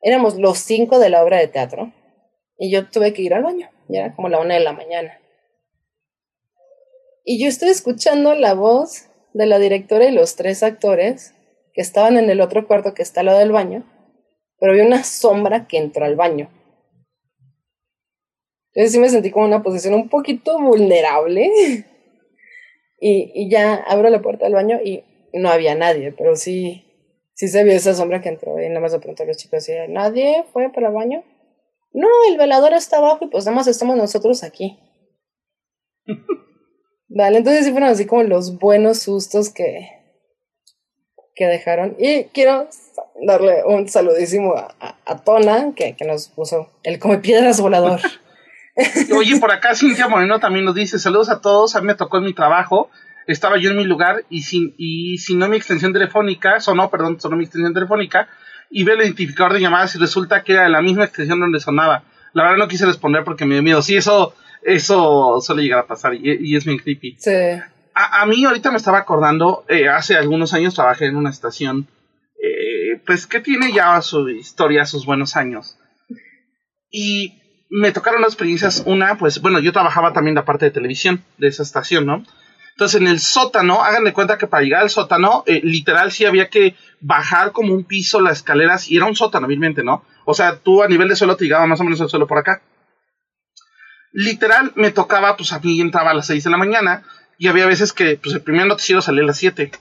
éramos 0.02 0.36
los 0.36 0.58
cinco 0.58 1.00
de 1.00 1.10
la 1.10 1.24
obra 1.24 1.38
de 1.38 1.48
teatro 1.48 1.94
y 2.58 2.72
yo 2.72 2.90
tuve 2.90 3.14
que 3.14 3.22
ir 3.22 3.34
al 3.34 3.44
baño, 3.44 3.70
ya 3.88 4.02
era 4.02 4.16
como 4.16 4.30
la 4.30 4.40
una 4.40 4.56
de 4.56 4.60
la 4.60 4.74
mañana. 4.74 5.20
Y 7.24 7.42
yo 7.42 7.48
estoy 7.48 7.70
escuchando 7.70 8.36
la 8.36 8.54
voz 8.54 9.08
de 9.34 9.46
la 9.46 9.60
directora 9.60 10.06
y 10.06 10.12
los 10.12 10.36
tres 10.36 10.64
actores 10.64 11.34
que 11.74 11.82
estaban 11.82 12.18
en 12.18 12.30
el 12.30 12.42
otro 12.42 12.68
cuarto 12.68 12.94
que 12.94 13.04
está 13.04 13.22
al 13.22 13.28
lado 13.28 13.40
del 13.40 13.52
baño, 13.52 13.84
pero 14.60 14.74
vi 14.74 14.82
una 14.82 15.04
sombra 15.04 15.68
que 15.68 15.78
entró 15.78 16.06
al 16.06 16.16
baño. 16.16 16.50
Entonces 18.74 18.92
sí 18.94 19.00
me 19.00 19.10
sentí 19.10 19.32
como 19.32 19.46
en 19.46 19.54
una 19.54 19.64
posición 19.64 19.94
un 19.94 20.10
poquito 20.10 20.60
vulnerable. 20.60 21.50
y, 23.00 23.32
y 23.34 23.50
ya 23.50 23.76
abro 23.76 24.10
la 24.10 24.22
puerta 24.22 24.46
del 24.46 24.54
baño 24.54 24.80
y 24.84 25.04
no 25.34 25.50
había 25.50 25.76
nadie, 25.76 26.12
pero 26.12 26.36
sí, 26.36 26.86
sí 27.34 27.48
se 27.48 27.64
vio 27.64 27.74
esa 27.74 27.94
sombra 27.94 28.22
que 28.22 28.30
entró 28.30 28.62
y 28.62 28.68
nada 28.68 28.82
más 28.82 28.94
le 28.94 29.00
pregunté 29.00 29.24
a 29.24 29.26
los 29.26 29.38
chicos 29.38 29.68
nadie 29.90 30.46
fue 30.54 30.70
para 30.72 30.88
el 30.88 30.94
baño. 30.94 31.24
No, 31.94 32.08
el 32.30 32.38
velador 32.38 32.74
está 32.74 32.98
abajo 32.98 33.26
y 33.26 33.28
pues 33.28 33.46
nada 33.46 33.58
más 33.58 33.68
estamos 33.68 33.98
nosotros 33.98 34.44
aquí. 34.44 34.80
Vale, 37.10 37.40
entonces 37.40 37.66
sí 37.66 37.72
fueron 37.72 37.90
así 37.90 38.06
como 38.06 38.24
los 38.24 38.58
buenos 38.60 39.00
sustos 39.00 39.50
que, 39.50 39.90
que 41.36 41.46
dejaron. 41.46 41.96
Y 42.00 42.26
quiero 42.26 42.68
darle 43.26 43.66
un 43.66 43.90
saludísimo 43.90 44.54
a, 44.54 44.74
a, 44.80 44.98
a 45.06 45.24
Tona, 45.24 45.74
que, 45.76 45.98
que, 45.98 46.06
nos 46.06 46.30
puso 46.30 46.70
el 46.84 47.00
come 47.00 47.18
piedras 47.18 47.60
volador. 47.60 48.00
Oye, 49.18 49.40
por 49.40 49.52
acá 49.52 49.76
Cintia 49.76 50.08
Moreno 50.08 50.40
también 50.40 50.66
nos 50.66 50.76
dice, 50.76 51.00
saludos 51.00 51.30
a 51.30 51.42
todos, 51.42 51.76
a 51.76 51.82
mí 51.82 51.88
me 51.88 51.96
tocó 51.96 52.18
en 52.18 52.26
mi 52.26 52.34
trabajo 52.34 52.90
estaba 53.28 53.58
yo 53.58 53.72
en 53.72 53.78
mi 53.78 53.84
lugar 53.84 54.26
y 54.30 54.44
sin, 54.44 54.74
y 54.78 55.18
no 55.36 55.48
mi 55.48 55.58
extensión 55.58 55.94
telefónica, 55.94 56.60
sonó, 56.60 56.90
perdón, 56.90 57.20
sonó 57.20 57.36
mi 57.38 57.44
extensión 57.44 57.74
telefónica, 57.74 58.28
y 58.70 58.84
ve 58.84 58.94
el 58.94 59.02
identificador 59.02 59.54
de 59.54 59.62
llamadas 59.62 59.96
y 59.96 60.00
resulta 60.00 60.44
que 60.44 60.54
era 60.54 60.70
la 60.70 60.82
misma 60.82 61.06
extensión 61.06 61.40
donde 61.40 61.60
sonaba. 61.60 62.04
La 62.34 62.44
verdad 62.44 62.58
no 62.58 62.68
quise 62.68 62.86
responder 62.86 63.24
porque 63.24 63.46
me 63.46 63.56
dio 63.56 63.64
miedo. 63.64 63.82
Sí, 63.82 63.98
eso, 63.98 64.34
eso 64.64 65.40
suele 65.42 65.64
llegar 65.64 65.80
a 65.80 65.88
pasar 65.88 66.14
y, 66.14 66.22
y 66.40 66.56
es 66.56 66.64
bien 66.64 66.78
creepy. 66.78 67.18
Sí. 67.20 67.32
A, 67.94 68.22
a, 68.22 68.26
mí 68.26 68.46
ahorita 68.46 68.72
me 68.72 68.78
estaba 68.78 69.00
acordando, 69.00 69.66
eh, 69.68 69.90
hace 69.90 70.16
algunos 70.16 70.54
años 70.54 70.74
trabajé 70.74 71.08
en 71.08 71.18
una 71.18 71.30
estación, 71.30 71.88
eh, 72.42 73.02
pues 73.06 73.28
que 73.28 73.42
tiene 73.42 73.74
ya 73.74 74.02
su 74.02 74.30
historia, 74.30 74.86
sus 74.86 75.06
buenos 75.06 75.36
años. 75.36 75.78
Y 76.90 77.41
me 77.72 77.94
tocaron 77.94 78.22
las 78.22 78.32
experiencias, 78.32 78.84
una, 78.86 79.18
pues 79.18 79.42
bueno, 79.42 79.60
yo 79.60 79.72
trabajaba 79.72 80.12
también 80.12 80.36
la 80.36 80.44
parte 80.44 80.66
de 80.66 80.72
televisión 80.72 81.24
de 81.38 81.48
esa 81.48 81.64
estación, 81.64 82.06
¿no? 82.06 82.24
Entonces 82.72 83.00
en 83.00 83.08
el 83.08 83.20
sótano, 83.20 83.82
háganle 83.82 84.12
cuenta 84.12 84.38
que 84.38 84.46
para 84.46 84.64
llegar 84.64 84.82
al 84.82 84.90
sótano, 84.90 85.44
eh, 85.48 85.62
literal 85.64 86.12
sí 86.12 86.26
había 86.26 86.50
que 86.50 86.76
bajar 87.00 87.54
como 87.54 87.74
un 87.74 87.86
piso 87.86 88.20
las 88.20 88.40
escaleras 88.40 88.90
y 88.90 88.98
era 88.98 89.06
un 89.06 89.16
sótano, 89.16 89.48
obviamente, 89.48 89.84
¿no? 89.84 90.04
O 90.26 90.34
sea, 90.34 90.58
tú 90.58 90.84
a 90.84 90.90
nivel 90.90 91.08
de 91.08 91.16
suelo 91.16 91.38
te 91.38 91.46
llegaba 91.46 91.66
más 91.66 91.80
o 91.80 91.84
menos 91.86 92.02
el 92.02 92.10
suelo 92.10 92.28
por 92.28 92.38
acá. 92.38 92.62
Literal 94.12 94.74
me 94.76 94.92
tocaba, 94.92 95.38
pues 95.38 95.54
a 95.54 95.60
mí 95.60 95.80
entraba 95.80 96.12
a 96.12 96.14
las 96.14 96.28
6 96.28 96.44
de 96.44 96.50
la 96.50 96.58
mañana 96.58 97.04
y 97.38 97.48
había 97.48 97.66
veces 97.66 97.94
que 97.94 98.18
pues 98.18 98.36
el 98.36 98.42
primer 98.42 98.68
noticiero 98.68 99.02
salía 99.02 99.24
a 99.24 99.28
las 99.28 99.38
7. 99.38 99.72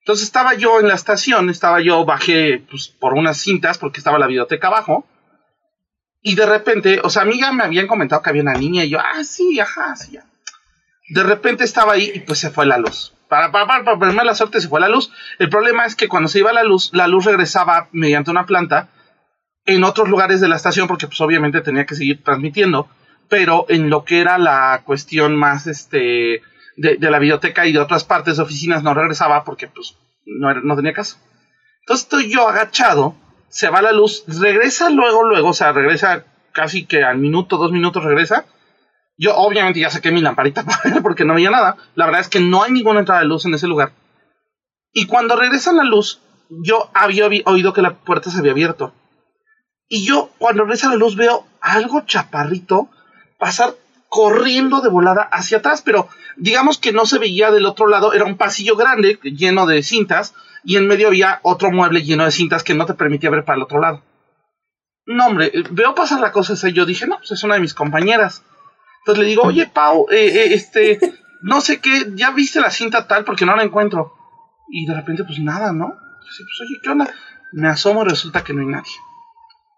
Entonces 0.00 0.24
estaba 0.24 0.54
yo 0.54 0.80
en 0.80 0.88
la 0.88 0.94
estación, 0.94 1.50
estaba 1.50 1.82
yo, 1.82 2.04
bajé 2.06 2.64
pues, 2.70 2.88
por 2.88 3.12
unas 3.12 3.38
cintas 3.38 3.76
porque 3.76 3.98
estaba 3.98 4.18
la 4.18 4.26
biblioteca 4.26 4.68
abajo. 4.68 5.06
Y 6.26 6.34
de 6.34 6.46
repente, 6.46 7.00
o 7.02 7.10
sea, 7.10 7.22
a 7.22 7.24
mí 7.24 7.38
ya 7.38 7.52
me 7.52 7.64
habían 7.64 7.86
comentado 7.86 8.20
que 8.20 8.30
había 8.30 8.42
una 8.42 8.54
niña 8.54 8.84
y 8.84 8.90
yo, 8.90 8.98
ah, 8.98 9.22
sí, 9.22 9.60
ajá, 9.60 9.94
sí, 9.96 10.12
ya 10.12 10.24
de 11.08 11.22
repente 11.22 11.64
estaba 11.64 11.92
ahí 11.92 12.10
y 12.14 12.20
pues 12.20 12.38
se 12.38 12.50
fue 12.50 12.66
la 12.66 12.78
luz. 12.78 13.12
Para, 13.28 13.50
para, 13.50 13.66
para, 13.66 13.98
para 13.98 14.24
la 14.24 14.34
suerte 14.34 14.60
se 14.60 14.68
fue 14.68 14.80
la 14.80 14.88
luz. 14.88 15.12
El 15.38 15.48
problema 15.48 15.84
es 15.84 15.96
que 15.96 16.08
cuando 16.08 16.28
se 16.28 16.38
iba 16.38 16.52
la 16.52 16.62
luz, 16.62 16.90
la 16.92 17.08
luz 17.08 17.24
regresaba 17.24 17.88
mediante 17.92 18.30
una 18.30 18.46
planta 18.46 18.88
en 19.64 19.82
otros 19.84 20.08
lugares 20.08 20.40
de 20.40 20.48
la 20.48 20.56
estación, 20.56 20.86
porque 20.86 21.08
pues 21.08 21.20
obviamente 21.20 21.60
tenía 21.60 21.86
que 21.86 21.96
seguir 21.96 22.22
transmitiendo, 22.22 22.88
pero 23.28 23.66
en 23.68 23.90
lo 23.90 24.04
que 24.04 24.20
era 24.20 24.38
la 24.38 24.82
cuestión 24.84 25.34
más 25.34 25.66
este 25.66 26.42
de, 26.76 26.96
de 26.98 27.10
la 27.10 27.18
biblioteca 27.18 27.66
y 27.66 27.72
de 27.72 27.80
otras 27.80 28.04
partes 28.04 28.36
de 28.36 28.42
oficinas 28.44 28.82
no 28.82 28.94
regresaba 28.94 29.42
porque 29.44 29.66
pues 29.66 29.96
no, 30.24 30.50
era, 30.50 30.60
no 30.62 30.76
tenía 30.76 30.92
caso. 30.92 31.18
Entonces 31.80 32.04
estoy 32.04 32.30
yo 32.30 32.48
agachado, 32.48 33.16
se 33.56 33.70
va 33.70 33.80
la 33.80 33.92
luz, 33.92 34.22
regresa 34.26 34.90
luego, 34.90 35.24
luego, 35.24 35.48
o 35.48 35.54
sea, 35.54 35.72
regresa 35.72 36.26
casi 36.52 36.84
que 36.84 37.02
al 37.02 37.16
minuto, 37.16 37.56
dos 37.56 37.72
minutos 37.72 38.04
regresa, 38.04 38.44
yo 39.16 39.34
obviamente 39.34 39.80
ya 39.80 39.88
saqué 39.88 40.12
mi 40.12 40.20
lamparita 40.20 40.62
porque 41.02 41.24
no 41.24 41.32
veía 41.32 41.50
nada. 41.50 41.78
La 41.94 42.04
verdad 42.04 42.20
es 42.20 42.28
que 42.28 42.40
no 42.40 42.62
hay 42.62 42.72
ninguna 42.72 43.00
entrada 43.00 43.22
de 43.22 43.28
luz 43.28 43.46
en 43.46 43.54
ese 43.54 43.66
lugar. 43.66 43.92
Y 44.92 45.06
cuando 45.06 45.36
regresa 45.36 45.72
la 45.72 45.84
luz, 45.84 46.20
yo 46.50 46.90
había 46.92 47.28
oído 47.46 47.72
que 47.72 47.80
la 47.80 47.94
puerta 47.94 48.30
se 48.30 48.40
había 48.40 48.52
abierto. 48.52 48.92
Y 49.88 50.04
yo, 50.04 50.28
cuando 50.36 50.64
regresa 50.64 50.90
la 50.90 50.96
luz, 50.96 51.16
veo 51.16 51.46
algo 51.62 52.02
chaparrito 52.02 52.90
pasar 53.38 53.72
corriendo 54.10 54.82
de 54.82 54.90
volada 54.90 55.22
hacia 55.32 55.58
atrás, 55.58 55.80
pero 55.82 56.10
digamos 56.36 56.76
que 56.76 56.92
no 56.92 57.06
se 57.06 57.18
veía 57.18 57.50
del 57.50 57.64
otro 57.64 57.86
lado, 57.86 58.12
era 58.12 58.26
un 58.26 58.36
pasillo 58.36 58.76
grande 58.76 59.18
lleno 59.22 59.64
de 59.64 59.82
cintas 59.82 60.34
y 60.66 60.76
en 60.76 60.88
medio 60.88 61.06
había 61.06 61.38
otro 61.44 61.70
mueble 61.70 62.02
lleno 62.02 62.24
de 62.24 62.32
cintas 62.32 62.64
que 62.64 62.74
no 62.74 62.86
te 62.86 62.94
permitía 62.94 63.30
ver 63.30 63.44
para 63.44 63.56
el 63.56 63.62
otro 63.62 63.80
lado. 63.80 64.02
No, 65.06 65.26
hombre, 65.26 65.52
veo 65.70 65.94
pasar 65.94 66.18
la 66.18 66.32
cosa 66.32 66.54
esa 66.54 66.68
y 66.68 66.72
yo 66.72 66.84
dije, 66.84 67.06
no, 67.06 67.18
pues 67.18 67.30
es 67.30 67.44
una 67.44 67.54
de 67.54 67.60
mis 67.60 67.72
compañeras. 67.72 68.42
Entonces 69.02 69.22
le 69.22 69.30
digo, 69.30 69.42
oye, 69.42 69.68
Pau, 69.68 70.08
eh, 70.10 70.26
eh, 70.26 70.54
este, 70.54 70.98
no 71.42 71.60
sé 71.60 71.80
qué, 71.80 72.10
ya 72.14 72.32
viste 72.32 72.60
la 72.60 72.72
cinta 72.72 73.06
tal 73.06 73.24
porque 73.24 73.46
no 73.46 73.54
la 73.54 73.62
encuentro. 73.62 74.12
Y 74.68 74.86
de 74.86 74.94
repente, 74.94 75.22
pues 75.22 75.38
nada, 75.38 75.72
¿no? 75.72 75.94
pues 76.18 76.60
oye, 76.60 76.80
¿qué 76.82 76.90
onda? 76.90 77.14
Me 77.52 77.68
asomo 77.68 78.02
y 78.02 78.08
resulta 78.08 78.42
que 78.42 78.52
no 78.52 78.62
hay 78.62 78.66
nadie. 78.66 78.92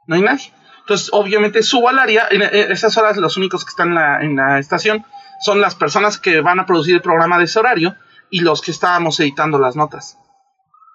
No 0.06 0.14
hay 0.16 0.22
nadie. 0.22 0.50
Entonces, 0.80 1.10
obviamente, 1.12 1.62
subo 1.62 1.90
al 1.90 1.98
área. 1.98 2.28
En, 2.30 2.40
esas 2.40 2.96
horas, 2.96 3.18
los 3.18 3.36
únicos 3.36 3.66
que 3.66 3.68
están 3.68 3.88
en 3.88 3.94
la, 3.94 4.22
en 4.22 4.36
la 4.36 4.58
estación 4.58 5.04
son 5.44 5.60
las 5.60 5.74
personas 5.74 6.18
que 6.18 6.40
van 6.40 6.60
a 6.60 6.64
producir 6.64 6.94
el 6.94 7.02
programa 7.02 7.36
de 7.36 7.44
ese 7.44 7.58
horario 7.58 7.94
y 8.30 8.40
los 8.40 8.62
que 8.62 8.70
estábamos 8.70 9.20
editando 9.20 9.58
las 9.58 9.76
notas. 9.76 10.16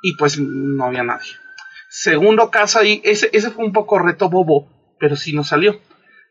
Y 0.03 0.17
pues 0.17 0.37
no 0.37 0.85
había 0.85 1.01
nadie. 1.01 1.31
Segundo 1.89 2.51
caso 2.51 2.79
ahí, 2.79 3.01
ese, 3.05 3.29
ese 3.31 3.49
fue 3.49 3.63
un 3.63 3.71
poco 3.71 3.97
reto 3.99 4.29
bobo, 4.29 4.95
pero 4.99 5.15
sí 5.15 5.33
nos 5.33 5.47
salió. 5.47 5.79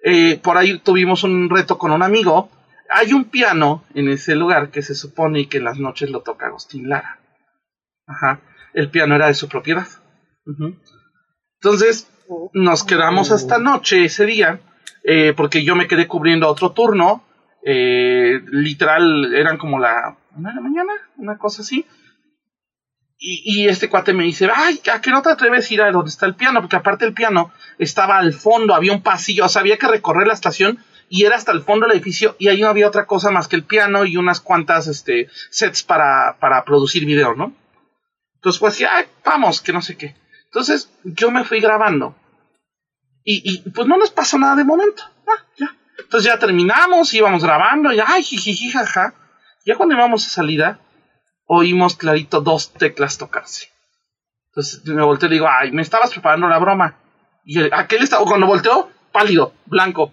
Eh, 0.04 0.38
por 0.42 0.58
ahí 0.58 0.78
tuvimos 0.78 1.24
un 1.24 1.48
reto 1.48 1.78
con 1.78 1.90
un 1.90 2.02
amigo. 2.02 2.50
Hay 2.90 3.14
un 3.14 3.24
piano 3.24 3.85
en 3.94 4.11
ese 4.11 4.35
lugar 4.35 4.70
que 4.70 4.82
se 4.82 4.94
supone 4.94 5.48
que 5.48 5.56
en 5.56 5.64
las 5.64 5.78
noches 5.78 6.11
lo 6.11 6.20
toca 6.20 6.46
Agustín 6.46 6.90
Lara. 6.90 7.18
Ajá. 8.06 8.42
El 8.74 8.90
piano 8.90 9.14
era 9.14 9.28
de 9.28 9.35
su 9.35 9.48
propiedad. 9.48 9.87
Entonces, 11.62 12.11
nos 12.52 12.85
quedamos 12.85 13.30
hasta 13.30 13.58
noche 13.58 14.04
ese 14.04 14.26
día, 14.26 14.61
eh, 15.04 15.32
porque 15.35 15.64
yo 15.64 15.76
me 15.76 15.87
quedé 15.87 16.06
cubriendo 16.06 16.48
otro 16.48 16.72
turno. 16.72 17.24
Eh, 17.64 18.42
literal, 18.50 19.32
eran 19.35 19.56
como 19.56 19.78
la 19.78 20.18
una 20.35 20.50
de 20.50 20.56
la 20.56 20.61
mañana, 20.61 20.92
una 21.16 21.38
cosa 21.38 21.62
así. 21.62 21.87
Y, 23.24 23.68
este 23.68 23.88
cuate 23.88 24.12
me 24.12 24.24
dice, 24.24 24.50
ay, 24.52 24.80
¿a 24.92 25.00
qué 25.00 25.11
no 25.11 25.22
te 25.22 25.30
atreves 25.30 25.70
a 25.70 25.74
ir 25.74 25.82
a 25.82 25.92
donde 25.92 26.11
está 26.11 26.26
el 26.26 26.35
piano? 26.35 26.61
Porque 26.61 26.74
aparte 26.74 27.04
el 27.04 27.14
piano 27.14 27.52
estaba 27.78 28.18
al 28.18 28.32
fondo, 28.32 28.74
había 28.74 28.92
un 28.92 29.00
pasillo, 29.00 29.44
o 29.44 29.48
sea, 29.48 29.61
había 29.61 29.78
que 29.78 29.87
recorrer 29.87 30.26
la 30.26 30.35
estación 30.35 30.85
y 31.08 31.24
era 31.24 31.37
hasta 31.37 31.52
el 31.52 31.62
fondo 31.62 31.87
del 31.87 31.94
edificio 31.94 32.35
y 32.40 32.48
ahí 32.48 32.61
no 32.61 32.66
había 32.66 32.88
otra 32.88 33.06
cosa 33.06 33.30
más 33.30 33.46
que 33.46 33.54
el 33.54 33.62
piano 33.62 34.04
y 34.04 34.16
unas 34.16 34.40
cuantas 34.40 34.88
este, 34.88 35.28
sets 35.50 35.85
para, 35.85 36.37
para 36.40 36.64
producir 36.64 37.06
video, 37.06 37.37
¿no? 37.37 37.54
Entonces 38.35 38.58
pues 38.58 38.74
así, 38.74 38.85
ay, 38.85 39.04
vamos, 39.24 39.61
que 39.61 39.72
no 39.72 39.82
sé 39.82 39.96
qué. 39.96 40.16
Entonces 40.46 40.90
yo 41.04 41.30
me 41.30 41.44
fui 41.44 41.61
grabando 41.61 42.16
y, 43.24 43.70
pues 43.70 43.87
no 43.87 43.98
nos 43.98 44.11
pasó 44.11 44.37
nada 44.37 44.56
de 44.56 44.64
momento. 44.64 45.04
Ah, 45.28 45.46
ya. 45.56 45.76
Entonces 45.96 46.32
ya 46.32 46.40
terminamos, 46.40 47.14
íbamos 47.14 47.44
grabando, 47.44 47.92
y 47.92 48.00
ay, 48.04 48.24
jiji, 48.24 48.70
jaja. 48.70 49.14
Ya 49.64 49.76
cuando 49.76 49.94
íbamos 49.94 50.26
a 50.26 50.30
salida, 50.30 50.80
oímos 51.55 51.97
clarito 51.97 52.41
dos 52.41 52.73
teclas 52.73 53.19
tocarse. 53.19 53.69
Entonces 54.49 54.85
me 54.87 55.03
volteé 55.03 55.29
y 55.29 55.33
digo, 55.33 55.47
ay, 55.49 55.71
me 55.71 55.83
estabas 55.83 56.11
preparando 56.11 56.49
la 56.49 56.59
broma. 56.59 56.99
Y 57.45 57.61
aquel 57.73 58.03
estaba, 58.03 58.25
cuando 58.25 58.47
volteó, 58.47 58.91
pálido, 59.12 59.53
blanco. 59.67 60.12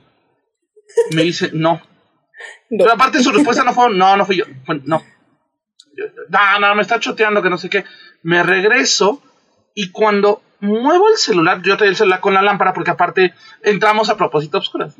Me 1.13 1.23
dice, 1.23 1.51
no. 1.53 1.81
Pero 2.69 2.91
aparte 2.91 3.23
su 3.23 3.31
respuesta 3.31 3.63
no 3.63 3.73
fue, 3.73 3.93
no, 3.93 4.17
no 4.17 4.25
fui 4.25 4.37
yo. 4.37 4.45
no. 4.83 5.01
No, 6.29 6.59
no, 6.59 6.75
me 6.75 6.81
está 6.81 6.99
choteando, 6.99 7.41
que 7.41 7.49
no 7.49 7.57
sé 7.57 7.69
qué. 7.69 7.85
Me 8.21 8.43
regreso 8.43 9.21
y 9.75 9.91
cuando 9.91 10.41
muevo 10.59 11.09
el 11.09 11.17
celular, 11.17 11.61
yo 11.61 11.77
traía 11.77 11.91
el 11.91 11.97
celular 11.97 12.19
con 12.19 12.33
la 12.33 12.41
lámpara 12.41 12.73
porque 12.73 12.91
aparte 12.91 13.33
entramos 13.63 14.09
a 14.09 14.17
propósito 14.17 14.57
a 14.57 14.61
oscuras. 14.61 14.95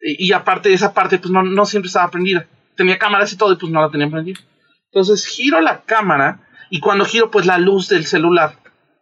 Y, 0.00 0.32
aparte 0.32 0.72
esa 0.72 0.92
parte, 0.94 1.18
pues 1.18 1.30
no, 1.30 1.42
no 1.42 1.66
siempre 1.66 1.88
estaba 1.88 2.10
prendida. 2.10 2.46
Tenía 2.76 2.98
cámaras 2.98 3.32
y 3.32 3.36
todo 3.36 3.52
y 3.52 3.56
pues 3.56 3.72
no 3.72 3.80
la 3.80 3.90
tenía 3.90 4.08
prendida. 4.10 4.40
Entonces 4.90 5.26
giro 5.26 5.60
la 5.60 5.82
cámara 5.82 6.40
y 6.70 6.80
cuando 6.80 7.04
giro, 7.04 7.30
pues 7.30 7.46
la 7.46 7.58
luz 7.58 7.88
del 7.88 8.06
celular 8.06 8.58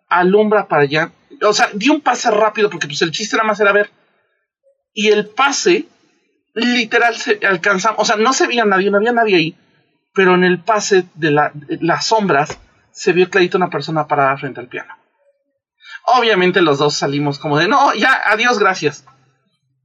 alumbra 0.08 0.68
para 0.68 0.82
allá. 0.82 1.12
O 1.42 1.52
sea, 1.52 1.70
di 1.72 1.88
un 1.88 2.00
pase 2.00 2.30
rápido 2.30 2.70
porque 2.70 2.86
pues 2.86 3.02
el 3.02 3.10
chiste 3.10 3.36
nada 3.36 3.48
más 3.48 3.60
era 3.60 3.72
ver. 3.72 3.90
Y 4.92 5.08
el 5.08 5.26
pase, 5.26 5.86
literal, 6.54 7.16
se 7.16 7.40
alcanzamos. 7.44 7.98
O 8.00 8.04
sea, 8.04 8.16
no 8.16 8.32
se 8.32 8.46
veía 8.46 8.64
nadie, 8.64 8.90
no 8.90 8.98
había 8.98 9.12
nadie 9.12 9.36
ahí. 9.36 9.56
Pero 10.14 10.34
en 10.34 10.44
el 10.44 10.60
pase 10.60 11.06
de, 11.14 11.30
la, 11.32 11.50
de 11.54 11.78
las 11.80 12.06
sombras 12.06 12.58
se 12.92 13.12
vio 13.12 13.28
clarito 13.28 13.56
una 13.56 13.70
persona 13.70 14.06
parada 14.06 14.36
frente 14.36 14.60
al 14.60 14.68
piano. 14.68 14.94
Obviamente 16.06 16.62
los 16.62 16.78
dos 16.78 16.94
salimos 16.94 17.38
como 17.38 17.58
de, 17.58 17.66
no, 17.66 17.94
ya, 17.94 18.20
adiós, 18.26 18.58
gracias. 18.58 19.04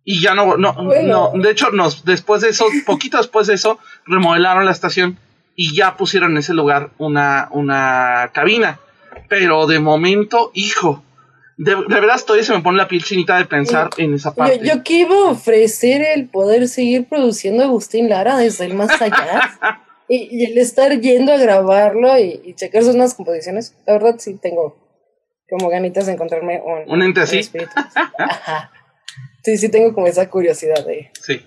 Y 0.03 0.21
ya 0.21 0.35
no, 0.35 0.57
no, 0.57 0.73
no, 0.73 1.31
de 1.35 1.51
hecho, 1.51 1.71
nos, 1.71 2.03
después 2.05 2.41
de 2.41 2.49
eso, 2.49 2.65
poquito 2.85 3.17
después 3.17 3.47
de 3.47 3.53
eso, 3.55 3.79
remodelaron 4.05 4.65
la 4.65 4.71
estación 4.71 5.17
y 5.61 5.75
ya 5.75 5.97
pusieron 5.97 6.31
en 6.31 6.37
ese 6.37 6.53
lugar 6.53 6.91
una, 6.99 7.49
una 7.51 8.31
cabina. 8.33 8.79
Pero 9.27 9.67
de 9.67 9.81
momento, 9.81 10.51
hijo, 10.53 11.03
de, 11.57 11.75
verdad 11.75 12.17
todavía 12.25 12.45
se 12.45 12.53
me 12.53 12.61
pone 12.61 12.77
la 12.77 12.87
piel 12.87 13.03
chinita 13.03 13.37
de 13.37 13.43
pensar 13.43 13.89
en 13.97 14.13
esa 14.13 14.33
parte. 14.33 14.65
Yo, 14.65 14.81
que 14.83 14.99
iba 14.99 15.13
a 15.13 15.31
ofrecer 15.31 16.01
el 16.15 16.29
poder 16.29 16.69
seguir 16.69 17.09
produciendo 17.09 17.61
Agustín 17.61 18.07
Lara 18.07 18.37
desde 18.37 18.67
el 18.67 18.73
más 18.73 19.01
allá. 19.01 19.81
y, 20.07 20.45
el 20.45 20.57
estar 20.57 20.97
yendo 21.01 21.33
a 21.33 21.37
grabarlo 21.37 22.17
y, 22.17 22.39
y 22.45 22.53
checar 22.53 22.83
sus 22.83 22.95
nuevas 22.95 23.13
composiciones. 23.13 23.75
La 23.85 23.91
verdad 23.91 24.15
sí 24.17 24.39
tengo 24.41 24.77
como 25.49 25.67
ganitas 25.67 26.05
de 26.05 26.13
encontrarme 26.13 26.61
un, 26.63 26.89
un 26.89 27.03
ente 27.03 27.19
así. 27.19 27.43
Sí, 29.43 29.57
sí, 29.57 29.67
tengo 29.67 29.93
como 29.93 30.07
esa 30.07 30.29
curiosidad 30.29 30.85
de. 30.85 31.11
Sí. 31.21 31.41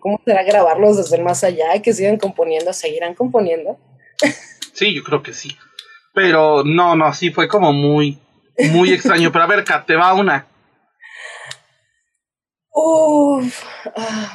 ¿Cómo 0.00 0.20
será 0.24 0.42
grabarlos 0.42 0.96
desde 0.96 1.16
el 1.16 1.22
más 1.22 1.44
allá? 1.44 1.80
Que 1.82 1.92
sigan 1.92 2.18
componiendo, 2.18 2.72
seguirán 2.72 3.14
componiendo. 3.14 3.78
sí, 4.72 4.94
yo 4.94 5.02
creo 5.02 5.22
que 5.22 5.32
sí. 5.32 5.56
Pero 6.12 6.64
no, 6.64 6.96
no, 6.96 7.12
sí 7.14 7.30
fue 7.30 7.48
como 7.48 7.72
muy, 7.72 8.18
muy 8.72 8.92
extraño. 8.92 9.30
Pero 9.30 9.44
a 9.44 9.48
ver, 9.48 9.64
Kat, 9.64 9.86
te 9.86 9.96
va 9.96 10.14
una. 10.14 10.46
Uf. 12.72 13.64
Ah. 13.96 14.34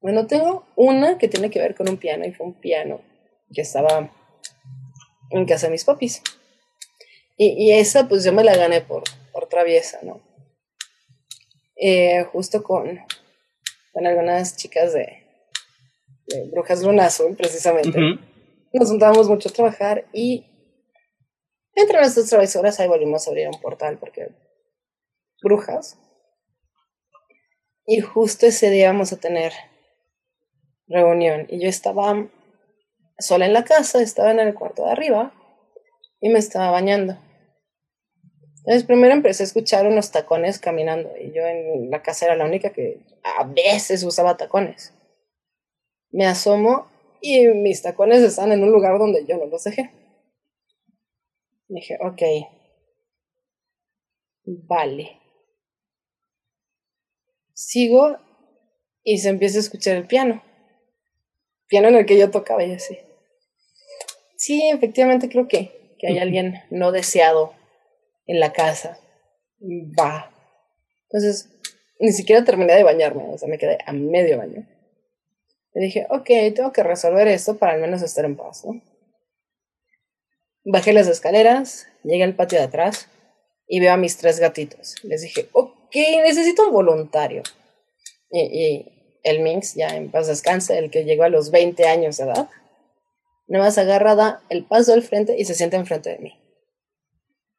Bueno, 0.00 0.26
tengo 0.26 0.66
una 0.76 1.18
que 1.18 1.28
tiene 1.28 1.50
que 1.50 1.58
ver 1.58 1.74
con 1.74 1.88
un 1.88 1.96
piano 1.96 2.24
y 2.24 2.32
fue 2.32 2.46
un 2.46 2.54
piano 2.54 3.00
que 3.52 3.62
estaba 3.62 4.10
en 5.30 5.44
casa 5.46 5.66
de 5.66 5.72
mis 5.72 5.84
papis. 5.84 6.22
Y, 7.36 7.72
esa 7.72 8.08
pues 8.08 8.24
yo 8.24 8.32
me 8.32 8.42
la 8.42 8.56
gané 8.56 8.80
por, 8.80 9.04
por 9.32 9.48
traviesa, 9.48 10.00
¿no? 10.02 10.20
Eh, 11.76 12.24
justo 12.32 12.64
con, 12.64 12.98
con 13.98 14.06
algunas 14.06 14.56
chicas 14.56 14.92
de, 14.92 15.24
Brujas 16.52 16.84
Luna 16.84 17.06
Azul, 17.06 17.34
precisamente. 17.36 17.98
Nos 18.72 18.90
juntábamos 18.90 19.28
mucho 19.28 19.48
a 19.48 19.52
trabajar 19.52 20.06
y 20.12 20.46
entre 21.74 21.98
nuestras 21.98 22.28
travesuras 22.28 22.78
ahí 22.78 22.86
volvimos 22.86 23.26
a 23.26 23.30
abrir 23.30 23.48
un 23.48 23.60
portal 23.60 23.98
porque 23.98 24.28
brujas. 25.42 25.98
Y 27.86 28.00
justo 28.00 28.46
ese 28.46 28.70
día 28.70 28.92
vamos 28.92 29.12
a 29.12 29.18
tener 29.18 29.52
reunión 30.86 31.46
y 31.48 31.60
yo 31.60 31.68
estaba 31.68 32.28
sola 33.18 33.46
en 33.46 33.52
la 33.52 33.64
casa, 33.64 34.00
estaba 34.00 34.30
en 34.30 34.38
el 34.38 34.54
cuarto 34.54 34.84
de 34.84 34.92
arriba 34.92 35.32
y 36.20 36.28
me 36.28 36.38
estaba 36.38 36.70
bañando. 36.70 37.18
Entonces 38.68 38.86
primero 38.86 39.14
empecé 39.14 39.44
a 39.44 39.46
escuchar 39.46 39.86
unos 39.86 40.10
tacones 40.10 40.58
caminando 40.58 41.10
y 41.16 41.32
yo 41.32 41.40
en 41.46 41.90
la 41.90 42.02
casa 42.02 42.26
era 42.26 42.36
la 42.36 42.44
única 42.44 42.70
que 42.70 43.00
a 43.24 43.44
veces 43.44 44.02
usaba 44.02 44.36
tacones. 44.36 44.92
Me 46.10 46.26
asomo 46.26 46.86
y 47.22 47.48
mis 47.48 47.80
tacones 47.80 48.20
están 48.20 48.52
en 48.52 48.62
un 48.62 48.70
lugar 48.70 48.98
donde 48.98 49.24
yo 49.24 49.38
no 49.38 49.46
los 49.46 49.64
dejé. 49.64 49.90
Dije, 51.68 51.96
ok, 52.02 52.20
vale. 54.44 55.18
Sigo 57.54 58.18
y 59.02 59.16
se 59.16 59.30
empieza 59.30 59.56
a 59.56 59.60
escuchar 59.62 59.96
el 59.96 60.06
piano. 60.06 60.42
Piano 61.68 61.88
en 61.88 61.94
el 61.94 62.04
que 62.04 62.18
yo 62.18 62.30
tocaba 62.30 62.62
y 62.62 62.72
así. 62.72 62.98
Sí, 64.36 64.68
efectivamente 64.68 65.30
creo 65.30 65.48
que, 65.48 65.96
que 65.98 66.08
hay 66.08 66.18
alguien 66.18 66.60
no 66.68 66.92
deseado 66.92 67.56
en 68.28 68.38
la 68.38 68.52
casa. 68.52 69.00
Va. 69.60 70.30
Entonces, 71.10 71.48
ni 71.98 72.12
siquiera 72.12 72.44
terminé 72.44 72.74
de 72.74 72.84
bañarme, 72.84 73.24
o 73.24 73.38
sea, 73.38 73.48
me 73.48 73.58
quedé 73.58 73.78
a 73.84 73.92
medio 73.92 74.38
baño. 74.38 74.68
Y 75.74 75.80
dije, 75.80 76.06
ok, 76.10 76.28
tengo 76.54 76.72
que 76.72 76.82
resolver 76.82 77.26
esto 77.28 77.56
para 77.56 77.72
al 77.72 77.80
menos 77.80 78.02
estar 78.02 78.24
en 78.24 78.36
paz, 78.36 78.64
¿no? 78.64 78.80
Bajé 80.64 80.92
las 80.92 81.08
escaleras, 81.08 81.88
llegué 82.04 82.24
al 82.24 82.34
patio 82.34 82.58
de 82.58 82.66
atrás 82.66 83.08
y 83.66 83.80
veo 83.80 83.92
a 83.92 83.96
mis 83.96 84.16
tres 84.16 84.38
gatitos. 84.38 84.96
Les 85.02 85.22
dije, 85.22 85.48
ok, 85.52 85.94
necesito 86.24 86.66
un 86.66 86.72
voluntario. 86.72 87.42
Y, 88.30 88.94
el 89.24 89.40
Minx, 89.40 89.74
ya 89.74 89.88
en 89.96 90.10
paz 90.10 90.26
descanse, 90.28 90.78
el 90.78 90.90
que 90.90 91.04
llegó 91.04 91.24
a 91.24 91.28
los 91.28 91.50
20 91.50 91.86
años 91.86 92.16
de 92.16 92.24
edad, 92.24 92.48
nada 93.46 93.64
más 93.64 93.76
agarra, 93.76 94.14
da 94.14 94.42
el 94.48 94.64
paso 94.64 94.92
al 94.92 95.02
frente 95.02 95.36
y 95.38 95.44
se 95.44 95.54
sienta 95.54 95.76
enfrente 95.76 96.10
de 96.10 96.18
mí. 96.18 96.37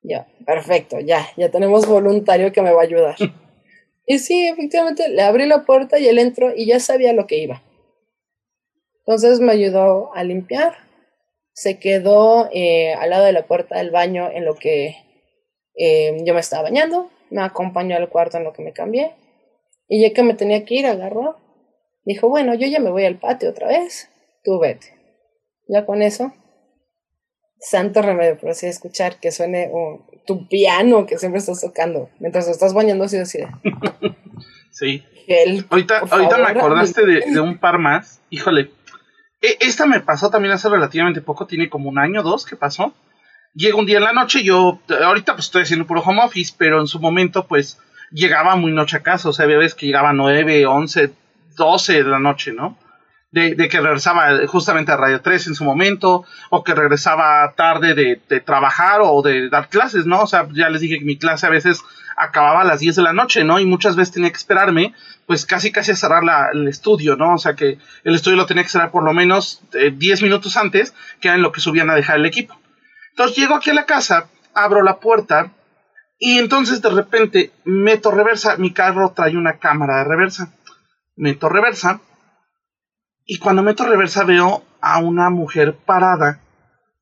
Ya, 0.02 0.28
perfecto, 0.46 1.00
ya, 1.00 1.28
ya 1.36 1.50
tenemos 1.50 1.86
voluntario 1.86 2.52
que 2.52 2.62
me 2.62 2.72
va 2.72 2.82
a 2.82 2.86
ayudar. 2.86 3.16
y 4.06 4.20
sí, 4.20 4.48
efectivamente, 4.48 5.10
le 5.10 5.22
abrí 5.22 5.46
la 5.46 5.66
puerta 5.66 6.00
y 6.00 6.08
él 6.08 6.20
entró 6.20 6.56
y 6.56 6.66
ya 6.66 6.80
sabía 6.80 7.14
lo 7.14 7.28
que 7.28 7.38
iba. 7.38 7.62
Entonces 9.00 9.40
me 9.40 9.52
ayudó 9.52 10.14
a 10.16 10.24
limpiar. 10.24 10.74
Se 11.54 11.80
quedó 11.80 12.50
eh, 12.54 12.94
al 12.94 13.10
lado 13.10 13.26
de 13.26 13.34
la 13.34 13.48
puerta 13.48 13.78
del 13.78 13.92
baño 13.92 14.30
en 14.32 14.46
lo 14.46 14.56
que 14.56 14.96
eh, 15.76 16.16
yo 16.24 16.34
me 16.34 16.40
estaba 16.40 16.64
bañando. 16.64 17.10
Me 17.30 17.42
acompañó 17.42 17.98
al 17.98 18.10
cuarto 18.10 18.38
en 18.38 18.44
lo 18.44 18.54
que 18.54 18.62
me 18.62 18.72
cambié. 18.72 19.16
Y 19.88 20.02
ya 20.02 20.14
que 20.14 20.24
me 20.24 20.36
tenía 20.36 20.64
que 20.64 20.76
ir, 20.76 20.86
agarró. 20.86 21.38
Dijo, 22.06 22.30
bueno, 22.30 22.54
yo 22.54 22.68
ya 22.68 22.80
me 22.80 22.92
voy 22.92 23.06
al 23.06 23.18
patio 23.18 23.50
otra 23.50 23.68
vez. 23.68 24.10
Tú 24.44 24.60
vete. 24.60 24.94
Ya 25.68 25.86
con 25.86 26.02
eso 26.04 26.32
santo 27.60 28.02
remedio, 28.02 28.38
por 28.38 28.52
así 28.52 28.68
escuchar 28.68 29.20
que 29.20 29.32
suene 29.32 29.70
tu 30.26 30.48
piano 30.48 31.06
que 31.06 31.18
siempre 31.18 31.40
estás 31.40 31.62
tocando 31.62 32.10
mientras 32.20 32.48
estás 32.48 32.74
bañando 32.74 33.06
así 33.06 33.18
así. 33.18 33.40
sí. 34.72 35.04
ahorita, 35.70 36.00
ahorita 36.10 36.38
me 36.38 36.60
acordaste 36.60 37.06
de, 37.06 37.40
un 37.40 37.58
par 37.58 37.80
más. 37.80 38.22
Híjole. 38.30 38.72
E, 39.42 39.58
esta 39.62 39.86
me 39.86 40.00
pasó 40.00 40.30
también 40.30 40.54
hace 40.54 40.70
relativamente 40.70 41.22
poco, 41.22 41.48
tiene 41.48 41.70
como 41.70 41.90
un 41.90 42.00
año, 42.00 42.24
dos 42.24 42.46
que 42.46 42.56
pasó. 42.56 42.94
Llega 43.54 43.78
un 43.78 43.86
día 43.86 43.98
en 43.98 44.04
la 44.04 44.14
noche, 44.14 44.44
yo 44.44 44.80
ahorita 44.90 45.34
pues 45.34 45.46
estoy 45.46 45.64
haciendo 45.64 45.88
puro 45.88 46.02
home 46.02 46.24
office, 46.24 46.54
pero 46.58 46.80
en 46.80 46.88
su 46.88 47.00
momento 47.00 47.48
pues 47.48 47.80
llegaba 48.12 48.56
muy 48.56 48.72
noche 48.72 48.98
a 48.98 49.04
casa, 49.04 49.30
o 49.30 49.34
sea, 49.34 49.46
había 49.46 49.58
veces 49.58 49.76
que 49.76 49.88
llegaba 49.88 50.14
9, 50.14 50.66
11, 50.66 51.12
12 51.58 51.94
de 51.94 52.04
la 52.04 52.20
noche, 52.20 52.52
¿no? 52.54 52.78
De, 53.32 53.70
que 53.70 53.80
regresaba 53.80 54.48
justamente 54.48 54.92
a 54.92 54.98
Radio 54.98 55.22
3 55.22 55.48
en 55.48 55.56
su 55.56 55.64
momento, 55.64 56.26
o 56.50 56.64
que 56.64 56.74
regresaba 56.74 57.54
tarde 57.56 57.94
de, 57.94 58.40
trabajar 58.42 59.02
o 59.04 59.22
de 59.22 59.50
dar 59.50 59.70
clases, 59.70 60.06
¿no? 60.06 60.22
O 60.24 60.28
sea, 60.28 60.48
ya 60.52 60.70
les 60.70 60.82
dije 60.82 61.00
que 61.00 61.06
mi 61.06 61.18
clase 61.18 61.46
a 61.46 61.50
veces 61.50 61.84
acababa 62.18 62.62
a 62.62 62.66
las 62.66 62.80
10 62.80 62.98
de 62.98 63.02
la 63.04 63.14
noche, 63.14 63.44
¿no? 63.44 63.60
Y 63.60 63.66
muchas 63.66 63.96
veces 63.96 64.14
tenía 64.14 64.32
que 64.32 64.38
esperarme, 64.38 64.94
pues 65.26 65.46
casi 65.46 65.72
casi 65.72 65.92
a 65.92 65.96
cerrar 65.96 66.24
la, 66.24 66.50
el 66.52 66.68
estudio, 66.68 67.16
¿no? 67.16 67.36
O 67.36 67.38
sea 67.38 67.56
que 67.56 67.78
el 68.04 68.16
estudio 68.16 68.38
lo 68.38 68.46
tenía 68.46 68.64
que 68.64 68.70
cerrar 68.70 68.92
por 68.92 69.04
lo 69.04 69.14
menos 69.14 69.62
10 69.72 70.20
eh, 70.20 70.24
minutos 70.24 70.58
antes, 70.58 70.94
que 71.22 71.30
en 71.30 71.42
lo 71.42 71.52
que 71.52 71.62
subían 71.62 71.90
a 71.90 71.96
dejar 71.96 72.18
el 72.18 72.26
equipo. 72.26 72.60
Entonces 73.12 73.38
llego 73.38 73.56
aquí 73.56 73.70
a 73.70 73.74
la 73.74 73.86
casa, 73.86 74.28
abro 74.54 74.84
la 74.84 75.00
puerta, 75.00 75.54
y 76.18 76.38
entonces 76.38 76.82
de 76.82 76.90
repente 76.90 77.52
meto 77.64 78.12
reversa, 78.12 78.58
mi 78.58 78.74
carro 78.74 79.14
trae 79.16 79.38
una 79.38 79.58
cámara 79.58 80.00
de 80.00 80.04
reversa. 80.04 80.54
Meto 81.16 81.48
reversa, 81.48 82.02
y 83.32 83.38
cuando 83.38 83.62
meto 83.62 83.86
reversa 83.86 84.24
veo 84.24 84.64
a 84.82 84.98
una 84.98 85.30
mujer 85.30 85.76
parada 85.86 86.42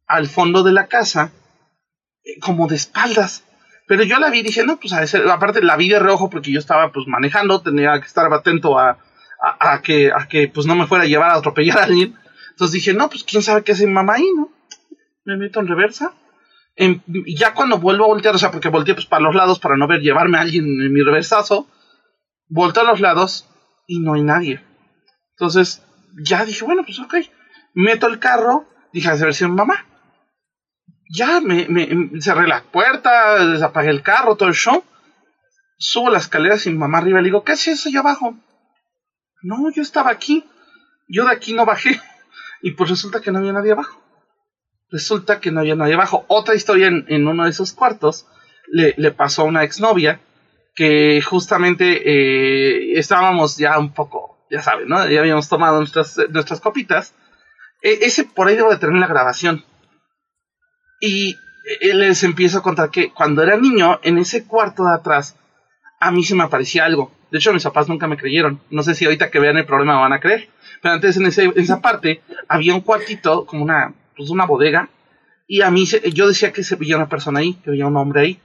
al 0.07 0.27
fondo 0.27 0.61
de 0.61 0.73
la 0.73 0.87
casa, 0.87 1.31
eh, 2.25 2.37
como 2.41 2.67
de 2.67 2.75
espaldas. 2.75 3.45
Pero 3.87 4.03
yo 4.03 4.19
la 4.19 4.29
vi 4.29 4.41
y 4.41 4.65
no, 4.65 4.77
pues 4.77 4.91
a 4.91 5.31
aparte 5.31 5.63
la 5.63 5.77
vi 5.77 5.87
de 5.87 5.99
reojo 5.99 6.29
porque 6.29 6.51
yo 6.51 6.59
estaba 6.59 6.91
pues 6.91 7.07
manejando, 7.07 7.61
tenía 7.61 7.97
que 8.01 8.07
estar 8.07 8.31
atento 8.33 8.77
a, 8.77 8.97
a, 9.39 9.81
que, 9.81 10.11
a 10.11 10.27
que 10.27 10.49
pues 10.49 10.67
no 10.67 10.75
me 10.75 10.85
fuera 10.85 11.05
a 11.05 11.07
llevar 11.07 11.29
a 11.29 11.35
atropellar 11.35 11.79
a 11.79 11.83
alguien. 11.85 12.19
Entonces 12.49 12.73
dije, 12.73 12.93
no, 12.93 13.07
pues 13.09 13.23
quién 13.23 13.41
sabe 13.41 13.63
qué 13.63 13.71
hace 13.71 13.87
mi 13.87 13.93
mamá 13.93 14.15
ahí, 14.15 14.29
¿no? 14.35 14.51
Me 15.23 15.37
meto 15.37 15.61
en 15.61 15.67
reversa. 15.67 16.13
y 16.75 17.35
ya 17.37 17.53
cuando 17.53 17.77
vuelvo 17.77 18.03
a 18.03 18.07
voltear, 18.07 18.35
o 18.35 18.37
sea, 18.37 18.51
porque 18.51 18.67
volteé 18.67 18.95
pues 18.95 19.05
para 19.05 19.23
los 19.23 19.33
lados 19.33 19.59
para 19.59 19.77
no 19.77 19.87
ver 19.87 20.01
llevarme 20.01 20.39
a 20.39 20.41
alguien 20.41 20.65
en 20.65 20.91
mi 20.91 21.03
reversazo, 21.03 21.69
volteo 22.49 22.83
a 22.83 22.87
los 22.87 22.99
lados 22.99 23.47
y 23.87 24.01
no 24.01 24.15
hay 24.15 24.23
nadie. 24.23 24.61
Entonces 25.37 25.86
ya 26.17 26.45
dije, 26.45 26.65
bueno, 26.65 26.83
pues 26.83 26.99
ok. 26.99 27.15
Meto 27.73 28.07
el 28.07 28.19
carro, 28.19 28.67
dije, 28.91 29.09
a 29.09 29.15
ver 29.15 29.33
si 29.33 29.45
mamá. 29.47 29.85
Ya 31.09 31.39
me, 31.39 31.67
me, 31.69 32.21
cerré 32.21 32.47
la 32.47 32.63
puerta, 32.63 33.45
desapagué 33.45 33.89
el 33.89 34.01
carro, 34.01 34.35
todo 34.35 34.49
el 34.49 34.55
show. 34.55 34.83
Subo 35.77 36.09
las 36.09 36.23
escaleras 36.23 36.65
y 36.65 36.71
mi 36.71 36.77
mamá 36.77 36.97
arriba 36.97 37.21
le 37.21 37.25
digo, 37.25 37.43
¿qué 37.43 37.53
es 37.53 37.85
allá 37.85 37.99
abajo? 37.99 38.35
No, 39.43 39.71
yo 39.71 39.81
estaba 39.81 40.09
aquí. 40.09 40.43
Yo 41.07 41.25
de 41.25 41.31
aquí 41.31 41.53
no 41.53 41.65
bajé. 41.65 42.01
Y 42.59 42.71
pues 42.71 42.89
resulta 42.89 43.21
que 43.21 43.31
no 43.31 43.37
había 43.37 43.53
nadie 43.53 43.73
abajo. 43.73 44.01
Resulta 44.89 45.39
que 45.39 45.51
no 45.51 45.59
había 45.59 45.75
nadie 45.75 45.93
abajo. 45.93 46.25
Otra 46.27 46.55
historia 46.55 46.87
en, 46.87 47.05
en 47.07 47.27
uno 47.27 47.43
de 47.43 47.51
esos 47.51 47.71
cuartos 47.71 48.25
le, 48.67 48.95
le, 48.97 49.11
pasó 49.11 49.43
a 49.43 49.45
una 49.45 49.63
exnovia 49.63 50.21
que 50.73 51.21
justamente 51.21 51.85
eh, 52.03 52.97
estábamos 52.97 53.57
ya 53.57 53.77
un 53.77 53.93
poco 53.93 54.36
ya 54.49 54.61
saben, 54.61 54.87
¿no? 54.87 55.07
Ya 55.07 55.19
habíamos 55.19 55.49
tomado 55.49 55.77
nuestras, 55.77 56.17
nuestras 56.29 56.59
copitas. 56.59 57.13
E, 57.81 57.99
ese 58.01 58.23
por 58.23 58.47
ahí 58.47 58.55
debo 58.55 58.69
de 58.69 58.77
tener 58.77 58.95
la 58.97 59.07
grabación. 59.07 59.63
Y 60.99 61.37
él 61.81 61.99
les 61.99 62.23
empiezo 62.23 62.59
a 62.59 62.63
contar 62.63 62.89
que 62.89 63.11
cuando 63.11 63.43
era 63.43 63.57
niño, 63.57 63.99
en 64.03 64.17
ese 64.17 64.45
cuarto 64.45 64.85
de 64.85 64.95
atrás, 64.95 65.35
a 65.99 66.11
mí 66.11 66.23
se 66.23 66.35
me 66.35 66.43
aparecía 66.43 66.85
algo. 66.85 67.11
De 67.31 67.39
hecho, 67.39 67.53
mis 67.53 67.63
papás 67.63 67.89
nunca 67.89 68.07
me 68.07 68.17
creyeron. 68.17 68.61
No 68.69 68.83
sé 68.83 68.95
si 68.95 69.05
ahorita 69.05 69.29
que 69.29 69.39
vean 69.39 69.57
el 69.57 69.65
problema 69.65 69.95
me 69.95 70.01
van 70.01 70.13
a 70.13 70.19
creer. 70.19 70.49
Pero 70.81 70.93
antes 70.93 71.17
en, 71.17 71.25
ese, 71.25 71.51
esa 71.55 71.81
parte 71.81 72.21
había 72.47 72.73
un 72.73 72.81
cuartito, 72.81 73.45
como 73.45 73.63
una, 73.63 73.93
pues 74.15 74.29
una 74.29 74.45
bodega. 74.45 74.89
Y 75.47 75.61
a 75.61 75.71
mí, 75.71 75.85
yo 75.85 76.27
decía 76.27 76.53
que 76.53 76.63
se 76.63 76.75
veía 76.75 76.97
una 76.97 77.09
persona 77.09 77.39
ahí, 77.39 77.55
que 77.55 77.71
veía 77.71 77.87
un 77.87 77.97
hombre 77.97 78.21
ahí. 78.21 78.39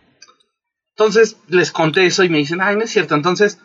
Entonces 0.96 1.36
les 1.48 1.72
conté 1.72 2.06
eso 2.06 2.24
y 2.24 2.28
me 2.28 2.38
dicen, 2.38 2.60
ay, 2.60 2.76
no 2.76 2.82
es 2.82 2.90
cierto. 2.90 3.14
Entonces 3.14 3.58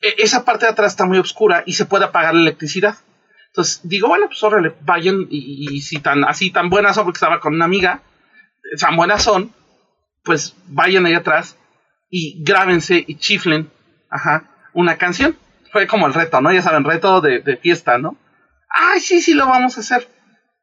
esa 0.00 0.44
parte 0.44 0.66
de 0.66 0.72
atrás 0.72 0.92
está 0.92 1.04
muy 1.04 1.18
oscura 1.18 1.62
y 1.66 1.74
se 1.74 1.86
puede 1.86 2.04
apagar 2.04 2.34
la 2.34 2.40
electricidad. 2.40 2.96
Entonces 3.48 3.80
digo, 3.84 4.08
bueno, 4.08 4.26
pues 4.26 4.42
órale, 4.42 4.74
vayan 4.82 5.26
y, 5.28 5.80
si 5.80 5.98
tan 5.98 6.24
así 6.24 6.50
tan 6.50 6.70
buenas 6.70 6.94
son, 6.94 7.04
porque 7.04 7.16
estaba 7.16 7.40
con 7.40 7.54
una 7.54 7.64
amiga, 7.64 8.02
tan 8.78 8.96
buenas 8.96 9.22
son, 9.24 9.52
pues 10.22 10.54
vayan 10.68 11.06
ahí 11.06 11.14
atrás 11.14 11.56
y 12.08 12.42
grábense 12.44 13.04
y 13.06 13.16
chiflen, 13.16 13.70
ajá, 14.08 14.50
una 14.72 14.96
canción. 14.96 15.36
Fue 15.72 15.86
como 15.86 16.06
el 16.06 16.14
reto, 16.14 16.40
¿no? 16.40 16.52
Ya 16.52 16.62
saben, 16.62 16.84
reto 16.84 17.20
de, 17.20 17.40
de 17.40 17.56
fiesta, 17.56 17.98
¿no? 17.98 18.16
Ay, 18.68 19.00
sí, 19.00 19.20
sí, 19.20 19.34
lo 19.34 19.46
vamos 19.46 19.76
a 19.76 19.80
hacer. 19.80 20.08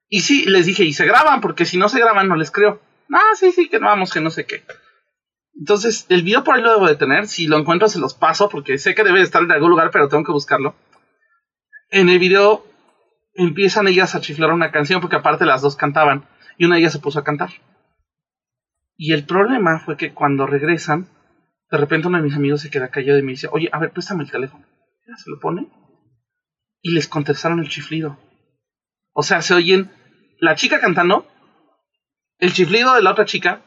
Y 0.10 0.22
sí, 0.22 0.46
les 0.46 0.66
dije, 0.66 0.84
y 0.84 0.94
se 0.94 1.06
graban, 1.06 1.42
porque 1.42 1.66
si 1.66 1.78
no 1.78 1.90
se 1.90 2.00
graban 2.00 2.28
no 2.28 2.36
les 2.36 2.52
creo. 2.52 2.82
Ah, 3.12 3.36
sí, 3.36 3.52
sí, 3.52 3.70
que 3.70 3.80
vamos, 3.80 4.12
que 4.12 4.22
no 4.22 4.30
sé 4.30 4.46
qué. 4.46 4.64
Entonces, 5.60 6.06
el 6.10 6.22
video 6.22 6.44
por 6.44 6.56
ahí 6.56 6.62
lo 6.62 6.72
debo 6.72 6.88
de 6.88 6.96
tener. 6.96 7.28
Si 7.28 7.48
lo 7.48 7.58
encuentro, 7.58 7.88
se 7.90 8.00
los 8.00 8.14
paso 8.14 8.50
porque 8.50 8.78
sé 8.78 8.94
que 8.94 9.04
debe 9.04 9.22
estar 9.22 9.42
en 9.42 9.52
algún 9.52 9.72
lugar, 9.72 9.90
pero 9.92 10.08
tengo 10.08 10.24
que 10.24 10.32
buscarlo. 10.32 10.76
En 11.90 12.10
el 12.10 12.20
video 12.20 12.66
empiezan 13.34 13.88
ellas 13.88 14.14
a 14.14 14.22
chiflar 14.22 14.52
una 14.52 14.72
canción 14.72 15.02
porque 15.02 15.16
aparte 15.16 15.46
las 15.46 15.62
dos 15.62 15.76
cantaban 15.76 16.28
y 16.58 16.66
una 16.66 16.76
de 16.76 16.82
ellas 16.82 16.94
se 16.94 17.00
puso 17.00 17.20
a 17.20 17.24
cantar. 17.24 17.50
Y 18.96 19.14
el 19.14 19.26
problema 19.26 19.80
fue 19.80 19.98
que 19.98 20.14
cuando 20.14 20.48
regresan, 20.48 21.08
de 21.72 21.78
repente 21.78 22.08
uno 22.08 22.18
de 22.18 22.24
mis 22.24 22.36
amigos 22.36 22.62
se 22.62 22.70
queda 22.70 22.90
callado 22.90 23.20
y 23.20 23.24
me 23.24 23.32
dice, 23.32 23.48
oye, 23.52 23.70
a 23.72 23.80
ver, 23.80 23.92
préstame 23.92 24.24
el 24.24 24.32
teléfono. 24.32 24.66
Ya 25.08 25.16
se 25.18 25.30
lo 25.30 25.40
pone. 25.40 25.68
Y 26.82 26.94
les 26.94 27.08
contestaron 27.08 27.60
el 27.60 27.70
chiflido. 27.70 28.18
O 29.14 29.24
sea, 29.24 29.42
se 29.42 29.54
oyen 29.54 29.92
la 30.40 30.56
chica 30.56 30.80
cantando, 30.80 31.28
el 32.40 32.54
chiflido 32.54 32.94
de 32.94 33.02
la 33.02 33.12
otra 33.12 33.26
chica 33.26 33.64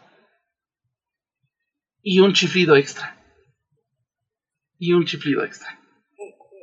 y 2.03 2.21
un 2.21 2.33
chiflido 2.33 2.77
extra. 2.77 3.17
Y 4.79 4.93
un 4.93 5.05
chiflido 5.05 5.45
extra. 5.45 5.79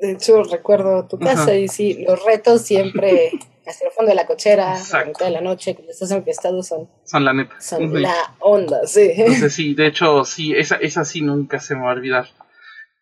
De 0.02 0.12
hecho, 0.12 0.44
recuerdo 0.44 1.08
tu 1.08 1.18
casa 1.18 1.56
y 1.56 1.68
sí, 1.68 2.06
los 2.08 2.24
retos 2.24 2.62
siempre 2.62 3.32
hacia 3.66 3.88
el 3.88 3.94
fondo 3.94 4.10
de 4.10 4.16
la 4.16 4.26
cochera, 4.26 4.76
a 4.76 4.98
la 5.00 5.06
mitad 5.06 5.26
de 5.26 5.32
la 5.32 5.42
noche, 5.42 5.74
cuando 5.74 5.92
estás 5.92 6.12
enfiestado, 6.12 6.64
son, 6.64 6.88
son 7.04 7.26
la 7.26 7.34
neta. 7.34 7.60
Son 7.60 8.02
la 8.02 8.36
onda, 8.40 8.86
sí. 8.86 9.12
Entonces, 9.16 9.54
sí, 9.54 9.74
de 9.74 9.88
hecho, 9.88 10.24
sí, 10.24 10.54
esa, 10.54 10.76
esa 10.78 11.04
sí 11.04 11.22
nunca 11.22 11.60
se 11.60 11.76
me 11.76 11.82
va 11.82 11.92
a 11.92 11.94
olvidar. 11.96 12.28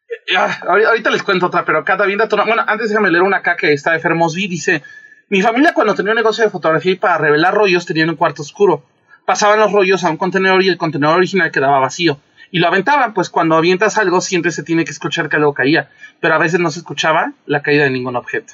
Eh, 0.10 0.36
ah, 0.38 0.60
ahorita 0.68 1.10
les 1.12 1.24
cuento 1.24 1.48
otra, 1.48 1.66
pero 1.66 1.84
cada 1.84 2.06
vida, 2.06 2.28
bueno, 2.28 2.64
antes 2.66 2.90
déjame 2.90 3.12
leer 3.12 3.24
una 3.24 3.38
acá 3.38 3.56
que 3.56 3.74
está 3.74 3.92
de 3.92 4.00
Fermosby, 4.00 4.48
dice, 4.48 4.82
mi 5.30 5.42
familia 5.42 5.74
cuando 5.74 5.96
tenía 5.96 6.12
un 6.12 6.18
negocio 6.18 6.44
de 6.44 6.50
fotografía 6.50 6.94
y 6.94 6.96
para 6.96 7.18
revelar 7.18 7.54
rollos 7.54 7.86
tenía 7.86 8.06
un 8.06 8.16
cuarto 8.16 8.42
oscuro 8.42 8.84
pasaban 9.26 9.60
los 9.60 9.72
rollos 9.72 10.04
a 10.04 10.10
un 10.10 10.18
contenedor 10.18 10.64
y 10.64 10.70
el 10.70 10.78
contenedor 10.78 11.18
original 11.18 11.52
quedaba 11.52 11.80
vacío. 11.80 12.20
Y 12.52 12.60
lo 12.60 12.68
aventaban, 12.68 13.14
pues 13.14 13.30
cuando 13.30 13.56
avientas 13.56 13.98
algo 13.98 14.22
siempre 14.22 14.52
se 14.52 14.64
tiene 14.64 14.86
que 14.86 14.92
escuchar 14.92 15.30
que 15.30 15.36
algo 15.36 15.54
caía, 15.54 15.90
pero 16.22 16.36
a 16.36 16.38
veces 16.38 16.60
no 16.60 16.72
se 16.72 16.80
escuchaba 16.80 17.34
la 17.46 17.62
caída 17.62 17.84
de 17.84 17.90
ningún 17.90 18.16
objeto. 18.16 18.54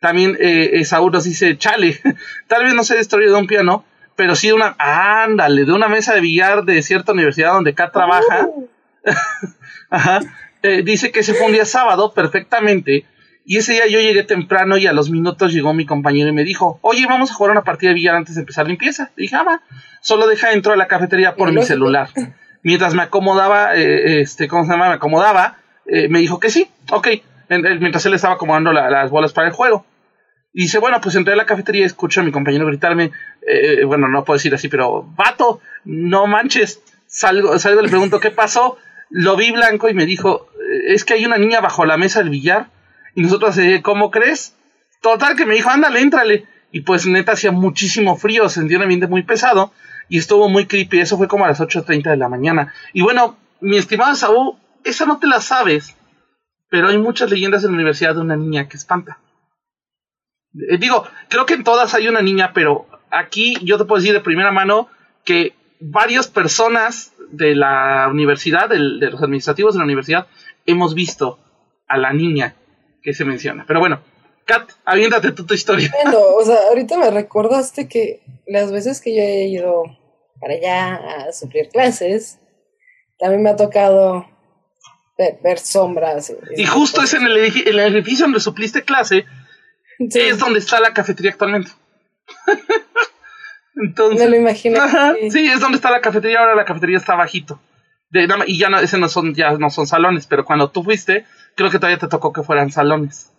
También 0.00 0.36
eh, 0.40 0.84
Saúl 0.84 1.12
nos 1.12 1.24
dice, 1.24 1.58
chale, 1.58 2.00
tal 2.46 2.64
vez 2.64 2.74
no 2.74 2.84
se 2.84 2.96
destruyó 2.96 3.32
de 3.32 3.38
un 3.38 3.46
piano, 3.46 3.84
pero 4.16 4.34
sí 4.34 4.48
de 4.48 4.54
una, 4.54 4.74
ándale, 4.78 5.64
de 5.64 5.72
una 5.72 5.88
mesa 5.88 6.14
de 6.14 6.20
billar 6.20 6.64
de 6.64 6.82
cierta 6.82 7.12
universidad 7.12 7.52
donde 7.52 7.74
Kat 7.74 7.92
trabaja. 7.92 8.46
Uh. 8.46 8.68
Ajá. 9.90 10.20
Eh, 10.62 10.82
dice 10.82 11.10
que 11.10 11.22
se 11.22 11.34
fue 11.34 11.46
un 11.46 11.52
día 11.52 11.64
sábado 11.64 12.14
perfectamente 12.14 13.04
y 13.44 13.58
ese 13.58 13.72
día 13.72 13.86
yo 13.88 13.98
llegué 13.98 14.22
temprano 14.22 14.76
y 14.76 14.86
a 14.86 14.92
los 14.92 15.10
minutos 15.10 15.52
llegó 15.52 15.74
mi 15.74 15.84
compañero 15.84 16.28
y 16.28 16.32
me 16.32 16.44
dijo, 16.44 16.78
oye, 16.82 17.06
vamos 17.06 17.30
a 17.30 17.34
jugar 17.34 17.52
una 17.52 17.64
partida 17.64 17.90
de 17.90 17.94
billar 17.94 18.14
antes 18.14 18.36
de 18.36 18.42
empezar 18.42 18.68
limpieza. 18.68 19.10
dije, 19.16 19.34
ah, 19.34 19.42
va. 19.42 19.62
Solo 20.00 20.26
deja 20.28 20.50
dentro 20.50 20.72
de 20.72 20.78
la 20.78 20.86
cafetería 20.86 21.34
por 21.34 21.52
mi 21.52 21.62
celular. 21.62 22.08
Mientras 22.62 22.94
me 22.94 23.02
acomodaba, 23.02 23.74
eh, 23.74 24.20
este, 24.20 24.46
¿cómo 24.46 24.64
se 24.64 24.70
llama? 24.70 24.88
Me 24.88 24.94
acomodaba, 24.94 25.58
eh, 25.86 26.08
me 26.08 26.20
dijo 26.20 26.38
que 26.38 26.50
sí, 26.50 26.68
ok. 26.90 27.08
mientras 27.48 28.06
él 28.06 28.14
estaba 28.14 28.34
acomodando 28.34 28.72
las 28.72 29.10
bolas 29.10 29.32
para 29.32 29.48
el 29.48 29.52
juego. 29.52 29.84
Y 30.52 30.62
dice, 30.62 30.78
bueno, 30.78 31.00
pues 31.00 31.16
entré 31.16 31.32
a 31.32 31.36
la 31.36 31.46
cafetería 31.46 31.82
y 31.82 31.86
escucho 31.86 32.20
a 32.20 32.24
mi 32.24 32.30
compañero 32.30 32.66
gritarme, 32.66 33.10
eh, 33.46 33.84
bueno, 33.84 34.06
no 34.06 34.24
puedo 34.24 34.36
decir 34.36 34.54
así, 34.54 34.68
pero, 34.68 35.02
vato, 35.02 35.60
no 35.84 36.28
manches, 36.28 36.80
salgo, 37.06 37.58
salgo, 37.58 37.82
le 37.82 37.88
pregunto, 37.88 38.20
¿qué 38.20 38.30
pasó? 38.30 38.78
Lo 39.10 39.34
vi 39.34 39.50
blanco 39.50 39.88
y 39.88 39.94
me 39.94 40.06
dijo, 40.06 40.46
es 40.86 41.04
que 41.04 41.14
hay 41.14 41.26
una 41.26 41.38
niña 41.38 41.60
bajo 41.60 41.84
la 41.84 41.96
mesa 41.96 42.20
del 42.20 42.30
billar. 42.30 42.68
Y 43.14 43.22
nosotros, 43.22 43.56
¿cómo 43.82 44.10
crees? 44.10 44.56
Total 45.00 45.36
que 45.36 45.46
me 45.46 45.54
dijo, 45.54 45.70
ándale, 45.70 46.00
éntrale. 46.00 46.46
Y 46.70 46.80
pues 46.80 47.06
neta 47.06 47.32
hacía 47.32 47.52
muchísimo 47.52 48.16
frío, 48.16 48.48
sentí 48.48 48.74
un 48.74 48.82
ambiente 48.82 49.06
muy 49.06 49.22
pesado 49.22 49.72
y 50.08 50.18
estuvo 50.18 50.48
muy 50.48 50.66
creepy. 50.66 51.00
Eso 51.00 51.18
fue 51.18 51.28
como 51.28 51.44
a 51.44 51.48
las 51.48 51.60
8.30 51.60 52.10
de 52.10 52.16
la 52.16 52.28
mañana. 52.28 52.72
Y 52.92 53.02
bueno, 53.02 53.36
mi 53.60 53.76
estimado 53.76 54.14
Saúl, 54.14 54.56
esa 54.84 55.04
no 55.04 55.18
te 55.18 55.26
la 55.26 55.40
sabes, 55.40 55.96
pero 56.70 56.88
hay 56.88 56.98
muchas 56.98 57.30
leyendas 57.30 57.62
en 57.64 57.70
la 57.70 57.76
universidad 57.76 58.14
de 58.14 58.22
una 58.22 58.36
niña 58.36 58.68
que 58.68 58.78
espanta. 58.78 59.18
Eh, 60.54 60.78
digo, 60.78 61.06
creo 61.28 61.44
que 61.44 61.54
en 61.54 61.64
todas 61.64 61.92
hay 61.94 62.08
una 62.08 62.22
niña, 62.22 62.52
pero 62.54 62.86
aquí 63.10 63.56
yo 63.62 63.76
te 63.76 63.84
puedo 63.84 64.00
decir 64.00 64.14
de 64.14 64.20
primera 64.20 64.52
mano 64.52 64.88
que 65.24 65.54
varias 65.80 66.28
personas 66.28 67.12
de 67.30 67.54
la 67.54 68.08
universidad, 68.10 68.68
de 68.68 68.78
los 68.78 69.22
administrativos 69.22 69.74
de 69.74 69.78
la 69.78 69.84
universidad, 69.84 70.26
hemos 70.64 70.94
visto 70.94 71.38
a 71.88 71.98
la 71.98 72.12
niña 72.12 72.54
que 73.02 73.14
se 73.14 73.24
menciona. 73.24 73.64
Pero 73.66 73.80
bueno, 73.80 74.02
Kat, 74.44 74.70
aviéntate 74.84 75.32
tú 75.32 75.46
tu 75.46 75.54
historia. 75.54 75.90
Bueno, 76.02 76.20
o 76.20 76.44
sea, 76.44 76.56
ahorita 76.68 76.98
me 76.98 77.10
recordaste 77.10 77.88
que 77.88 78.20
las 78.46 78.72
veces 78.72 79.00
que 79.00 79.14
yo 79.14 79.22
he 79.22 79.46
ido 79.48 79.84
para 80.40 80.54
allá 80.54 80.94
a 81.28 81.32
sufrir 81.32 81.68
clases, 81.68 82.40
también 83.18 83.42
me 83.42 83.50
ha 83.50 83.56
tocado 83.56 84.26
ver, 85.42 85.58
sombras. 85.58 86.32
Y, 86.56 86.66
justo 86.66 87.02
es 87.02 87.14
en 87.14 87.26
el, 87.26 87.36
edificio 87.36 88.24
donde 88.24 88.40
supliste 88.40 88.82
clase, 88.82 89.24
es 89.98 90.38
donde 90.38 90.58
está 90.58 90.80
la 90.80 90.92
cafetería 90.92 91.30
actualmente. 91.30 91.70
Entonces, 93.76 94.20
me 94.20 94.28
lo 94.28 94.36
imagino. 94.36 94.80
sí. 95.30 95.46
es 95.46 95.60
donde 95.60 95.76
está 95.76 95.90
la 95.90 96.00
cafetería, 96.00 96.40
ahora 96.40 96.54
la 96.54 96.64
cafetería 96.64 96.98
está 96.98 97.14
bajito. 97.14 97.60
y 98.46 98.58
ya 98.58 98.68
no, 98.68 98.78
ese 98.78 98.98
no 98.98 99.08
son, 99.08 99.34
ya 99.34 99.52
no 99.52 99.70
son 99.70 99.86
salones, 99.86 100.26
pero 100.26 100.44
cuando 100.44 100.70
tú 100.70 100.82
fuiste, 100.82 101.24
creo 101.56 101.70
que 101.70 101.78
todavía 101.78 101.98
te 101.98 102.08
tocó 102.08 102.32
que 102.32 102.42
fueran 102.42 102.70
salones. 102.70 103.30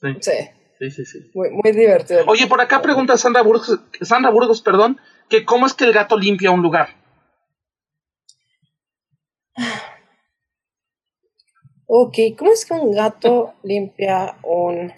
Sí. 0.00 0.32
Sí, 0.78 0.90
sí, 0.90 1.04
sí. 1.04 1.30
Muy, 1.34 1.50
muy 1.50 1.72
divertido. 1.72 2.24
Oye, 2.26 2.46
por 2.46 2.60
acá 2.60 2.82
pregunta 2.82 3.16
Sandra 3.16 3.42
Burgos, 3.42 3.80
Sandra 4.00 4.30
Burgos, 4.30 4.60
perdón, 4.60 4.98
que 5.28 5.44
cómo 5.44 5.66
es 5.66 5.74
que 5.74 5.84
el 5.84 5.92
gato 5.92 6.18
limpia 6.18 6.50
un 6.50 6.62
lugar. 6.62 6.88
Ok, 11.86 12.16
¿cómo 12.36 12.52
es 12.52 12.64
que 12.66 12.74
un 12.74 12.92
gato 12.92 13.54
limpia 13.62 14.36
un 14.42 14.92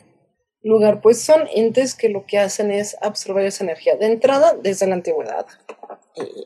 lugar? 0.62 1.00
Pues 1.02 1.20
son 1.20 1.46
entes 1.54 1.94
que 1.94 2.08
lo 2.08 2.24
que 2.24 2.38
hacen 2.38 2.70
es 2.70 2.96
absorber 3.02 3.44
esa 3.44 3.64
energía 3.64 3.96
de 3.96 4.06
entrada 4.06 4.54
desde 4.54 4.86
la 4.86 4.94
antigüedad. 4.94 5.46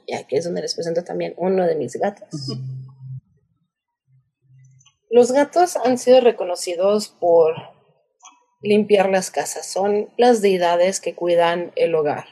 Y 0.06 0.14
aquí 0.14 0.36
es 0.36 0.44
donde 0.44 0.62
les 0.62 0.74
presento 0.74 1.04
también 1.04 1.34
uno 1.36 1.64
de 1.64 1.76
mis 1.76 1.94
gatos. 1.94 2.28
Los 5.12 5.32
gatos 5.32 5.76
han 5.76 5.98
sido 5.98 6.20
reconocidos 6.20 7.08
por 7.08 7.54
limpiar 8.62 9.10
las 9.10 9.32
casas. 9.32 9.66
Son 9.66 10.08
las 10.16 10.40
deidades 10.40 11.00
que 11.00 11.16
cuidan 11.16 11.72
el 11.74 11.96
hogar. 11.96 12.26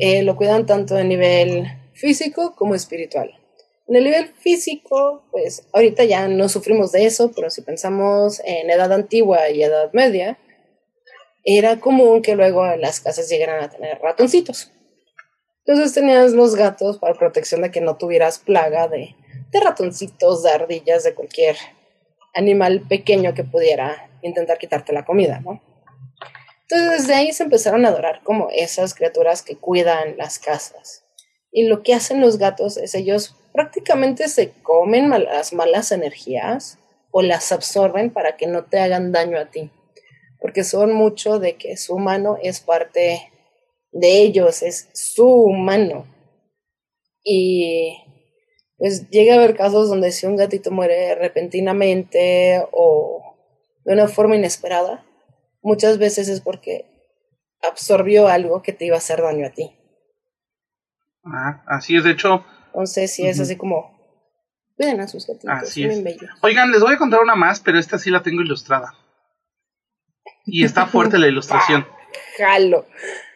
Eh, 0.00 0.22
lo 0.22 0.34
cuidan 0.34 0.64
tanto 0.64 0.96
a 0.96 1.04
nivel 1.04 1.66
físico 1.92 2.54
como 2.56 2.74
espiritual. 2.74 3.38
En 3.86 3.96
el 3.96 4.04
nivel 4.04 4.28
físico, 4.28 5.28
pues 5.30 5.68
ahorita 5.74 6.04
ya 6.04 6.26
no 6.26 6.48
sufrimos 6.48 6.90
de 6.90 7.04
eso, 7.04 7.32
pero 7.36 7.50
si 7.50 7.60
pensamos 7.60 8.40
en 8.46 8.70
edad 8.70 8.90
antigua 8.90 9.50
y 9.50 9.62
edad 9.62 9.92
media, 9.92 10.38
era 11.44 11.80
común 11.80 12.22
que 12.22 12.34
luego 12.34 12.64
las 12.76 13.00
casas 13.00 13.28
llegaran 13.28 13.62
a 13.62 13.68
tener 13.68 13.98
ratoncitos. 14.00 14.72
Entonces 15.66 15.92
tenías 15.92 16.32
los 16.32 16.56
gatos 16.56 16.98
para 16.98 17.12
protección 17.12 17.60
de 17.60 17.70
que 17.70 17.82
no 17.82 17.98
tuvieras 17.98 18.38
plaga 18.38 18.88
de, 18.88 19.16
de 19.54 19.60
ratoncitos, 19.60 20.42
de 20.42 20.50
ardillas, 20.50 21.04
de 21.04 21.14
cualquier 21.14 21.56
animal 22.34 22.80
pequeño 22.88 23.34
que 23.34 23.44
pudiera 23.44 24.10
intentar 24.20 24.58
quitarte 24.58 24.92
la 24.92 25.04
comida, 25.04 25.40
¿no? 25.40 25.62
Entonces 26.62 27.02
desde 27.02 27.14
ahí 27.14 27.32
se 27.32 27.44
empezaron 27.44 27.84
a 27.84 27.90
adorar 27.90 28.22
como 28.24 28.48
esas 28.50 28.94
criaturas 28.94 29.42
que 29.42 29.56
cuidan 29.56 30.16
las 30.16 30.40
casas. 30.40 31.04
Y 31.52 31.68
lo 31.68 31.84
que 31.84 31.94
hacen 31.94 32.20
los 32.20 32.36
gatos 32.36 32.76
es 32.76 32.96
ellos 32.96 33.36
prácticamente 33.52 34.26
se 34.26 34.50
comen 34.50 35.08
las 35.10 35.52
malas 35.52 35.92
energías 35.92 36.78
o 37.12 37.22
las 37.22 37.52
absorben 37.52 38.10
para 38.10 38.36
que 38.36 38.48
no 38.48 38.64
te 38.64 38.80
hagan 38.80 39.12
daño 39.12 39.38
a 39.38 39.46
ti. 39.46 39.70
Porque 40.40 40.64
son 40.64 40.92
mucho 40.92 41.38
de 41.38 41.54
que 41.54 41.76
su 41.76 41.94
humano 41.94 42.38
es 42.42 42.58
parte 42.58 43.30
de 43.92 44.22
ellos, 44.22 44.64
es 44.64 44.88
su 44.94 45.28
humano. 45.28 46.06
Y 47.22 48.03
pues 48.76 49.08
llega 49.10 49.34
a 49.34 49.36
haber 49.38 49.56
casos 49.56 49.88
donde 49.88 50.12
si 50.12 50.26
un 50.26 50.36
gatito 50.36 50.70
muere 50.70 51.14
repentinamente 51.14 52.64
o 52.72 53.36
de 53.84 53.92
una 53.94 54.08
forma 54.08 54.36
inesperada, 54.36 55.04
muchas 55.62 55.98
veces 55.98 56.28
es 56.28 56.40
porque 56.40 56.86
absorbió 57.62 58.28
algo 58.28 58.62
que 58.62 58.72
te 58.72 58.86
iba 58.86 58.96
a 58.96 58.98
hacer 58.98 59.22
daño 59.22 59.46
a 59.46 59.50
ti. 59.50 59.76
Ah, 61.24 61.62
así 61.66 61.96
es, 61.96 62.04
de 62.04 62.10
hecho. 62.10 62.44
Entonces, 62.66 63.14
sí, 63.14 63.26
es 63.26 63.40
así 63.40 63.56
como. 63.56 63.94
Cuiden 64.76 65.00
a 65.00 65.06
sus 65.06 65.26
gatitos, 65.26 65.50
así 65.50 65.84
es. 65.84 66.04
Oigan, 66.42 66.72
les 66.72 66.82
voy 66.82 66.94
a 66.94 66.98
contar 66.98 67.20
una 67.20 67.36
más, 67.36 67.60
pero 67.60 67.78
esta 67.78 67.96
sí 67.96 68.10
la 68.10 68.22
tengo 68.22 68.42
ilustrada. 68.42 68.92
Y 70.44 70.64
está 70.64 70.86
fuerte 70.86 71.16
la 71.16 71.28
ilustración. 71.28 71.86
Jalo. 72.38 72.86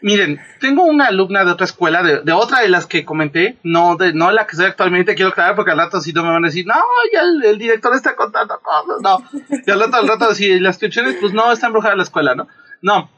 Miren, 0.00 0.40
tengo 0.60 0.84
una 0.84 1.06
alumna 1.06 1.44
de 1.44 1.52
otra 1.52 1.64
escuela, 1.64 2.02
de, 2.02 2.32
otra 2.32 2.60
de 2.60 2.68
las 2.68 2.86
que 2.86 3.04
comenté, 3.04 3.58
no 3.62 3.96
de 3.96 4.12
no 4.12 4.30
la 4.30 4.46
que 4.46 4.56
soy 4.56 4.66
actualmente, 4.66 5.14
quiero 5.14 5.30
aclarar 5.30 5.56
porque 5.56 5.72
al 5.72 5.78
rato 5.78 6.00
si 6.00 6.12
no 6.12 6.22
me 6.22 6.30
van 6.30 6.44
a 6.44 6.48
decir, 6.48 6.66
no, 6.66 6.74
ya 7.12 7.22
el, 7.22 7.58
director 7.58 7.94
está 7.94 8.14
contando 8.16 8.60
cosas, 8.60 9.00
no. 9.02 9.22
Y 9.66 9.70
al 9.70 9.80
rato, 9.80 9.96
al 9.96 10.08
rato, 10.08 10.34
si 10.34 10.60
las 10.60 10.76
inscripciones, 10.76 11.16
pues 11.20 11.32
no, 11.32 11.50
está 11.52 11.66
embrujada 11.66 11.96
la 11.96 12.02
escuela, 12.02 12.34
¿no? 12.34 12.48
No, 12.82 13.10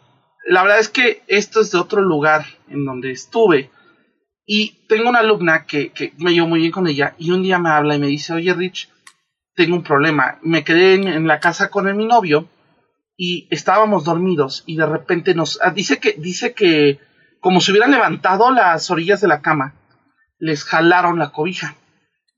la 0.46 0.62
verdad 0.62 0.78
es 0.78 0.88
que 0.88 1.22
esto 1.26 1.60
es 1.60 1.70
de 1.70 1.78
otro 1.78 2.02
lugar 2.02 2.44
en 2.68 2.84
donde 2.84 3.10
estuve. 3.10 3.70
Y 4.46 4.86
tengo 4.88 5.08
una 5.08 5.20
alumna 5.20 5.64
que, 5.64 5.92
que 5.92 6.12
me 6.18 6.32
llevo 6.32 6.48
muy 6.48 6.60
bien 6.60 6.72
con 6.72 6.88
ella 6.88 7.14
y 7.18 7.30
un 7.30 7.42
día 7.42 7.58
me 7.58 7.70
habla 7.70 7.94
y 7.94 8.00
me 8.00 8.08
dice, 8.08 8.32
oye 8.32 8.52
Rich, 8.52 8.88
tengo 9.54 9.76
un 9.76 9.82
problema. 9.82 10.38
Me 10.42 10.64
quedé 10.64 10.94
en, 10.94 11.26
la 11.26 11.38
casa 11.40 11.70
con 11.70 11.94
mi 11.96 12.06
novio 12.06 12.48
y 13.22 13.46
estábamos 13.50 14.04
dormidos 14.04 14.64
y 14.64 14.78
de 14.78 14.86
repente 14.86 15.34
nos 15.34 15.58
ah, 15.60 15.72
dice 15.72 15.98
que 15.98 16.14
dice 16.14 16.54
que 16.54 17.00
como 17.38 17.60
si 17.60 17.70
hubieran 17.70 17.90
levantado 17.90 18.50
las 18.50 18.90
orillas 18.90 19.20
de 19.20 19.28
la 19.28 19.42
cama, 19.42 19.74
les 20.38 20.64
jalaron 20.64 21.18
la 21.18 21.30
cobija. 21.30 21.76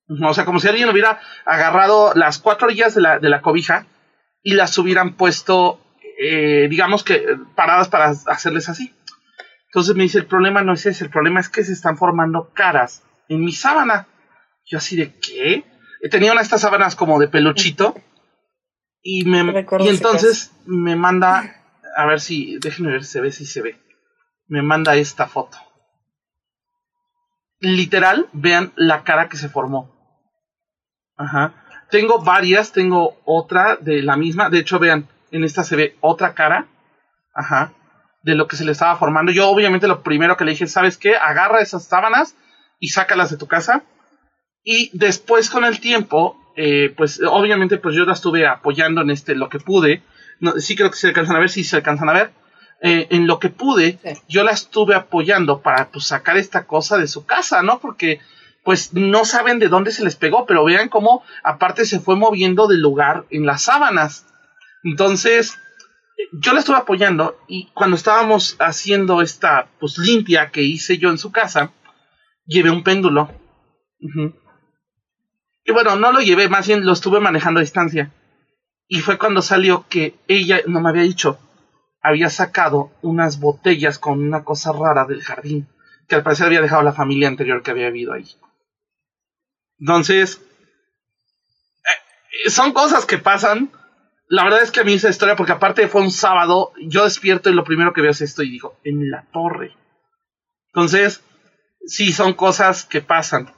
O 0.09 0.35
sea, 0.35 0.45
como 0.45 0.59
si 0.59 0.67
alguien 0.67 0.89
hubiera 0.89 1.21
agarrado 1.47 2.15
las 2.17 2.41
cuatro 2.41 2.67
orillas 2.67 2.97
de 2.97 3.01
la, 3.01 3.21
de 3.21 3.29
la 3.29 3.43
cobija 3.43 3.87
y 4.43 4.55
las 4.55 4.77
hubieran 4.77 5.15
puesto, 5.15 5.81
eh, 6.19 6.67
digamos 6.69 7.05
que 7.05 7.27
paradas 7.55 7.89
para 7.89 8.07
hacerles 8.07 8.69
así. 8.69 8.93
Entonces 9.67 9.95
me 9.95 10.03
dice, 10.03 10.19
el 10.19 10.27
problema 10.27 10.63
no 10.63 10.73
es 10.73 10.85
ese, 10.85 11.05
el 11.05 11.11
problema 11.11 11.39
es 11.39 11.49
que 11.49 11.63
se 11.63 11.75
están 11.75 11.97
formando 11.97 12.51
caras 12.55 13.05
en 13.29 13.45
mi 13.45 13.53
sábana. 13.53 14.09
Yo 14.67 14.79
así 14.79 14.97
de, 14.97 15.15
¿qué? 15.21 15.65
Tenía 16.11 16.33
una 16.33 16.41
de 16.41 16.45
estas 16.45 16.63
sábanas 16.63 16.97
como 16.97 17.21
de 17.21 17.29
peluchito 17.29 17.95
y, 19.03 19.25
me, 19.25 19.67
y 19.81 19.89
entonces 19.89 20.53
me 20.65 20.95
manda, 20.95 21.57
a 21.97 22.07
ver 22.07 22.21
si, 22.21 22.59
déjenme 22.59 22.93
ver 22.93 23.05
si 23.05 23.11
se 23.11 23.21
ve, 23.21 23.33
si 23.33 23.47
se 23.47 23.61
ve. 23.61 23.77
Me 24.47 24.63
manda 24.63 24.95
esta 24.95 25.27
foto. 25.27 25.59
Literal, 27.59 28.29
vean 28.33 28.73
la 28.77 29.03
cara 29.03 29.29
que 29.29 29.37
se 29.37 29.49
formó. 29.49 29.93
Ajá. 31.17 31.55
Tengo 31.91 32.23
varias, 32.23 32.73
tengo 32.73 33.21
otra 33.25 33.77
de 33.77 34.03
la 34.03 34.17
misma. 34.17 34.51
De 34.51 34.59
hecho, 34.59 34.79
vean, 34.79 35.09
en 35.31 35.45
esta 35.45 35.65
se 35.65 35.77
ve 35.77 35.97
otra 36.01 36.35
cara. 36.35 36.69
Ajá. 37.35 37.73
De 38.23 38.35
lo 38.35 38.47
que 38.47 38.57
se 38.57 38.65
le 38.65 38.73
estaba 38.73 38.97
formando. 38.97 39.33
Yo, 39.33 39.49
obviamente, 39.49 39.89
lo 39.89 40.03
primero 40.03 40.37
que 40.37 40.45
le 40.45 40.53
dije, 40.53 40.67
¿sabes 40.67 40.97
qué? 40.97 41.17
Agarra 41.17 41.61
esas 41.61 41.85
sábanas 41.85 42.37
y 42.79 42.89
sácalas 42.89 43.31
de 43.31 43.37
tu 43.37 43.47
casa. 43.47 43.85
Y 44.65 44.97
después, 44.97 45.51
con 45.51 45.65
el 45.65 45.81
tiempo, 45.81 46.42
eh, 46.57 46.93
pues 46.97 47.21
obviamente 47.27 47.79
pues 47.79 47.95
yo 47.95 48.05
la 48.05 48.13
estuve 48.13 48.47
apoyando 48.47 49.01
en 49.01 49.11
este 49.11 49.35
lo 49.35 49.49
que 49.49 49.59
pude. 49.59 50.03
No, 50.41 50.53
sí 50.59 50.77
creo 50.77 50.91
que 50.91 50.97
se 50.97 51.09
alcanzan 51.09 51.37
a 51.37 51.41
ver, 51.41 51.51
sí 51.51 51.65
se 51.65 51.77
alcanzan 51.77 52.09
a 52.09 52.13
ver. 52.13 52.31
Eh, 52.81 53.07
en 53.11 53.29
lo 53.29 53.39
que 53.39 53.49
pude, 53.49 53.99
yo 54.29 54.43
la 54.43 54.51
estuve 54.51 54.97
apoyando 54.97 55.63
para 55.63 55.91
pues, 55.91 56.07
sacar 56.07 56.37
esta 56.37 56.67
cosa 56.67 56.99
de 56.99 57.07
su 57.07 57.25
casa, 57.25 57.63
¿no? 57.63 57.79
Porque 57.79 58.19
pues 58.65 58.93
no 58.93 59.25
saben 59.25 59.59
de 59.59 59.69
dónde 59.69 59.93
se 59.93 60.05
les 60.05 60.17
pegó, 60.17 60.47
pero 60.47 60.65
vean 60.65 60.89
cómo 60.89 61.23
aparte 61.43 61.85
se 61.85 62.01
fue 62.01 62.17
moviendo 62.17 62.67
del 62.67 62.81
lugar 62.81 63.25
en 63.31 63.47
las 63.47 63.63
sábanas. 63.63 64.27
Entonces, 64.85 65.59
yo 66.33 66.53
la 66.53 66.61
estuve 66.61 66.77
apoyando 66.77 67.39
y 67.49 67.69
cuando 67.75 67.97
estábamos 67.97 68.57
haciendo 68.59 69.23
esta 69.23 69.69
pues 69.81 69.99
limpia 69.99 70.51
que 70.51 70.63
hice 70.63 70.99
yo 70.99 71.11
en 71.11 71.19
su 71.19 71.33
casa, 71.33 71.73
llevé 72.47 72.71
un 72.71 72.83
péndulo. 72.83 73.31
Y 75.65 75.73
bueno, 75.73 75.97
no 75.97 76.13
lo 76.13 76.21
llevé, 76.21 76.49
más 76.49 76.67
bien 76.67 76.85
lo 76.85 76.93
estuve 76.93 77.21
manejando 77.21 77.61
a 77.61 77.63
distancia. 77.63 78.13
Y 78.89 79.01
fue 79.01 79.19
cuando 79.19 79.43
salió 79.43 79.87
que 79.89 80.17
ella 80.29 80.61
no 80.67 80.81
me 80.81 80.91
había 80.91 81.03
dicho, 81.03 81.39
había 82.03 82.31
sacado 82.31 82.91
unas 83.01 83.39
botellas 83.39 83.99
con 83.99 84.21
una 84.21 84.45
cosa 84.45 84.73
rara 84.73 85.05
del 85.05 85.23
jardín, 85.23 85.69
que 86.09 86.17
al 86.17 86.23
parecer 86.23 86.47
había 86.47 86.61
dejado 86.61 86.83
la 86.83 86.93
familia 86.93 87.29
anterior 87.29 87.63
que 87.63 87.71
había 87.71 87.91
vivido 87.91 88.13
ahí. 88.13 88.27
Entonces, 89.79 90.41
eh, 92.45 92.51
son 92.51 92.73
cosas 92.73 93.07
que 93.07 93.19
pasan. 93.19 93.71
La 94.29 94.45
verdad 94.45 94.63
es 94.63 94.73
que 94.73 94.81
a 94.81 94.85
mí 94.85 94.95
esa 94.95 95.11
historia, 95.11 95.37
porque 95.37 95.53
aparte 95.53 95.89
fue 95.89 96.03
un 96.03 96.11
sábado, 96.11 96.73
yo 96.81 97.05
despierto 97.05 97.51
y 97.51 97.55
lo 97.55 97.65
primero 97.65 97.93
que 97.93 98.01
veo 98.01 98.11
es 98.11 98.21
esto 98.21 98.43
y 98.43 98.51
digo, 98.51 98.79
en 98.85 99.11
la 99.11 99.27
torre. 99.33 99.77
Entonces, 100.69 101.23
sí, 101.87 102.13
son 102.13 102.35
cosas 102.35 102.85
que 102.85 103.01
pasan. 103.01 103.53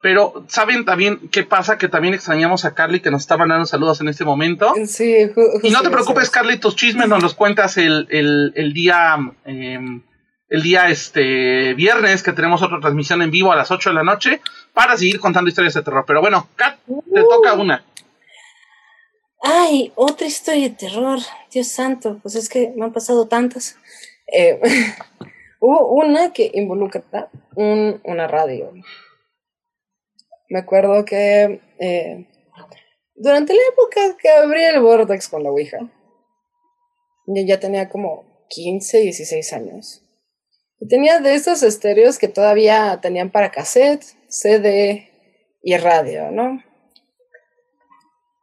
Pero, 0.00 0.44
¿saben 0.48 0.84
también 0.84 1.28
qué 1.30 1.42
pasa? 1.42 1.76
Que 1.76 1.88
también 1.88 2.14
extrañamos 2.14 2.64
a 2.64 2.74
Carly, 2.74 3.00
que 3.00 3.10
nos 3.10 3.22
está 3.22 3.36
mandando 3.36 3.66
saludos 3.66 4.00
en 4.00 4.08
este 4.08 4.24
momento. 4.24 4.72
Sí, 4.86 5.26
y 5.62 5.70
no 5.70 5.82
te 5.82 5.90
preocupes, 5.90 6.30
Carly, 6.30 6.58
tus 6.58 6.76
chismes 6.76 7.08
nos 7.08 7.20
los 7.22 7.34
cuentas 7.34 7.76
el, 7.78 8.06
el, 8.10 8.52
el 8.54 8.72
día, 8.72 9.16
em, 9.44 10.02
el 10.48 10.62
día 10.62 10.88
este 10.88 11.74
viernes, 11.74 12.22
que 12.22 12.32
tenemos 12.32 12.62
otra 12.62 12.78
transmisión 12.78 13.22
en 13.22 13.32
vivo 13.32 13.50
a 13.52 13.56
las 13.56 13.72
8 13.72 13.90
de 13.90 13.94
la 13.96 14.04
noche, 14.04 14.40
para 14.72 14.96
seguir 14.96 15.18
contando 15.18 15.48
historias 15.48 15.74
de 15.74 15.82
terror. 15.82 16.04
Pero 16.06 16.20
bueno, 16.20 16.48
Kat, 16.54 16.78
te 16.86 16.92
Uh. 17.20 17.28
toca 17.28 17.54
una. 17.54 17.84
Ay, 19.42 19.92
otra 19.96 20.26
historia 20.26 20.68
de 20.68 20.74
terror. 20.76 21.18
Dios 21.52 21.68
santo, 21.68 22.18
pues 22.22 22.34
es 22.36 22.48
que 22.48 22.72
me 22.76 22.84
han 22.84 22.92
pasado 22.92 23.26
tantas. 23.26 23.76
Eh, 24.32 24.60
hubo 25.60 25.92
una 25.94 26.32
que 26.32 26.50
involucra 26.54 27.02
un, 27.56 28.00
una 28.04 28.26
radio. 28.28 28.72
Me 30.48 30.60
acuerdo 30.60 31.04
que 31.04 31.60
eh, 31.78 32.26
durante 33.14 33.52
la 33.52 33.60
época 33.72 34.16
que 34.16 34.28
abrí 34.28 34.64
el 34.64 34.80
Vortex 34.80 35.28
con 35.28 35.42
la 35.42 35.50
Ouija, 35.50 35.78
yo 37.26 37.42
ya 37.44 37.60
tenía 37.60 37.88
como 37.88 38.46
15, 38.48 39.00
16 39.00 39.52
años. 39.52 40.04
Y 40.80 40.88
tenía 40.88 41.18
de 41.20 41.34
esos 41.34 41.62
estéreos 41.62 42.18
que 42.18 42.28
todavía 42.28 42.98
tenían 43.02 43.30
para 43.30 43.50
cassette, 43.50 44.04
CD 44.28 45.10
y 45.62 45.76
radio, 45.76 46.30
¿no? 46.30 46.62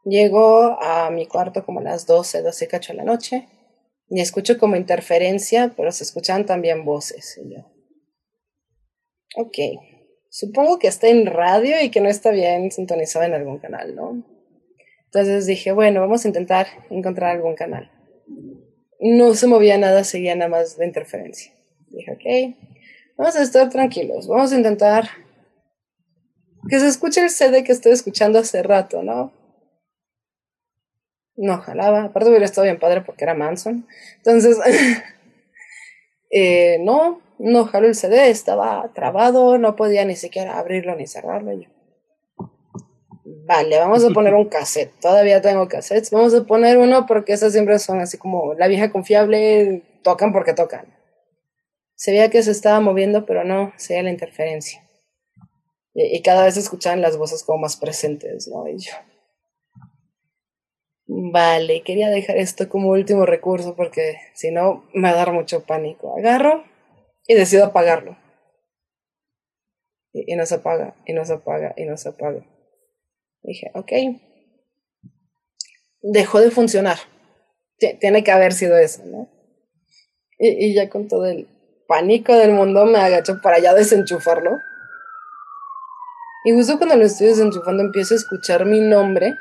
Llego 0.04 0.78
a 0.82 1.10
mi 1.10 1.26
cuarto 1.26 1.66
como 1.66 1.80
a 1.80 1.84
las 1.84 2.06
12, 2.06 2.44
12 2.44 2.68
cacho 2.68 2.94
de 2.94 2.98
la 2.98 3.06
noche 3.06 3.48
y 4.10 4.22
escucho 4.22 4.60
como 4.60 4.76
interferencia, 4.76 5.74
pero 5.76 5.92
se 5.92 6.04
escuchan 6.04 6.46
también 6.46 6.86
voces. 6.86 7.40
Y 7.44 7.56
ok, 9.36 9.58
supongo 10.36 10.80
que 10.80 10.88
está 10.88 11.08
en 11.08 11.28
radio 11.28 11.82
y 11.82 11.90
que 11.90 12.02
no 12.02 12.10
está 12.10 12.30
bien 12.32 12.70
sintonizado 12.70 13.24
en 13.24 13.34
algún 13.34 13.58
canal, 13.58 13.96
¿no? 13.96 14.22
Entonces 15.06 15.46
dije, 15.46 15.72
bueno, 15.72 16.02
vamos 16.02 16.26
a 16.26 16.28
intentar 16.28 16.68
encontrar 16.90 17.38
algún 17.38 17.56
canal. 17.56 17.90
No 19.00 19.34
se 19.34 19.48
movía 19.48 19.78
nada, 19.78 20.04
seguía 20.04 20.36
nada 20.36 20.50
más 20.50 20.76
de 20.76 20.88
interferencia. 20.88 21.54
Dije, 21.88 22.12
ok, 22.12 23.16
vamos 23.16 23.38
a 23.38 23.44
estar 23.44 23.70
tranquilos, 23.70 24.28
vamos 24.28 24.52
a 24.52 24.58
intentar 24.58 25.08
que 26.68 26.82
se 26.82 26.90
escuche 26.90 27.22
el 27.22 27.30
CD 27.30 27.64
que 27.64 27.72
estoy 27.72 27.94
escuchando 27.94 28.40
hace 28.40 28.62
rato, 28.62 29.04
¿no? 29.04 29.32
No 31.38 31.60
jalaba, 31.60 32.04
aparte 32.04 32.28
hubiera 32.28 32.44
estado 32.44 32.66
bien 32.66 32.80
padre 32.80 33.00
porque 33.00 33.24
era 33.24 33.36
Manson. 33.36 33.88
Entonces, 34.18 34.58
eh, 36.30 36.78
no, 36.82 37.22
no 37.40 37.66
jaló 37.66 37.88
el 37.88 37.96
CD, 37.96 38.30
estaba 38.30 38.92
trabado, 38.94 39.58
no 39.58 39.76
podía 39.76 40.06
ni 40.06 40.16
siquiera 40.16 40.58
abrirlo 40.58 40.96
ni 40.96 41.08
cerrarlo. 41.08 41.54
Yo. 41.54 41.70
Vale, 43.48 43.78
vamos 43.78 44.04
a 44.04 44.10
poner 44.10 44.34
un 44.34 44.46
cassette. 44.46 44.92
Todavía 45.00 45.42
tengo 45.42 45.68
cassettes. 45.68 46.12
Vamos 46.12 46.34
a 46.34 46.44
poner 46.44 46.78
uno 46.78 47.06
porque 47.06 47.34
esas 47.34 47.54
siempre 47.54 47.78
son 47.80 48.00
así 48.00 48.18
como 48.18 48.54
la 48.56 48.68
vieja 48.68 48.92
confiable, 48.92 49.84
tocan 50.04 50.32
porque 50.32 50.54
tocan. 50.54 50.96
Se 51.96 52.12
veía 52.12 52.30
que 52.30 52.44
se 52.44 52.52
estaba 52.52 52.80
moviendo, 52.80 53.26
pero 53.26 53.44
no, 53.44 53.72
se 53.78 53.94
veía 53.94 54.04
la 54.04 54.12
interferencia. 54.12 54.82
Y, 55.94 56.18
y 56.18 56.22
cada 56.22 56.46
vez 56.46 56.58
escuchaban 56.58 57.02
las 57.02 57.18
voces 57.18 57.44
como 57.44 57.60
más 57.60 57.78
presentes, 57.78 58.48
¿no? 58.48 58.68
Y 58.68 58.78
yo. 58.80 58.92
Vale, 61.08 61.84
quería 61.84 62.10
dejar 62.10 62.38
esto 62.38 62.68
como 62.68 62.90
último 62.90 63.26
recurso 63.26 63.76
porque 63.76 64.18
si 64.34 64.52
no 64.52 64.86
me 64.94 65.10
va 65.10 65.10
a 65.10 65.18
dar 65.18 65.32
mucho 65.32 65.64
pánico. 65.64 66.18
Agarro 66.18 66.64
y 67.28 67.36
decido 67.36 67.66
apagarlo. 67.66 68.18
Y, 70.14 70.34
y 70.34 70.36
no 70.36 70.46
se 70.46 70.56
apaga, 70.56 70.96
y 71.06 71.14
no 71.14 71.26
se 71.26 71.34
apaga, 71.34 71.74
y 71.78 71.86
no 71.86 71.98
se 71.98 72.10
apaga. 72.10 72.46
Dije, 73.44 73.72
ok. 73.74 73.92
Dejó 76.02 76.40
de 76.40 76.52
funcionar. 76.52 76.98
Tiene 77.78 78.24
que 78.24 78.32
haber 78.32 78.54
sido 78.54 78.78
eso, 78.78 79.04
¿no? 79.06 79.30
Y, 80.40 80.68
y 80.68 80.74
ya 80.74 80.90
con 80.90 81.08
todo 81.08 81.26
el 81.26 81.48
pánico 81.88 82.34
del 82.36 82.52
mundo 82.52 82.86
me 82.86 83.00
agacho 83.00 83.40
para 83.42 83.60
ya 83.60 83.74
desenchufarlo. 83.74 84.60
Y 86.46 86.52
justo 86.52 86.78
cuando 86.78 86.96
lo 86.96 87.06
estoy 87.06 87.28
desenchufando 87.28 87.84
empiezo 87.84 88.14
a 88.14 88.18
escuchar 88.18 88.66
mi 88.66 88.80
nombre 88.80 89.36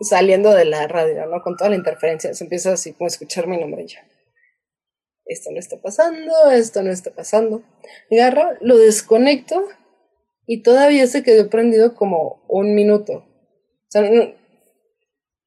saliendo 0.00 0.54
de 0.54 0.64
la 0.64 0.88
radio, 0.88 1.26
¿no? 1.26 1.42
Con 1.42 1.56
toda 1.56 1.70
la 1.70 1.76
interferencia, 1.76 2.34
se 2.34 2.44
empieza 2.44 2.72
así 2.72 2.94
como 2.94 3.06
a 3.06 3.08
escuchar 3.08 3.46
mi 3.46 3.58
nombre 3.58 3.86
ya. 3.86 4.00
Esto 5.30 5.52
no 5.52 5.60
está 5.60 5.76
pasando, 5.80 6.50
esto 6.50 6.82
no 6.82 6.90
está 6.90 7.12
pasando. 7.12 7.62
Agarro, 8.10 8.56
lo 8.60 8.76
desconecto 8.76 9.64
y 10.44 10.64
todavía 10.64 11.06
se 11.06 11.22
quedó 11.22 11.48
prendido 11.48 11.94
como 11.94 12.42
un 12.48 12.74
minuto. 12.74 13.12
O 13.12 13.90
sea, 13.90 14.02
no, 14.10 14.34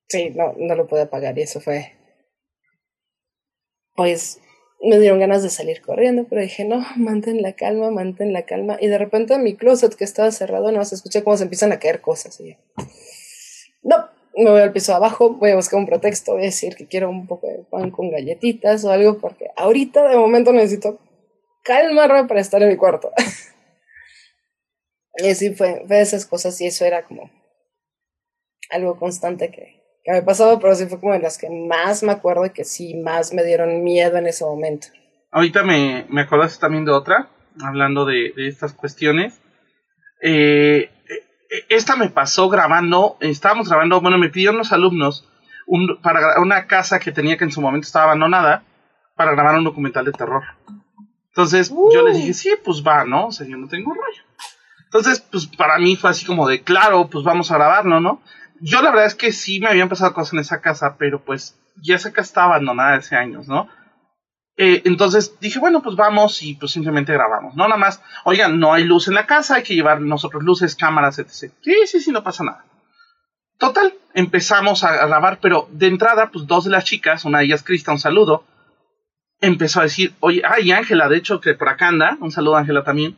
sí, 0.07 0.29
no, 0.29 0.53
no 0.57 0.75
lo 0.75 0.87
pude 0.87 1.01
apagar 1.01 1.37
y 1.37 1.41
eso 1.41 1.59
fue. 1.59 1.97
Pues 3.93 4.39
me 4.81 4.99
dieron 4.99 5.19
ganas 5.19 5.43
de 5.43 5.49
salir 5.49 5.81
corriendo, 5.81 6.27
pero 6.29 6.41
dije, 6.41 6.63
no, 6.63 6.85
mantén 6.95 7.41
la 7.41 7.51
calma, 7.51 7.91
mantén 7.91 8.31
la 8.31 8.45
calma. 8.45 8.77
Y 8.79 8.87
de 8.87 8.97
repente 8.97 9.33
en 9.33 9.43
mi 9.43 9.57
closet 9.57 9.95
que 9.95 10.05
estaba 10.05 10.31
cerrado, 10.31 10.71
no 10.71 10.85
se 10.85 10.95
escuché 10.95 11.25
cómo 11.25 11.35
se 11.35 11.43
empiezan 11.43 11.73
a 11.73 11.79
caer 11.79 11.99
cosas. 11.99 12.41
No, 13.81 14.09
me 14.35 14.49
voy 14.49 14.61
al 14.61 14.71
piso 14.71 14.93
abajo, 14.93 15.35
voy 15.35 15.51
a 15.51 15.55
buscar 15.55 15.79
un 15.79 15.85
pretexto, 15.85 16.33
voy 16.33 16.43
a 16.43 16.45
decir 16.45 16.75
que 16.75 16.87
quiero 16.87 17.09
un 17.09 17.27
poco 17.27 17.47
de 17.47 17.63
pan 17.69 17.91
con 17.91 18.09
galletitas 18.09 18.83
o 18.85 18.91
algo, 18.91 19.19
porque 19.19 19.47
ahorita 19.55 20.09
de 20.09 20.17
momento 20.17 20.51
necesito 20.51 20.99
calmarme 21.63 22.25
para 22.25 22.41
estar 22.41 22.61
en 22.61 22.69
mi 22.69 22.77
cuarto. 22.77 23.11
y 25.17 25.29
así 25.29 25.53
fue, 25.53 25.83
de 25.85 26.01
esas 26.01 26.25
cosas 26.25 26.59
y 26.61 26.67
eso 26.67 26.85
era 26.85 27.05
como 27.05 27.29
algo 28.71 28.97
constante 28.97 29.51
que, 29.51 29.83
que 30.03 30.11
me 30.11 30.23
pasaba, 30.23 30.59
pero 30.59 30.75
sí 30.75 30.87
fue 30.87 30.99
como 30.99 31.13
de 31.13 31.19
las 31.19 31.37
que 31.37 31.49
más 31.49 32.01
me 32.01 32.11
acuerdo 32.11 32.45
y 32.45 32.51
que 32.51 32.63
sí 32.63 32.95
más 32.95 33.33
me 33.33 33.43
dieron 33.43 33.83
miedo 33.83 34.17
en 34.17 34.27
ese 34.27 34.45
momento. 34.45 34.87
Ahorita 35.31 35.63
me, 35.63 36.05
me 36.09 36.21
acordaste 36.21 36.59
también 36.59 36.85
de 36.85 36.91
otra, 36.91 37.29
hablando 37.61 38.05
de, 38.05 38.33
de 38.35 38.47
estas 38.47 38.73
cuestiones. 38.73 39.39
Eh, 40.21 40.89
esta 41.69 41.95
me 41.95 42.09
pasó 42.09 42.49
grabando, 42.49 43.17
estábamos 43.19 43.69
grabando, 43.69 44.01
bueno, 44.01 44.17
me 44.17 44.29
pidieron 44.29 44.57
los 44.57 44.71
alumnos 44.71 45.27
un, 45.67 45.99
para 46.01 46.39
una 46.41 46.67
casa 46.67 46.99
que 46.99 47.11
tenía 47.11 47.37
que 47.37 47.43
en 47.43 47.51
su 47.51 47.61
momento 47.61 47.85
estaba 47.85 48.05
abandonada 48.05 48.63
para 49.15 49.31
grabar 49.31 49.55
un 49.57 49.63
documental 49.63 50.05
de 50.05 50.11
terror. 50.11 50.43
Entonces 51.29 51.71
uh. 51.71 51.89
yo 51.93 52.05
les 52.05 52.17
dije, 52.17 52.33
sí, 52.33 52.49
pues 52.63 52.83
va, 52.85 53.05
¿no? 53.05 53.27
O 53.27 53.31
sea, 53.31 53.47
yo 53.47 53.57
no 53.57 53.67
tengo 53.67 53.93
rollo. 53.93 54.23
Entonces, 54.85 55.19
pues 55.19 55.47
para 55.47 55.79
mí 55.79 55.95
fue 55.95 56.11
así 56.11 56.25
como 56.25 56.47
de, 56.47 56.61
claro, 56.61 57.09
pues 57.09 57.23
vamos 57.23 57.49
a 57.51 57.55
grabarlo, 57.55 57.99
¿no? 57.99 58.21
Yo 58.59 58.81
la 58.81 58.91
verdad 58.91 59.07
es 59.07 59.15
que 59.15 59.31
sí 59.31 59.59
me 59.59 59.67
habían 59.67 59.89
pasado 59.89 60.13
cosas 60.13 60.33
en 60.33 60.39
esa 60.39 60.61
casa, 60.61 60.95
pero 60.97 61.19
pues 61.23 61.57
ya 61.81 61.95
esa 61.95 62.11
casa 62.11 62.27
estaba 62.27 62.47
abandonada 62.47 62.95
hace 62.95 63.15
años, 63.15 63.47
¿no? 63.47 63.67
Eh, 64.55 64.83
entonces 64.85 65.35
dije, 65.39 65.59
bueno, 65.59 65.81
pues 65.81 65.95
vamos 65.95 66.43
y 66.43 66.53
pues 66.55 66.71
simplemente 66.71 67.13
grabamos, 67.13 67.55
¿no? 67.55 67.67
Nada 67.67 67.77
más, 67.77 68.01
oigan, 68.23 68.59
no 68.59 68.73
hay 68.73 68.83
luz 68.83 69.07
en 69.07 69.15
la 69.15 69.25
casa, 69.25 69.55
hay 69.55 69.63
que 69.63 69.73
llevar 69.73 69.99
nosotros 70.01 70.43
luces, 70.43 70.75
cámaras, 70.75 71.17
etc. 71.17 71.51
Sí, 71.61 71.75
sí, 71.85 71.99
sí, 71.99 72.11
no 72.11 72.23
pasa 72.23 72.43
nada. 72.43 72.65
Total, 73.57 73.93
empezamos 74.13 74.83
a 74.83 75.07
grabar, 75.07 75.39
pero 75.41 75.67
de 75.71 75.87
entrada, 75.87 76.29
pues 76.31 76.45
dos 76.45 76.65
de 76.65 76.71
las 76.71 76.83
chicas, 76.83 77.25
una 77.25 77.39
de 77.39 77.45
ellas, 77.45 77.63
Crista, 77.63 77.91
un 77.91 77.99
saludo, 77.99 78.43
empezó 79.41 79.79
a 79.79 79.83
decir, 79.83 80.13
oye, 80.19 80.43
ay, 80.45 80.71
Ángela, 80.71 81.09
de 81.09 81.17
hecho, 81.17 81.41
que 81.41 81.55
por 81.55 81.69
acá 81.69 81.87
anda, 81.87 82.17
un 82.21 82.31
saludo 82.31 82.57
Ángela 82.57 82.83
también, 82.83 83.17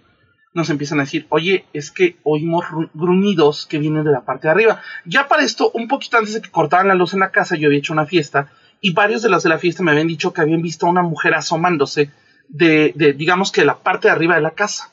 nos 0.53 0.69
empiezan 0.69 0.99
a 0.99 1.03
decir, 1.03 1.27
oye, 1.29 1.65
es 1.73 1.91
que 1.91 2.17
oímos 2.23 2.63
gruñidos 2.93 3.65
que 3.65 3.77
vienen 3.77 4.05
de 4.05 4.11
la 4.11 4.23
parte 4.23 4.47
de 4.47 4.51
arriba. 4.51 4.81
Ya 5.03 5.27
para 5.27 5.43
esto, 5.43 5.69
un 5.73 5.89
poquito 5.89 6.17
antes 6.17 6.33
de 6.33 6.41
que 6.41 6.49
cortaran 6.49 6.87
la 6.87 6.95
luz 6.95 7.13
en 7.13 7.19
la 7.19 7.31
casa, 7.31 7.57
yo 7.57 7.67
había 7.67 7.79
hecho 7.79 7.91
una 7.91 8.05
fiesta 8.05 8.51
y 8.81 8.93
varios 8.93 9.21
de 9.21 9.29
los 9.29 9.43
de 9.43 9.49
la 9.49 9.57
fiesta 9.57 9.83
me 9.83 9.91
habían 9.91 10.07
dicho 10.07 10.33
que 10.33 10.41
habían 10.41 10.61
visto 10.61 10.85
a 10.85 10.89
una 10.89 11.01
mujer 11.01 11.33
asomándose 11.33 12.11
de, 12.47 12.93
de, 12.95 13.13
digamos 13.13 13.51
que 13.51 13.65
la 13.65 13.79
parte 13.79 14.07
de 14.07 14.13
arriba 14.13 14.35
de 14.35 14.41
la 14.41 14.51
casa. 14.51 14.91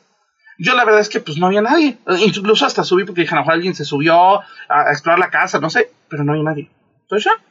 Yo 0.58 0.74
la 0.74 0.84
verdad 0.84 1.00
es 1.00 1.08
que 1.08 1.20
pues 1.20 1.38
no 1.38 1.46
había 1.46 1.62
nadie, 1.62 1.98
incluso 2.24 2.66
hasta 2.66 2.84
subí 2.84 3.04
porque 3.04 3.22
dije, 3.22 3.34
a 3.34 3.40
alguien 3.40 3.74
se 3.74 3.84
subió 3.84 4.40
a, 4.68 4.90
explorar 4.90 5.18
la 5.18 5.30
casa, 5.30 5.58
no 5.58 5.70
sé, 5.70 5.90
pero 6.08 6.24
no 6.24 6.32
había 6.32 6.44
nadie. 6.44 6.70
Entonces 7.02 7.32
ya, 7.32 7.44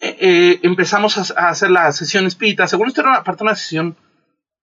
eh, 0.00 0.16
eh, 0.20 0.60
empezamos 0.62 1.30
a, 1.32 1.48
hacer 1.48 1.70
la 1.70 1.92
sesión 1.92 2.26
espírita, 2.26 2.66
según 2.66 2.88
esto 2.88 3.02
era 3.02 3.10
una 3.10 3.36
una 3.40 3.54
sesión 3.54 3.96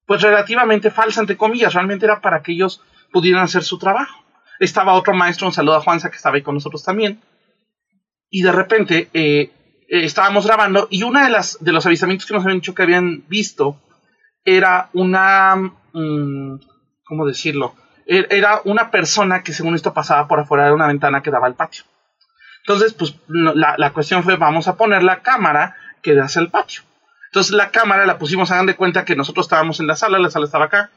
pues 0.05 0.21
relativamente 0.21 0.91
falsa, 0.91 1.21
entre 1.21 1.37
comillas, 1.37 1.73
realmente 1.73 2.05
era 2.05 2.21
para 2.21 2.41
que 2.41 2.53
ellos 2.53 2.81
pudieran 3.11 3.43
hacer 3.43 3.63
su 3.63 3.77
trabajo. 3.77 4.23
Estaba 4.59 4.93
otro 4.93 5.13
maestro, 5.13 5.47
un 5.47 5.53
saludo 5.53 5.75
a 5.75 5.81
Juanza 5.81 6.09
que 6.09 6.17
estaba 6.17 6.35
ahí 6.35 6.41
con 6.41 6.55
nosotros 6.55 6.83
también, 6.83 7.21
y 8.29 8.41
de 8.41 8.51
repente 8.51 9.09
eh, 9.13 9.51
estábamos 10.01 10.45
grabando 10.47 10.87
y 10.89 11.03
una 11.03 11.23
de 11.25 11.29
las 11.29 11.57
de 11.59 11.71
los 11.71 11.85
avisamientos 11.85 12.27
que 12.27 12.33
nos 12.33 12.43
habían 12.43 12.59
dicho 12.59 12.73
que 12.73 12.83
habían 12.83 13.23
visto 13.27 13.79
era 14.43 14.89
una 14.93 15.55
mmm, 15.93 16.55
cómo 17.05 17.25
decirlo 17.25 17.75
e-, 18.05 18.27
era 18.29 18.61
una 18.65 18.91
persona 18.91 19.43
que 19.43 19.53
según 19.53 19.75
esto 19.75 19.93
pasaba 19.93 20.27
por 20.27 20.39
afuera 20.39 20.65
de 20.65 20.73
una 20.73 20.87
ventana 20.87 21.21
que 21.21 21.31
daba 21.31 21.47
al 21.47 21.55
patio. 21.55 21.83
Entonces, 22.59 22.93
pues 22.93 23.15
la, 23.27 23.75
la 23.77 23.91
cuestión 23.91 24.23
fue, 24.23 24.37
vamos 24.37 24.69
a 24.69 24.77
poner 24.77 25.03
la 25.03 25.21
cámara 25.21 25.75
que 26.01 26.15
da 26.15 26.25
hacia 26.25 26.41
el 26.41 26.49
patio. 26.49 26.83
Entonces 27.33 27.53
la 27.53 27.71
cámara 27.71 28.05
la 28.05 28.19
pusimos, 28.19 28.51
hagan 28.51 28.67
de 28.67 28.75
cuenta 28.75 29.05
que 29.05 29.15
nosotros 29.15 29.47
estábamos 29.47 29.79
en 29.79 29.87
la 29.87 29.95
sala, 29.95 30.19
la 30.19 30.29
sala 30.29 30.45
estaba 30.45 30.65
acá, 30.65 30.91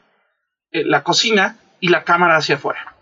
eh, 0.70 0.84
la 0.84 1.02
cocina 1.02 1.56
y 1.80 1.88
la 1.88 2.04
cámara 2.04 2.36
hacia 2.36 2.56
afuera. 2.56 2.95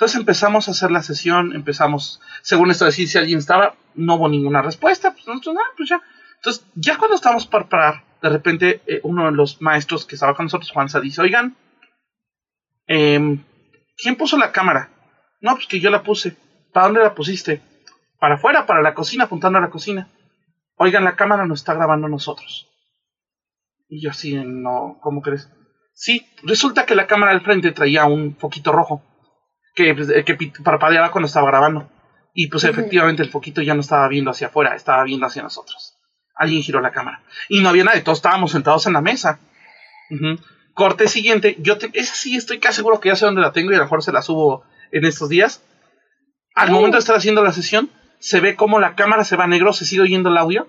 Entonces 0.00 0.18
empezamos 0.18 0.66
a 0.66 0.70
hacer 0.70 0.90
la 0.90 1.02
sesión, 1.02 1.54
empezamos, 1.54 2.22
según 2.40 2.70
esto, 2.70 2.86
decir 2.86 3.06
si 3.06 3.18
alguien 3.18 3.38
estaba, 3.38 3.74
no 3.94 4.14
hubo 4.14 4.30
ninguna 4.30 4.62
respuesta, 4.62 5.12
pues 5.12 5.26
nosotros, 5.26 5.56
ah, 5.60 5.74
pues 5.76 5.90
ya. 5.90 6.00
Entonces, 6.36 6.64
ya 6.74 6.96
cuando 6.96 7.16
estamos 7.16 7.46
para 7.46 7.68
parar, 7.68 8.04
de 8.22 8.30
repente 8.30 8.80
eh, 8.86 9.00
uno 9.02 9.26
de 9.26 9.32
los 9.32 9.60
maestros 9.60 10.06
que 10.06 10.14
estaba 10.14 10.34
con 10.34 10.46
nosotros, 10.46 10.70
Juanza, 10.70 11.00
dice, 11.00 11.20
oigan, 11.20 11.54
em, 12.86 13.44
¿quién 13.98 14.16
puso 14.16 14.38
la 14.38 14.52
cámara? 14.52 14.88
No, 15.42 15.52
pues 15.52 15.66
que 15.66 15.80
yo 15.80 15.90
la 15.90 16.02
puse. 16.02 16.34
¿Para 16.72 16.86
dónde 16.86 17.02
la 17.02 17.14
pusiste? 17.14 17.60
Para 18.18 18.36
afuera, 18.36 18.64
para 18.64 18.80
la 18.80 18.94
cocina, 18.94 19.24
apuntando 19.24 19.58
a 19.58 19.62
la 19.62 19.68
cocina. 19.68 20.08
Oigan, 20.76 21.04
la 21.04 21.14
cámara 21.14 21.44
nos 21.44 21.60
está 21.60 21.74
grabando 21.74 22.08
nosotros. 22.08 22.70
Y 23.86 24.00
yo 24.00 24.12
así, 24.12 24.34
no, 24.34 24.98
¿cómo 25.02 25.20
crees? 25.20 25.50
Sí, 25.92 26.26
resulta 26.42 26.86
que 26.86 26.94
la 26.94 27.06
cámara 27.06 27.32
del 27.32 27.42
frente 27.42 27.72
traía 27.72 28.06
un 28.06 28.34
foquito 28.38 28.72
rojo 28.72 29.04
que, 29.74 29.94
pues, 29.94 30.08
que 30.24 30.52
parpadeaba 30.62 31.10
cuando 31.10 31.26
estaba 31.26 31.46
grabando. 31.46 31.88
Y 32.32 32.46
pues 32.46 32.64
efectivamente 32.64 33.22
el 33.22 33.30
foquito 33.30 33.60
ya 33.60 33.74
no 33.74 33.80
estaba 33.80 34.06
viendo 34.08 34.30
hacia 34.30 34.48
afuera, 34.48 34.74
estaba 34.74 35.02
viendo 35.04 35.26
hacia 35.26 35.42
nosotros. 35.42 35.96
Alguien 36.34 36.62
giró 36.62 36.80
la 36.80 36.92
cámara. 36.92 37.22
Y 37.48 37.60
no 37.60 37.68
había 37.68 37.84
nadie, 37.84 38.02
todos 38.02 38.18
estábamos 38.18 38.52
sentados 38.52 38.86
en 38.86 38.92
la 38.92 39.00
mesa. 39.00 39.40
Corte 40.74 41.08
siguiente, 41.08 41.56
yo 41.58 41.78
te, 41.78 41.90
esa 41.94 42.14
sí 42.14 42.36
estoy 42.36 42.60
casi 42.60 42.76
seguro 42.76 43.00
que 43.00 43.08
ya 43.08 43.16
sé 43.16 43.26
dónde 43.26 43.42
la 43.42 43.52
tengo 43.52 43.72
y 43.72 43.74
a 43.74 43.78
lo 43.78 43.84
mejor 43.84 44.02
se 44.02 44.12
la 44.12 44.22
subo 44.22 44.64
en 44.92 45.04
estos 45.04 45.28
días. 45.28 45.62
Al 46.54 46.70
momento 46.70 46.96
de 46.96 47.00
estar 47.00 47.16
haciendo 47.16 47.42
la 47.44 47.52
sesión, 47.52 47.90
se 48.18 48.40
ve 48.40 48.54
como 48.54 48.78
la 48.80 48.94
cámara 48.94 49.24
se 49.24 49.36
va 49.36 49.46
negro, 49.46 49.72
se 49.72 49.84
sigue 49.84 50.02
oyendo 50.02 50.28
el 50.28 50.38
audio, 50.38 50.68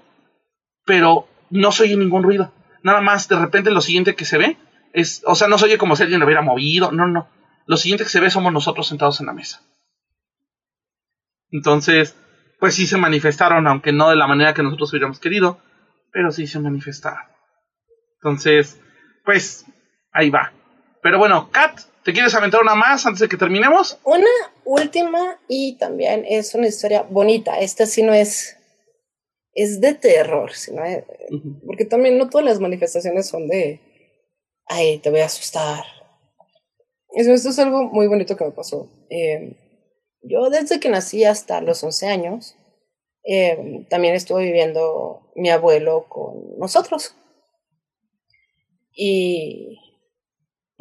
pero 0.85 1.27
no 1.49 1.71
se 1.71 1.83
oye 1.83 1.97
ningún 1.97 2.23
ruido. 2.23 2.51
Nada 2.83 3.01
más, 3.01 3.27
de 3.27 3.37
repente 3.37 3.71
lo 3.71 3.81
siguiente 3.81 4.15
que 4.15 4.25
se 4.25 4.37
ve 4.37 4.57
es, 4.93 5.21
o 5.25 5.35
sea, 5.35 5.47
no 5.47 5.57
se 5.57 5.65
oye 5.65 5.77
como 5.77 5.95
si 5.95 6.03
alguien 6.03 6.19
lo 6.19 6.25
hubiera 6.25 6.41
movido, 6.41 6.91
no, 6.91 7.07
no. 7.07 7.27
Lo 7.71 7.77
siguiente 7.77 8.03
que 8.03 8.09
se 8.09 8.19
ve 8.19 8.29
somos 8.29 8.51
nosotros 8.51 8.85
sentados 8.85 9.21
en 9.21 9.27
la 9.27 9.31
mesa. 9.31 9.61
Entonces, 11.51 12.17
pues 12.59 12.75
sí 12.75 12.85
se 12.85 12.97
manifestaron, 12.97 13.65
aunque 13.65 13.93
no 13.93 14.09
de 14.09 14.17
la 14.17 14.27
manera 14.27 14.53
que 14.53 14.61
nosotros 14.61 14.91
hubiéramos 14.91 15.21
querido, 15.21 15.57
pero 16.11 16.33
sí 16.33 16.47
se 16.47 16.59
manifestaron. 16.59 17.23
Entonces, 18.15 18.77
pues 19.23 19.63
ahí 20.11 20.29
va. 20.29 20.51
Pero 21.01 21.17
bueno, 21.17 21.49
Kat, 21.49 21.79
¿Te 22.03 22.11
quieres 22.11 22.35
aventar 22.35 22.59
una 22.61 22.75
más 22.75 23.05
antes 23.05 23.21
de 23.21 23.29
que 23.29 23.37
terminemos? 23.37 23.97
Una 24.03 24.27
última 24.65 25.39
y 25.47 25.77
también 25.77 26.25
es 26.27 26.53
una 26.53 26.67
historia 26.67 27.03
bonita. 27.03 27.57
Esta 27.61 27.85
sí 27.85 28.03
no 28.03 28.11
es, 28.11 28.57
es 29.53 29.79
de 29.79 29.93
terror, 29.93 30.51
sino 30.51 30.81
porque 31.65 31.85
también 31.85 32.17
no 32.17 32.27
todas 32.27 32.43
las 32.43 32.59
manifestaciones 32.59 33.29
son 33.29 33.47
de, 33.47 33.79
ay, 34.67 34.97
te 34.97 35.09
voy 35.09 35.21
a 35.21 35.27
asustar. 35.27 36.00
Eso, 37.13 37.33
esto 37.33 37.49
es 37.49 37.59
algo 37.59 37.83
muy 37.83 38.07
bonito 38.07 38.35
que 38.35 38.45
me 38.45 38.51
pasó. 38.51 38.89
Em, 39.09 39.55
yo 40.21 40.49
desde 40.49 40.79
que 40.79 40.89
nací 40.89 41.23
hasta 41.25 41.61
los 41.61 41.83
11 41.83 42.07
años, 42.07 42.55
em, 43.23 43.85
también 43.87 44.15
estuve 44.15 44.43
viviendo 44.45 45.31
mi 45.35 45.49
abuelo 45.49 46.05
con 46.09 46.57
nosotros. 46.57 47.15
Y 48.93 49.77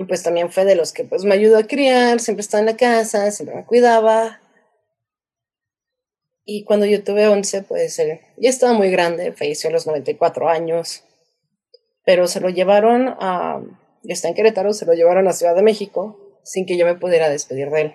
y 0.01 0.05
pues 0.05 0.23
también 0.23 0.51
fue 0.51 0.65
de 0.65 0.77
los 0.77 0.95
que 0.95 1.05
pues 1.05 1.25
me 1.25 1.35
ayudó 1.35 1.59
a 1.59 1.67
criar, 1.67 2.21
siempre 2.21 2.41
estaba 2.41 2.61
en 2.61 2.67
la 2.67 2.77
casa, 2.79 3.31
siempre 3.31 3.55
me 3.55 3.67
cuidaba. 3.67 4.41
Y 6.47 6.65
cuando 6.65 6.87
yo 6.87 7.05
tuve 7.05 7.29
11, 7.29 7.65
pues 7.65 7.99
ya 7.99 8.49
estaba 8.49 8.73
muy 8.73 8.91
grande, 8.91 9.35
falleció 9.35 9.69
a 9.69 9.75
los 9.75 9.87
94 9.87 10.49
años. 10.49 11.05
Pero 12.07 12.29
se 12.29 12.41
lo 12.41 12.49
llevaron 12.49 13.15
a, 13.21 13.61
está 14.05 14.29
en 14.29 14.35
Querétaro, 14.35 14.73
se 14.73 14.87
lo 14.87 14.95
llevaron 14.95 15.29
a 15.29 15.33
Ciudad 15.33 15.55
de 15.55 15.63
México 15.63 16.19
sin 16.43 16.67
que 16.67 16.77
yo 16.77 16.87
me 16.87 16.95
pudiera 16.95 17.29
despedir 17.29 17.71
de 17.71 17.81
él. 17.81 17.95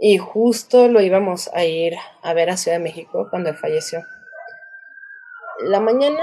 Y 0.00 0.18
justo 0.18 0.88
lo 0.88 1.00
íbamos 1.00 1.50
a 1.54 1.64
ir 1.64 1.94
a 2.22 2.34
ver 2.34 2.50
a 2.50 2.56
Ciudad 2.56 2.78
de 2.78 2.84
México 2.84 3.28
cuando 3.30 3.50
él 3.50 3.56
falleció. 3.56 4.00
La 5.60 5.80
mañana 5.80 6.22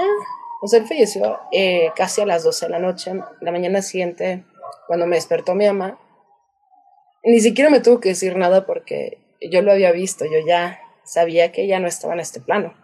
o 0.64 0.68
sea, 0.68 0.78
él 0.78 0.86
falleció 0.86 1.40
eh, 1.50 1.90
casi 1.96 2.20
a 2.20 2.26
las 2.26 2.44
12 2.44 2.66
de 2.66 2.70
la 2.70 2.78
noche. 2.78 3.12
La 3.40 3.50
mañana 3.50 3.82
siguiente, 3.82 4.44
cuando 4.86 5.08
me 5.08 5.16
despertó 5.16 5.56
mi 5.56 5.66
mamá, 5.66 5.98
ni 7.24 7.40
siquiera 7.40 7.68
me 7.68 7.80
tuvo 7.80 7.98
que 7.98 8.10
decir 8.10 8.36
nada 8.36 8.64
porque 8.64 9.18
yo 9.40 9.60
lo 9.62 9.72
había 9.72 9.90
visto, 9.90 10.24
yo 10.24 10.38
ya 10.46 10.80
sabía 11.02 11.50
que 11.50 11.64
ella 11.64 11.80
no 11.80 11.88
estaba 11.88 12.14
en 12.14 12.20
este 12.20 12.40
plano. 12.40 12.74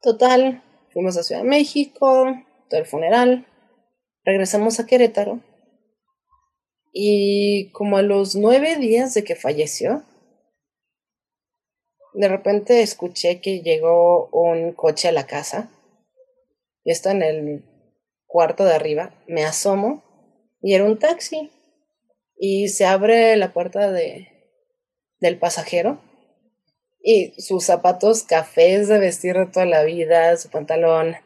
Total, 0.00 0.62
fuimos 0.90 1.18
a 1.18 1.22
Ciudad 1.22 1.42
de 1.42 1.48
México, 1.48 2.34
todo 2.70 2.80
el 2.80 2.86
funeral, 2.86 3.46
regresamos 4.24 4.80
a 4.80 4.86
Querétaro 4.86 5.40
y 6.92 7.70
como 7.72 7.98
a 7.98 8.02
los 8.02 8.34
nueve 8.34 8.76
días 8.76 9.12
de 9.12 9.24
que 9.24 9.36
falleció, 9.36 10.04
de 12.14 12.28
repente 12.28 12.80
escuché 12.80 13.42
que 13.42 13.60
llegó 13.60 14.28
un 14.28 14.72
coche 14.72 15.08
a 15.08 15.12
la 15.12 15.26
casa 15.26 15.70
yo 16.84 16.92
estaba 16.92 17.14
en 17.14 17.22
el 17.22 17.64
cuarto 18.26 18.64
de 18.64 18.74
arriba, 18.74 19.14
me 19.26 19.44
asomo 19.44 20.02
y 20.62 20.74
era 20.74 20.84
un 20.84 20.98
taxi. 20.98 21.50
Y 22.36 22.68
se 22.68 22.86
abre 22.86 23.36
la 23.36 23.52
puerta 23.52 23.92
de, 23.92 24.28
del 25.20 25.38
pasajero 25.38 26.00
y 27.02 27.38
sus 27.40 27.64
zapatos 27.66 28.22
cafés 28.22 28.88
de 28.88 28.98
vestir 28.98 29.36
de 29.36 29.46
toda 29.46 29.66
la 29.66 29.82
vida, 29.82 30.36
su 30.38 30.48
pantalón 30.48 31.16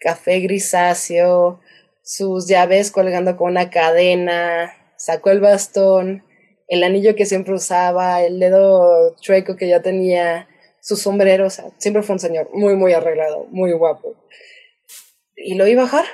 café 0.00 0.40
grisáceo, 0.40 1.60
sus 2.02 2.48
llaves 2.48 2.90
colgando 2.90 3.36
con 3.36 3.52
una 3.52 3.70
cadena, 3.70 4.72
sacó 4.96 5.30
el 5.30 5.40
bastón, 5.40 6.24
el 6.66 6.82
anillo 6.82 7.14
que 7.14 7.26
siempre 7.26 7.54
usaba, 7.54 8.22
el 8.22 8.40
dedo 8.40 9.14
chueco 9.20 9.56
que 9.56 9.68
ya 9.68 9.82
tenía, 9.82 10.48
su 10.80 10.96
sombrero, 10.96 11.46
o 11.46 11.50
sea, 11.50 11.66
siempre 11.78 12.02
fue 12.02 12.14
un 12.14 12.20
señor 12.20 12.48
muy, 12.54 12.74
muy 12.74 12.92
arreglado, 12.94 13.46
muy 13.50 13.72
guapo 13.72 14.16
y 15.42 15.54
lo 15.54 15.64
a 15.64 15.82
bajar. 15.82 16.04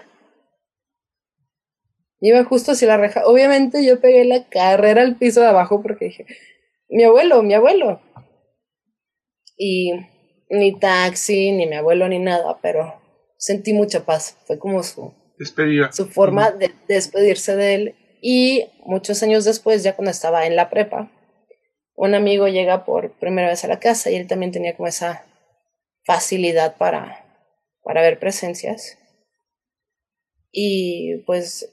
Iba 2.21 2.45
justo 2.45 2.73
hacia 2.73 2.89
la 2.89 2.97
reja. 2.97 3.27
Obviamente 3.27 3.85
yo 3.85 4.01
pegué 4.01 4.25
la 4.25 4.49
carrera 4.49 5.03
al 5.03 5.17
piso 5.17 5.41
de 5.41 5.49
abajo 5.49 5.83
porque 5.83 6.07
dije, 6.07 6.27
mi 6.89 7.05
abuelo, 7.05 7.43
mi 7.43 7.55
abuelo. 7.55 8.01
Y 9.57 9.93
ni 10.49 10.79
taxi, 10.79 11.53
ni 11.53 11.67
mi 11.67 11.77
abuelo, 11.77 12.09
ni 12.09 12.19
nada, 12.19 12.59
pero 12.63 13.01
sentí 13.37 13.73
mucha 13.73 14.05
paz. 14.05 14.37
Fue 14.47 14.59
como 14.59 14.83
su, 14.83 15.15
su 15.93 16.07
forma 16.09 16.51
de 16.51 16.73
despedirse 16.89 17.57
de 17.57 17.75
él. 17.75 17.95
Y 18.21 18.67
muchos 18.85 19.23
años 19.23 19.45
después, 19.45 19.83
ya 19.83 19.95
cuando 19.95 20.11
estaba 20.11 20.47
en 20.47 20.57
la 20.57 20.71
prepa, 20.71 21.11
un 21.95 22.15
amigo 22.15 22.49
llega 22.49 22.85
por 22.85 23.13
primera 23.19 23.49
vez 23.49 23.65
a 23.65 23.69
la 23.69 23.81
casa 23.81 24.11
y 24.11 24.17
él 24.17 24.27
también 24.27 24.53
tenía 24.53 24.77
como 24.77 24.89
esa 24.89 25.25
facilidad 26.05 26.77
para, 26.77 27.25
para 27.83 28.03
ver 28.03 28.19
presencias. 28.19 28.99
Y 30.53 31.23
pues 31.27 31.71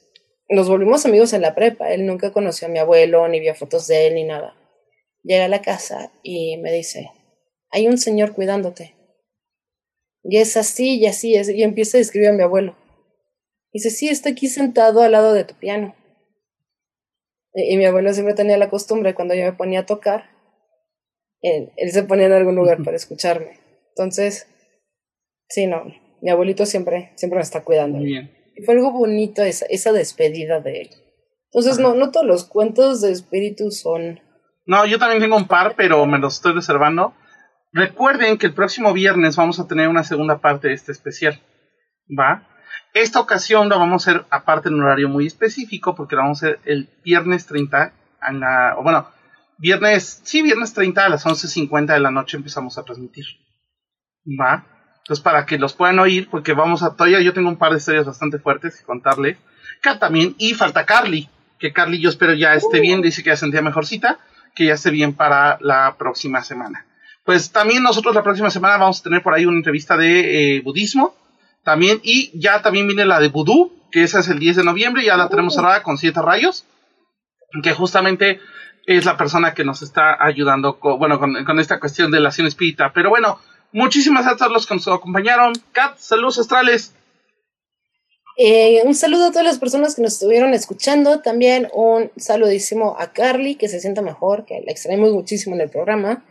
nos 0.50 0.70
volvimos 0.70 1.06
amigos 1.06 1.34
en 1.34 1.42
la 1.42 1.56
prepa. 1.56 1.92
Él 1.92 2.06
nunca 2.06 2.32
conoció 2.32 2.68
a 2.68 2.72
mi 2.72 2.80
abuelo, 2.80 3.28
ni 3.28 3.40
vio 3.40 3.56
fotos 3.56 3.88
de 3.88 4.08
él, 4.08 4.16
ni 4.16 4.24
nada. 4.24 4.56
Llega 5.24 5.46
a 5.46 5.50
la 5.50 5.62
casa 5.62 6.12
y 6.22 6.58
me 6.58 6.72
dice, 6.72 7.10
hay 7.70 7.88
un 7.88 7.98
señor 7.98 8.34
cuidándote. 8.34 8.96
Y 10.24 10.38
es 10.38 10.56
así, 10.58 11.00
y 11.00 11.06
así, 11.06 11.36
es, 11.36 11.50
y 11.50 11.64
empieza 11.64 11.98
a 11.98 12.00
describir 12.00 12.30
a 12.30 12.34
mi 12.34 12.44
abuelo. 12.44 12.76
dice, 13.74 13.90
sí, 13.90 14.08
está 14.08 14.30
aquí 14.30 14.48
sentado 14.48 15.02
al 15.02 15.12
lado 15.12 15.34
de 15.34 15.44
tu 15.44 15.56
piano. 15.56 15.96
Y, 17.54 17.78
mi 17.78 17.86
abuelo 17.86 18.14
siempre 18.14 18.34
tenía 18.34 18.58
la 18.58 18.70
costumbre, 18.70 19.14
cuando 19.14 19.36
yo 19.36 19.44
me 19.44 19.54
ponía 19.54 19.82
a 19.82 19.86
tocar, 19.86 20.30
él, 21.42 21.72
él 21.76 21.92
se 21.92 22.04
ponía 22.04 22.28
en 22.28 22.34
algún 22.34 22.56
lugar 22.56 22.82
para 22.84 22.96
escucharme. 22.96 23.60
Entonces, 23.90 24.48
sí, 25.50 25.68
no, 25.68 25.84
mi 26.22 26.30
abuelito 26.32 26.66
siempre, 26.66 27.12
siempre 27.16 27.38
me 27.38 27.44
está 27.44 27.64
cuidando. 27.64 27.98
Muy 27.98 28.08
bien 28.08 28.44
fue 28.66 28.76
algo 28.76 28.92
bonito 28.92 29.44
esa, 29.44 29.66
esa 29.68 29.92
despedida 29.92 30.60
de 30.60 30.82
él. 30.82 30.90
Entonces, 31.52 31.80
no, 31.80 31.94
no 31.94 32.12
todos 32.12 32.26
los 32.26 32.46
cuentos 32.46 33.02
de 33.02 33.12
espíritu 33.12 33.72
son. 33.72 34.20
No, 34.66 34.86
yo 34.86 34.98
también 34.98 35.22
tengo 35.22 35.38
un 35.38 35.48
par, 35.48 35.76
pero 35.76 36.06
me 36.06 36.20
los 36.20 36.36
estoy 36.36 36.54
reservando. 36.54 37.14
Recuerden 37.74 38.38
que 38.38 38.48
el 38.48 38.54
próximo 38.54 38.94
viernes 38.94 39.36
vamos 39.36 39.60
a 39.60 39.68
tener 39.68 39.90
una 39.90 40.04
segunda 40.04 40.38
parte 40.40 40.68
de 40.68 40.76
este 40.76 40.92
especial. 40.92 41.42
¿Va? 42.18 42.48
Esta 42.94 43.20
ocasión 43.20 43.70
la 43.70 43.78
vamos 43.78 44.08
a 44.08 44.12
hacer 44.12 44.26
aparte 44.30 44.70
en 44.70 44.76
un 44.76 44.84
horario 44.84 45.10
muy 45.10 45.26
específico, 45.26 45.96
porque 45.96 46.16
la 46.16 46.22
vamos 46.22 46.44
a 46.44 46.48
hacer 46.48 46.60
el 46.66 46.90
viernes 47.04 47.48
30, 47.48 47.94
a 48.22 48.32
la, 48.32 48.76
o 48.78 48.84
bueno, 48.84 49.08
viernes, 49.58 50.22
sí, 50.24 50.44
viernes 50.44 50.74
30 50.74 51.06
a 51.06 51.10
las 51.10 51.26
11.50 51.26 51.94
de 51.94 52.00
la 52.00 52.12
noche 52.12 52.38
empezamos 52.38 52.78
a 52.78 52.84
transmitir. 52.84 53.26
¿Va? 54.40 54.66
Entonces, 55.00 55.24
para 55.24 55.46
que 55.48 55.58
los 55.58 55.74
puedan 55.74 55.98
oír, 56.00 56.30
porque 56.30 56.54
vamos 56.54 56.84
a 56.84 56.96
todavía 56.96 57.22
yo 57.22 57.34
tengo 57.34 57.50
un 57.50 57.58
par 57.58 57.72
de 57.72 57.80
historias 57.80 58.06
bastante 58.06 58.38
fuertes 58.38 58.78
que 58.78 58.86
contarles. 58.86 59.38
También, 60.00 60.36
y 60.38 60.54
falta 60.54 60.86
Carly. 60.86 61.28
que 61.60 61.74
Carly 61.74 62.00
yo 62.00 62.10
espero 62.10 62.34
ya 62.34 62.54
esté 62.54 62.80
bien, 62.80 63.02
dice 63.02 63.24
que 63.24 63.32
ya 63.32 63.36
sentía 63.36 63.62
mejorcita, 63.62 64.20
que 64.56 64.66
ya 64.66 64.76
esté 64.76 64.92
bien 64.92 65.14
para 65.14 65.58
la 65.60 65.96
próxima 65.98 66.42
semana. 66.44 66.86
Pues 67.24 67.52
también 67.52 67.84
nosotros 67.84 68.14
la 68.14 68.24
próxima 68.24 68.50
semana 68.50 68.78
vamos 68.78 69.00
a 69.00 69.04
tener 69.04 69.24
por 69.24 69.34
ahí 69.34 69.46
una 69.46 69.58
entrevista 69.58 69.96
de 69.96 70.58
eh, 70.58 70.62
budismo, 70.62 71.16
también, 71.64 72.00
y 72.04 72.38
ya 72.38 72.62
también 72.62 72.88
viene 72.88 73.06
la 73.06 73.20
de 73.20 73.30
vudú, 73.30 73.72
que 73.92 74.04
esa 74.04 74.20
es 74.20 74.28
el 74.28 74.40
10 74.40 74.58
de 74.58 74.64
noviembre, 74.66 75.06
ya 75.06 75.16
la 75.16 75.30
tenemos 75.30 75.56
cerrada 75.56 75.82
con 75.82 75.98
siete 75.98 76.22
rayos, 76.22 76.66
que 77.62 77.72
justamente 77.74 78.42
es 78.86 79.06
la 79.06 79.16
persona 79.16 79.54
que 79.54 79.64
nos 79.64 79.82
está 79.82 80.18
ayudando 80.20 80.80
con, 80.80 81.00
bueno, 81.00 81.20
con, 81.20 81.60
esta 81.60 81.80
cuestión 81.80 82.12
de 82.12 82.20
la 82.20 82.30
acción 82.30 82.48
espírita. 82.48 82.92
Pero 82.94 83.10
bueno, 83.10 83.40
muchísimas 83.72 84.24
gracias 84.24 84.42
a 84.42 84.46
todos 84.46 84.54
los 84.54 84.68
que 84.68 84.74
nos 84.76 84.88
acompañaron. 84.88 85.54
Kat, 85.72 85.98
saludos 85.98 86.40
astrales. 86.40 86.94
Eh, 88.36 88.82
un 88.84 88.96
saludo 88.96 89.28
a 89.28 89.30
todas 89.30 89.46
las 89.46 89.60
personas 89.60 89.96
que 89.96 90.02
nos 90.02 90.14
estuvieron 90.14 90.54
escuchando. 90.54 91.22
También 91.22 91.70
un 91.72 92.12
saludísimo 92.18 92.98
a 93.00 93.14
Carly, 93.14 93.56
que 93.56 93.70
se 93.70 93.80
sienta 93.80 94.02
mejor, 94.02 94.46
que 94.46 94.62
la 94.66 94.72
extrañamos 94.72 95.14
muchísimo 95.14 95.56
en 95.56 95.62
el 95.62 95.70
programa. 95.70 96.24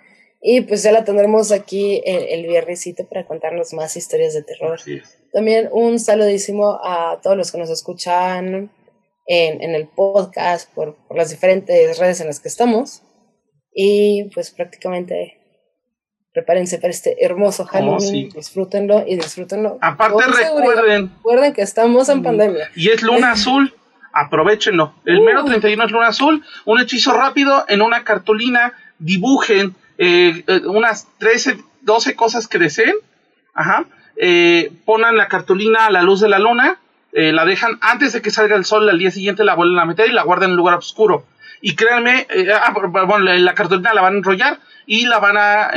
Y 0.44 0.62
pues 0.62 0.82
ya 0.82 0.90
la 0.90 1.04
tendremos 1.04 1.52
aquí 1.52 2.02
el, 2.04 2.24
el 2.24 2.46
viernesito 2.48 3.06
para 3.06 3.24
contarnos 3.24 3.72
más 3.74 3.96
historias 3.96 4.34
de 4.34 4.42
terror. 4.42 4.80
También 5.32 5.68
un 5.70 6.00
saludísimo 6.00 6.80
a 6.82 7.20
todos 7.22 7.36
los 7.36 7.52
que 7.52 7.58
nos 7.58 7.70
escuchan 7.70 8.68
en, 9.26 9.62
en 9.62 9.74
el 9.76 9.86
podcast, 9.86 10.68
por, 10.74 10.96
por, 11.06 11.16
las 11.16 11.30
diferentes 11.30 11.96
redes 11.96 12.20
en 12.20 12.26
las 12.26 12.40
que 12.40 12.48
estamos. 12.48 13.02
Y 13.72 14.30
pues 14.34 14.50
prácticamente 14.50 15.38
prepárense 16.34 16.78
para 16.78 16.90
este 16.90 17.24
hermoso 17.24 17.62
oh, 17.62 17.66
Halloween, 17.66 18.30
disfrútenlo 18.30 19.04
y 19.06 19.14
disfrútenlo. 19.14 19.78
Aparte 19.80 20.24
recuerden, 20.26 21.12
recuerden 21.18 21.52
que 21.52 21.62
estamos 21.62 22.08
en 22.08 22.24
pandemia. 22.24 22.68
Y 22.74 22.88
es 22.88 23.00
luna 23.02 23.30
azul, 23.30 23.72
aprovechenlo. 24.12 24.94
El 25.04 25.20
mero 25.20 25.44
31 25.44 25.80
uh. 25.80 25.86
es 25.86 25.92
luna 25.92 26.08
azul, 26.08 26.44
un 26.64 26.80
hechizo 26.80 27.12
rápido 27.12 27.64
en 27.68 27.80
una 27.80 28.02
cartulina, 28.02 28.72
dibujen 28.98 29.76
eh, 29.98 30.44
eh 30.46 30.60
unas 30.66 31.08
13, 31.18 31.58
12 31.82 32.16
cosas 32.16 32.48
que 32.48 32.58
deseen, 32.58 32.94
ajá, 33.54 33.84
eh, 34.16 34.72
ponan 34.84 35.16
la 35.16 35.28
cartulina 35.28 35.86
a 35.86 35.90
la 35.90 36.02
luz 36.02 36.20
de 36.20 36.28
la 36.28 36.38
luna 36.38 36.78
eh, 37.12 37.32
la 37.32 37.44
dejan 37.44 37.78
antes 37.80 38.12
de 38.12 38.22
que 38.22 38.30
salga 38.30 38.56
el 38.56 38.64
sol 38.64 38.88
al 38.88 38.98
día 38.98 39.10
siguiente, 39.10 39.44
la 39.44 39.54
vuelven 39.54 39.78
a 39.78 39.84
meter 39.84 40.08
y 40.08 40.12
la 40.12 40.22
guardan 40.22 40.46
en 40.46 40.52
un 40.52 40.56
lugar 40.56 40.78
oscuro. 40.78 41.26
Y 41.60 41.76
créanme, 41.76 42.26
ah, 42.54 42.74
bueno, 42.90 43.18
la 43.18 43.54
cartulina 43.54 43.94
la 43.94 44.00
van 44.00 44.14
a 44.14 44.16
enrollar 44.16 44.58
y 44.86 45.06
la 45.06 45.18
van 45.20 45.36
a 45.36 45.70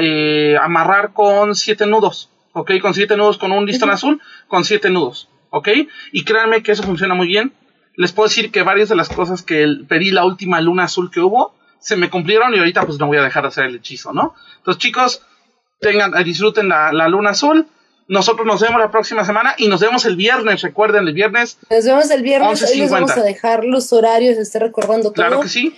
amarrar 0.64 1.14
con 1.14 1.54
siete 1.54 1.86
nudos, 1.86 2.32
¿ok? 2.54 2.72
Con 2.82 2.94
siete 2.94 3.18
nudos, 3.18 3.38
con 3.38 3.52
un 3.52 3.66
listón 3.66 3.92
azul, 3.92 4.20
con 4.48 4.66
siete 4.66 4.90
nudos, 4.90 5.30
¿ok? 5.52 5.70
Y 6.12 6.24
créanme 6.24 6.64
que 6.64 6.72
eso 6.72 6.84
funciona 6.84 7.14
muy 7.14 7.28
bien. 7.28 7.54
Les 7.98 8.12
puedo 8.12 8.28
decir 8.28 8.52
que 8.52 8.64
varias 8.64 8.90
de 8.90 8.96
las 8.96 9.10
cosas 9.10 9.42
que 9.42 9.68
pedí 9.88 10.12
la 10.12 10.26
última 10.26 10.60
luna 10.60 10.86
azul 10.86 11.12
que 11.12 11.22
hubo, 11.22 11.55
se 11.86 11.96
me 11.96 12.10
cumplieron 12.10 12.52
y 12.56 12.58
ahorita 12.58 12.84
pues 12.84 12.98
no 12.98 13.06
voy 13.06 13.18
a 13.18 13.22
dejar 13.22 13.44
de 13.44 13.50
hacer 13.50 13.66
el 13.66 13.76
hechizo, 13.76 14.12
¿no? 14.12 14.34
Entonces 14.58 14.82
chicos, 14.82 15.22
tengan, 15.80 16.12
disfruten 16.24 16.68
la, 16.68 16.92
la 16.92 17.08
luna 17.08 17.30
azul 17.30 17.68
nosotros 18.08 18.46
nos 18.46 18.62
vemos 18.62 18.80
la 18.80 18.92
próxima 18.92 19.26
semana 19.26 19.56
y 19.58 19.68
nos 19.68 19.82
vemos 19.82 20.06
el 20.06 20.16
viernes, 20.16 20.62
recuerden, 20.62 21.08
el 21.08 21.14
viernes. 21.14 21.58
Nos 21.70 21.86
vemos 21.86 22.10
el 22.12 22.22
viernes, 22.22 22.62
hoy 22.62 22.78
les 22.78 22.92
vamos 22.92 23.18
a 23.18 23.24
dejar 23.24 23.66
los 23.66 23.92
horarios, 23.94 24.38
esté 24.38 24.60
recordando 24.60 25.12
todo. 25.12 25.14
Claro 25.14 25.40
que 25.40 25.50
sí. 25.50 25.76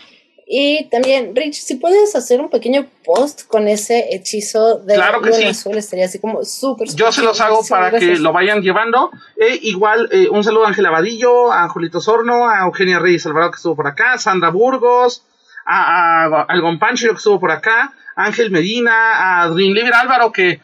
Y 0.49 0.89
también, 0.89 1.35
Rich, 1.35 1.55
si 1.55 1.75
puedes 1.75 2.15
hacer 2.15 2.39
un 2.39 2.49
pequeño 2.49 2.87
post 3.03 3.47
con 3.47 3.67
ese 3.67 4.15
hechizo 4.15 4.79
de 4.79 4.95
claro 4.95 5.21
que 5.21 5.33
sí. 5.33 5.43
azul, 5.43 5.77
estaría 5.77 6.05
así 6.05 6.19
como 6.19 6.43
súper. 6.45 6.87
Yo 6.95 7.11
se 7.11 7.21
los 7.21 7.39
hago 7.41 7.61
para 7.69 7.97
que 7.97 8.15
lo 8.15 8.31
vayan 8.31 8.61
llevando. 8.61 9.11
E 9.35 9.59
igual, 9.63 10.07
eh, 10.11 10.29
un 10.29 10.45
saludo 10.45 10.63
a 10.65 10.69
Ángel 10.69 10.85
Abadillo, 10.85 11.51
a 11.51 11.67
Julito 11.67 11.99
Sorno, 11.99 12.49
a 12.49 12.65
Eugenia 12.65 12.99
Reyes 12.99 13.25
Alvarado 13.25 13.51
que 13.51 13.57
estuvo 13.57 13.75
por 13.75 13.87
acá, 13.87 14.17
Sandra 14.17 14.49
Burgos, 14.49 15.23
a, 15.67 16.25
a, 16.25 16.41
Algon 16.43 16.79
Pancho 16.79 17.09
que 17.09 17.15
estuvo 17.15 17.39
por 17.39 17.51
acá, 17.51 17.93
Ángel 18.15 18.49
Medina, 18.49 19.43
a 19.43 19.49
Dream 19.49 19.73
Libre 19.73 19.93
Álvaro 19.93 20.31
que 20.31 20.61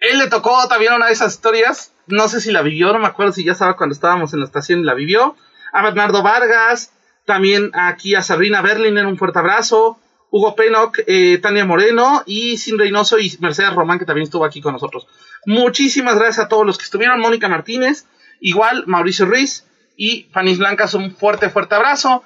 él 0.00 0.18
le 0.18 0.28
tocó 0.28 0.68
también 0.68 0.92
una 0.92 1.06
de 1.06 1.12
esas 1.12 1.34
historias. 1.34 1.92
No 2.06 2.28
sé 2.28 2.40
si 2.40 2.52
la 2.52 2.62
vivió, 2.62 2.92
no 2.92 2.98
me 2.98 3.06
acuerdo 3.06 3.32
si 3.32 3.44
ya 3.44 3.52
estaba 3.52 3.76
cuando 3.76 3.94
estábamos 3.94 4.32
en 4.32 4.40
la 4.40 4.46
estación 4.46 4.84
la 4.84 4.94
vivió. 4.94 5.36
A 5.72 5.82
Bernardo 5.82 6.22
Vargas, 6.22 6.92
también 7.24 7.70
aquí 7.72 8.14
a 8.14 8.22
Sabrina 8.22 8.60
Berlin 8.60 8.98
un 8.98 9.16
fuerte 9.16 9.38
abrazo. 9.38 9.98
Hugo 10.30 10.56
Penoc, 10.56 10.98
eh, 11.06 11.38
Tania 11.38 11.64
Moreno 11.64 12.24
y 12.26 12.56
Sin 12.56 12.76
Reynoso 12.76 13.20
y 13.20 13.36
Mercedes 13.40 13.72
Román, 13.72 14.00
que 14.00 14.04
también 14.04 14.24
estuvo 14.24 14.44
aquí 14.44 14.60
con 14.60 14.72
nosotros. 14.72 15.06
Muchísimas 15.46 16.16
gracias 16.16 16.46
a 16.46 16.48
todos 16.48 16.66
los 16.66 16.76
que 16.76 16.84
estuvieron. 16.84 17.20
Mónica 17.20 17.48
Martínez, 17.48 18.06
igual 18.40 18.82
Mauricio 18.86 19.26
Ruiz 19.26 19.64
y 19.96 20.28
Fanis 20.32 20.58
Blancas, 20.58 20.94
un 20.94 21.14
fuerte, 21.14 21.50
fuerte 21.50 21.76
abrazo. 21.76 22.24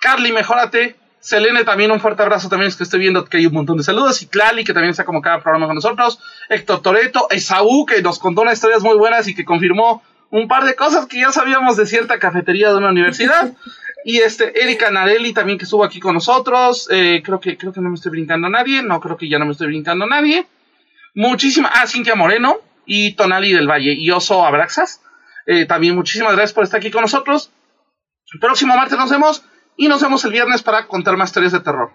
Carly, 0.00 0.30
mejórate. 0.30 0.96
Selene 1.20 1.64
también 1.64 1.90
un 1.90 2.00
fuerte 2.00 2.22
abrazo. 2.22 2.48
También 2.48 2.68
es 2.68 2.76
que 2.76 2.82
estoy 2.82 3.00
viendo 3.00 3.24
que 3.24 3.36
hay 3.36 3.46
un 3.46 3.52
montón 3.52 3.76
de 3.76 3.84
saludos. 3.84 4.22
Y 4.22 4.26
Clali 4.26 4.64
que 4.64 4.72
también 4.72 4.90
está 4.90 5.04
como 5.04 5.20
cada 5.20 5.40
programa 5.40 5.66
con 5.66 5.76
nosotros. 5.76 6.18
Héctor 6.48 6.82
Toreto 6.82 7.28
Esaú 7.30 7.86
que 7.86 8.02
nos 8.02 8.18
contó 8.18 8.42
unas 8.42 8.54
historias 8.54 8.82
muy 8.82 8.96
buenas 8.96 9.28
y 9.28 9.34
que 9.34 9.44
confirmó 9.44 10.02
un 10.30 10.48
par 10.48 10.64
de 10.64 10.74
cosas 10.74 11.06
que 11.06 11.20
ya 11.20 11.30
sabíamos 11.32 11.76
de 11.76 11.86
cierta 11.86 12.18
cafetería 12.18 12.70
de 12.70 12.76
una 12.76 12.88
universidad. 12.88 13.52
Y 14.02 14.16
este 14.20 14.62
Erika 14.64 14.90
Narelli 14.90 15.34
también 15.34 15.58
que 15.58 15.64
estuvo 15.64 15.84
aquí 15.84 16.00
con 16.00 16.14
nosotros. 16.14 16.88
Eh, 16.90 17.20
creo 17.22 17.38
que 17.38 17.58
creo 17.58 17.70
que 17.70 17.82
no 17.82 17.90
me 17.90 17.96
estoy 17.96 18.12
brincando 18.12 18.46
a 18.46 18.50
nadie. 18.50 18.82
No 18.82 18.98
creo 18.98 19.18
que 19.18 19.28
ya 19.28 19.38
no 19.38 19.44
me 19.44 19.52
estoy 19.52 19.66
brincando 19.66 20.06
a 20.06 20.08
nadie. 20.08 20.46
Muchísimas 21.14 21.72
ah 21.74 21.86
Cintia 21.86 22.14
Moreno 22.14 22.56
y 22.86 23.12
Tonali 23.12 23.52
del 23.52 23.68
Valle 23.68 23.92
y 23.92 24.10
Oso 24.10 24.46
Abraxas. 24.46 25.02
Eh, 25.46 25.66
también 25.66 25.94
muchísimas 25.94 26.32
gracias 26.32 26.54
por 26.54 26.64
estar 26.64 26.80
aquí 26.80 26.90
con 26.90 27.02
nosotros. 27.02 27.50
El 28.32 28.40
próximo 28.40 28.74
martes 28.74 28.96
nos 28.96 29.10
vemos 29.10 29.44
y 29.76 29.88
nos 29.88 30.02
vemos 30.02 30.24
el 30.24 30.32
viernes 30.32 30.62
para 30.62 30.86
contar 30.86 31.16
más 31.16 31.30
historias 31.30 31.52
de 31.52 31.60
terror. 31.60 31.92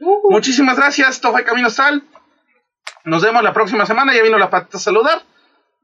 Uh. 0.00 0.30
Muchísimas 0.30 0.76
gracias, 0.76 1.10
esto 1.10 1.30
fue 1.32 1.44
Camino 1.44 1.68
Astral. 1.68 2.02
Nos 3.04 3.22
vemos 3.22 3.42
la 3.42 3.52
próxima 3.52 3.86
semana, 3.86 4.14
ya 4.14 4.22
vino 4.22 4.38
la 4.38 4.50
patita 4.50 4.78
a 4.78 4.80
saludar. 4.80 5.22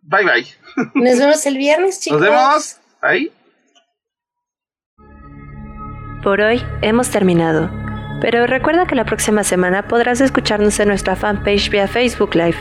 Bye 0.02 0.24
bye. 0.24 0.46
Nos 0.94 1.18
vemos 1.18 1.46
el 1.46 1.58
viernes, 1.58 2.00
chicos. 2.00 2.20
Nos 2.20 2.30
vemos. 2.30 2.76
Ahí. 3.00 3.32
Por 6.22 6.40
hoy 6.40 6.62
hemos 6.82 7.10
terminado. 7.10 7.70
Pero 8.20 8.46
recuerda 8.46 8.86
que 8.86 8.94
la 8.94 9.04
próxima 9.04 9.44
semana 9.44 9.88
podrás 9.88 10.20
escucharnos 10.20 10.80
en 10.80 10.88
nuestra 10.88 11.16
fanpage 11.16 11.70
vía 11.70 11.86
Facebook 11.86 12.34
Live. 12.34 12.56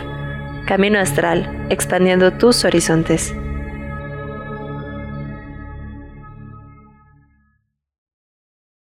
Camino 0.68 1.00
Astral, 1.00 1.68
expandiendo 1.70 2.34
tus 2.34 2.66
horizontes. 2.66 3.34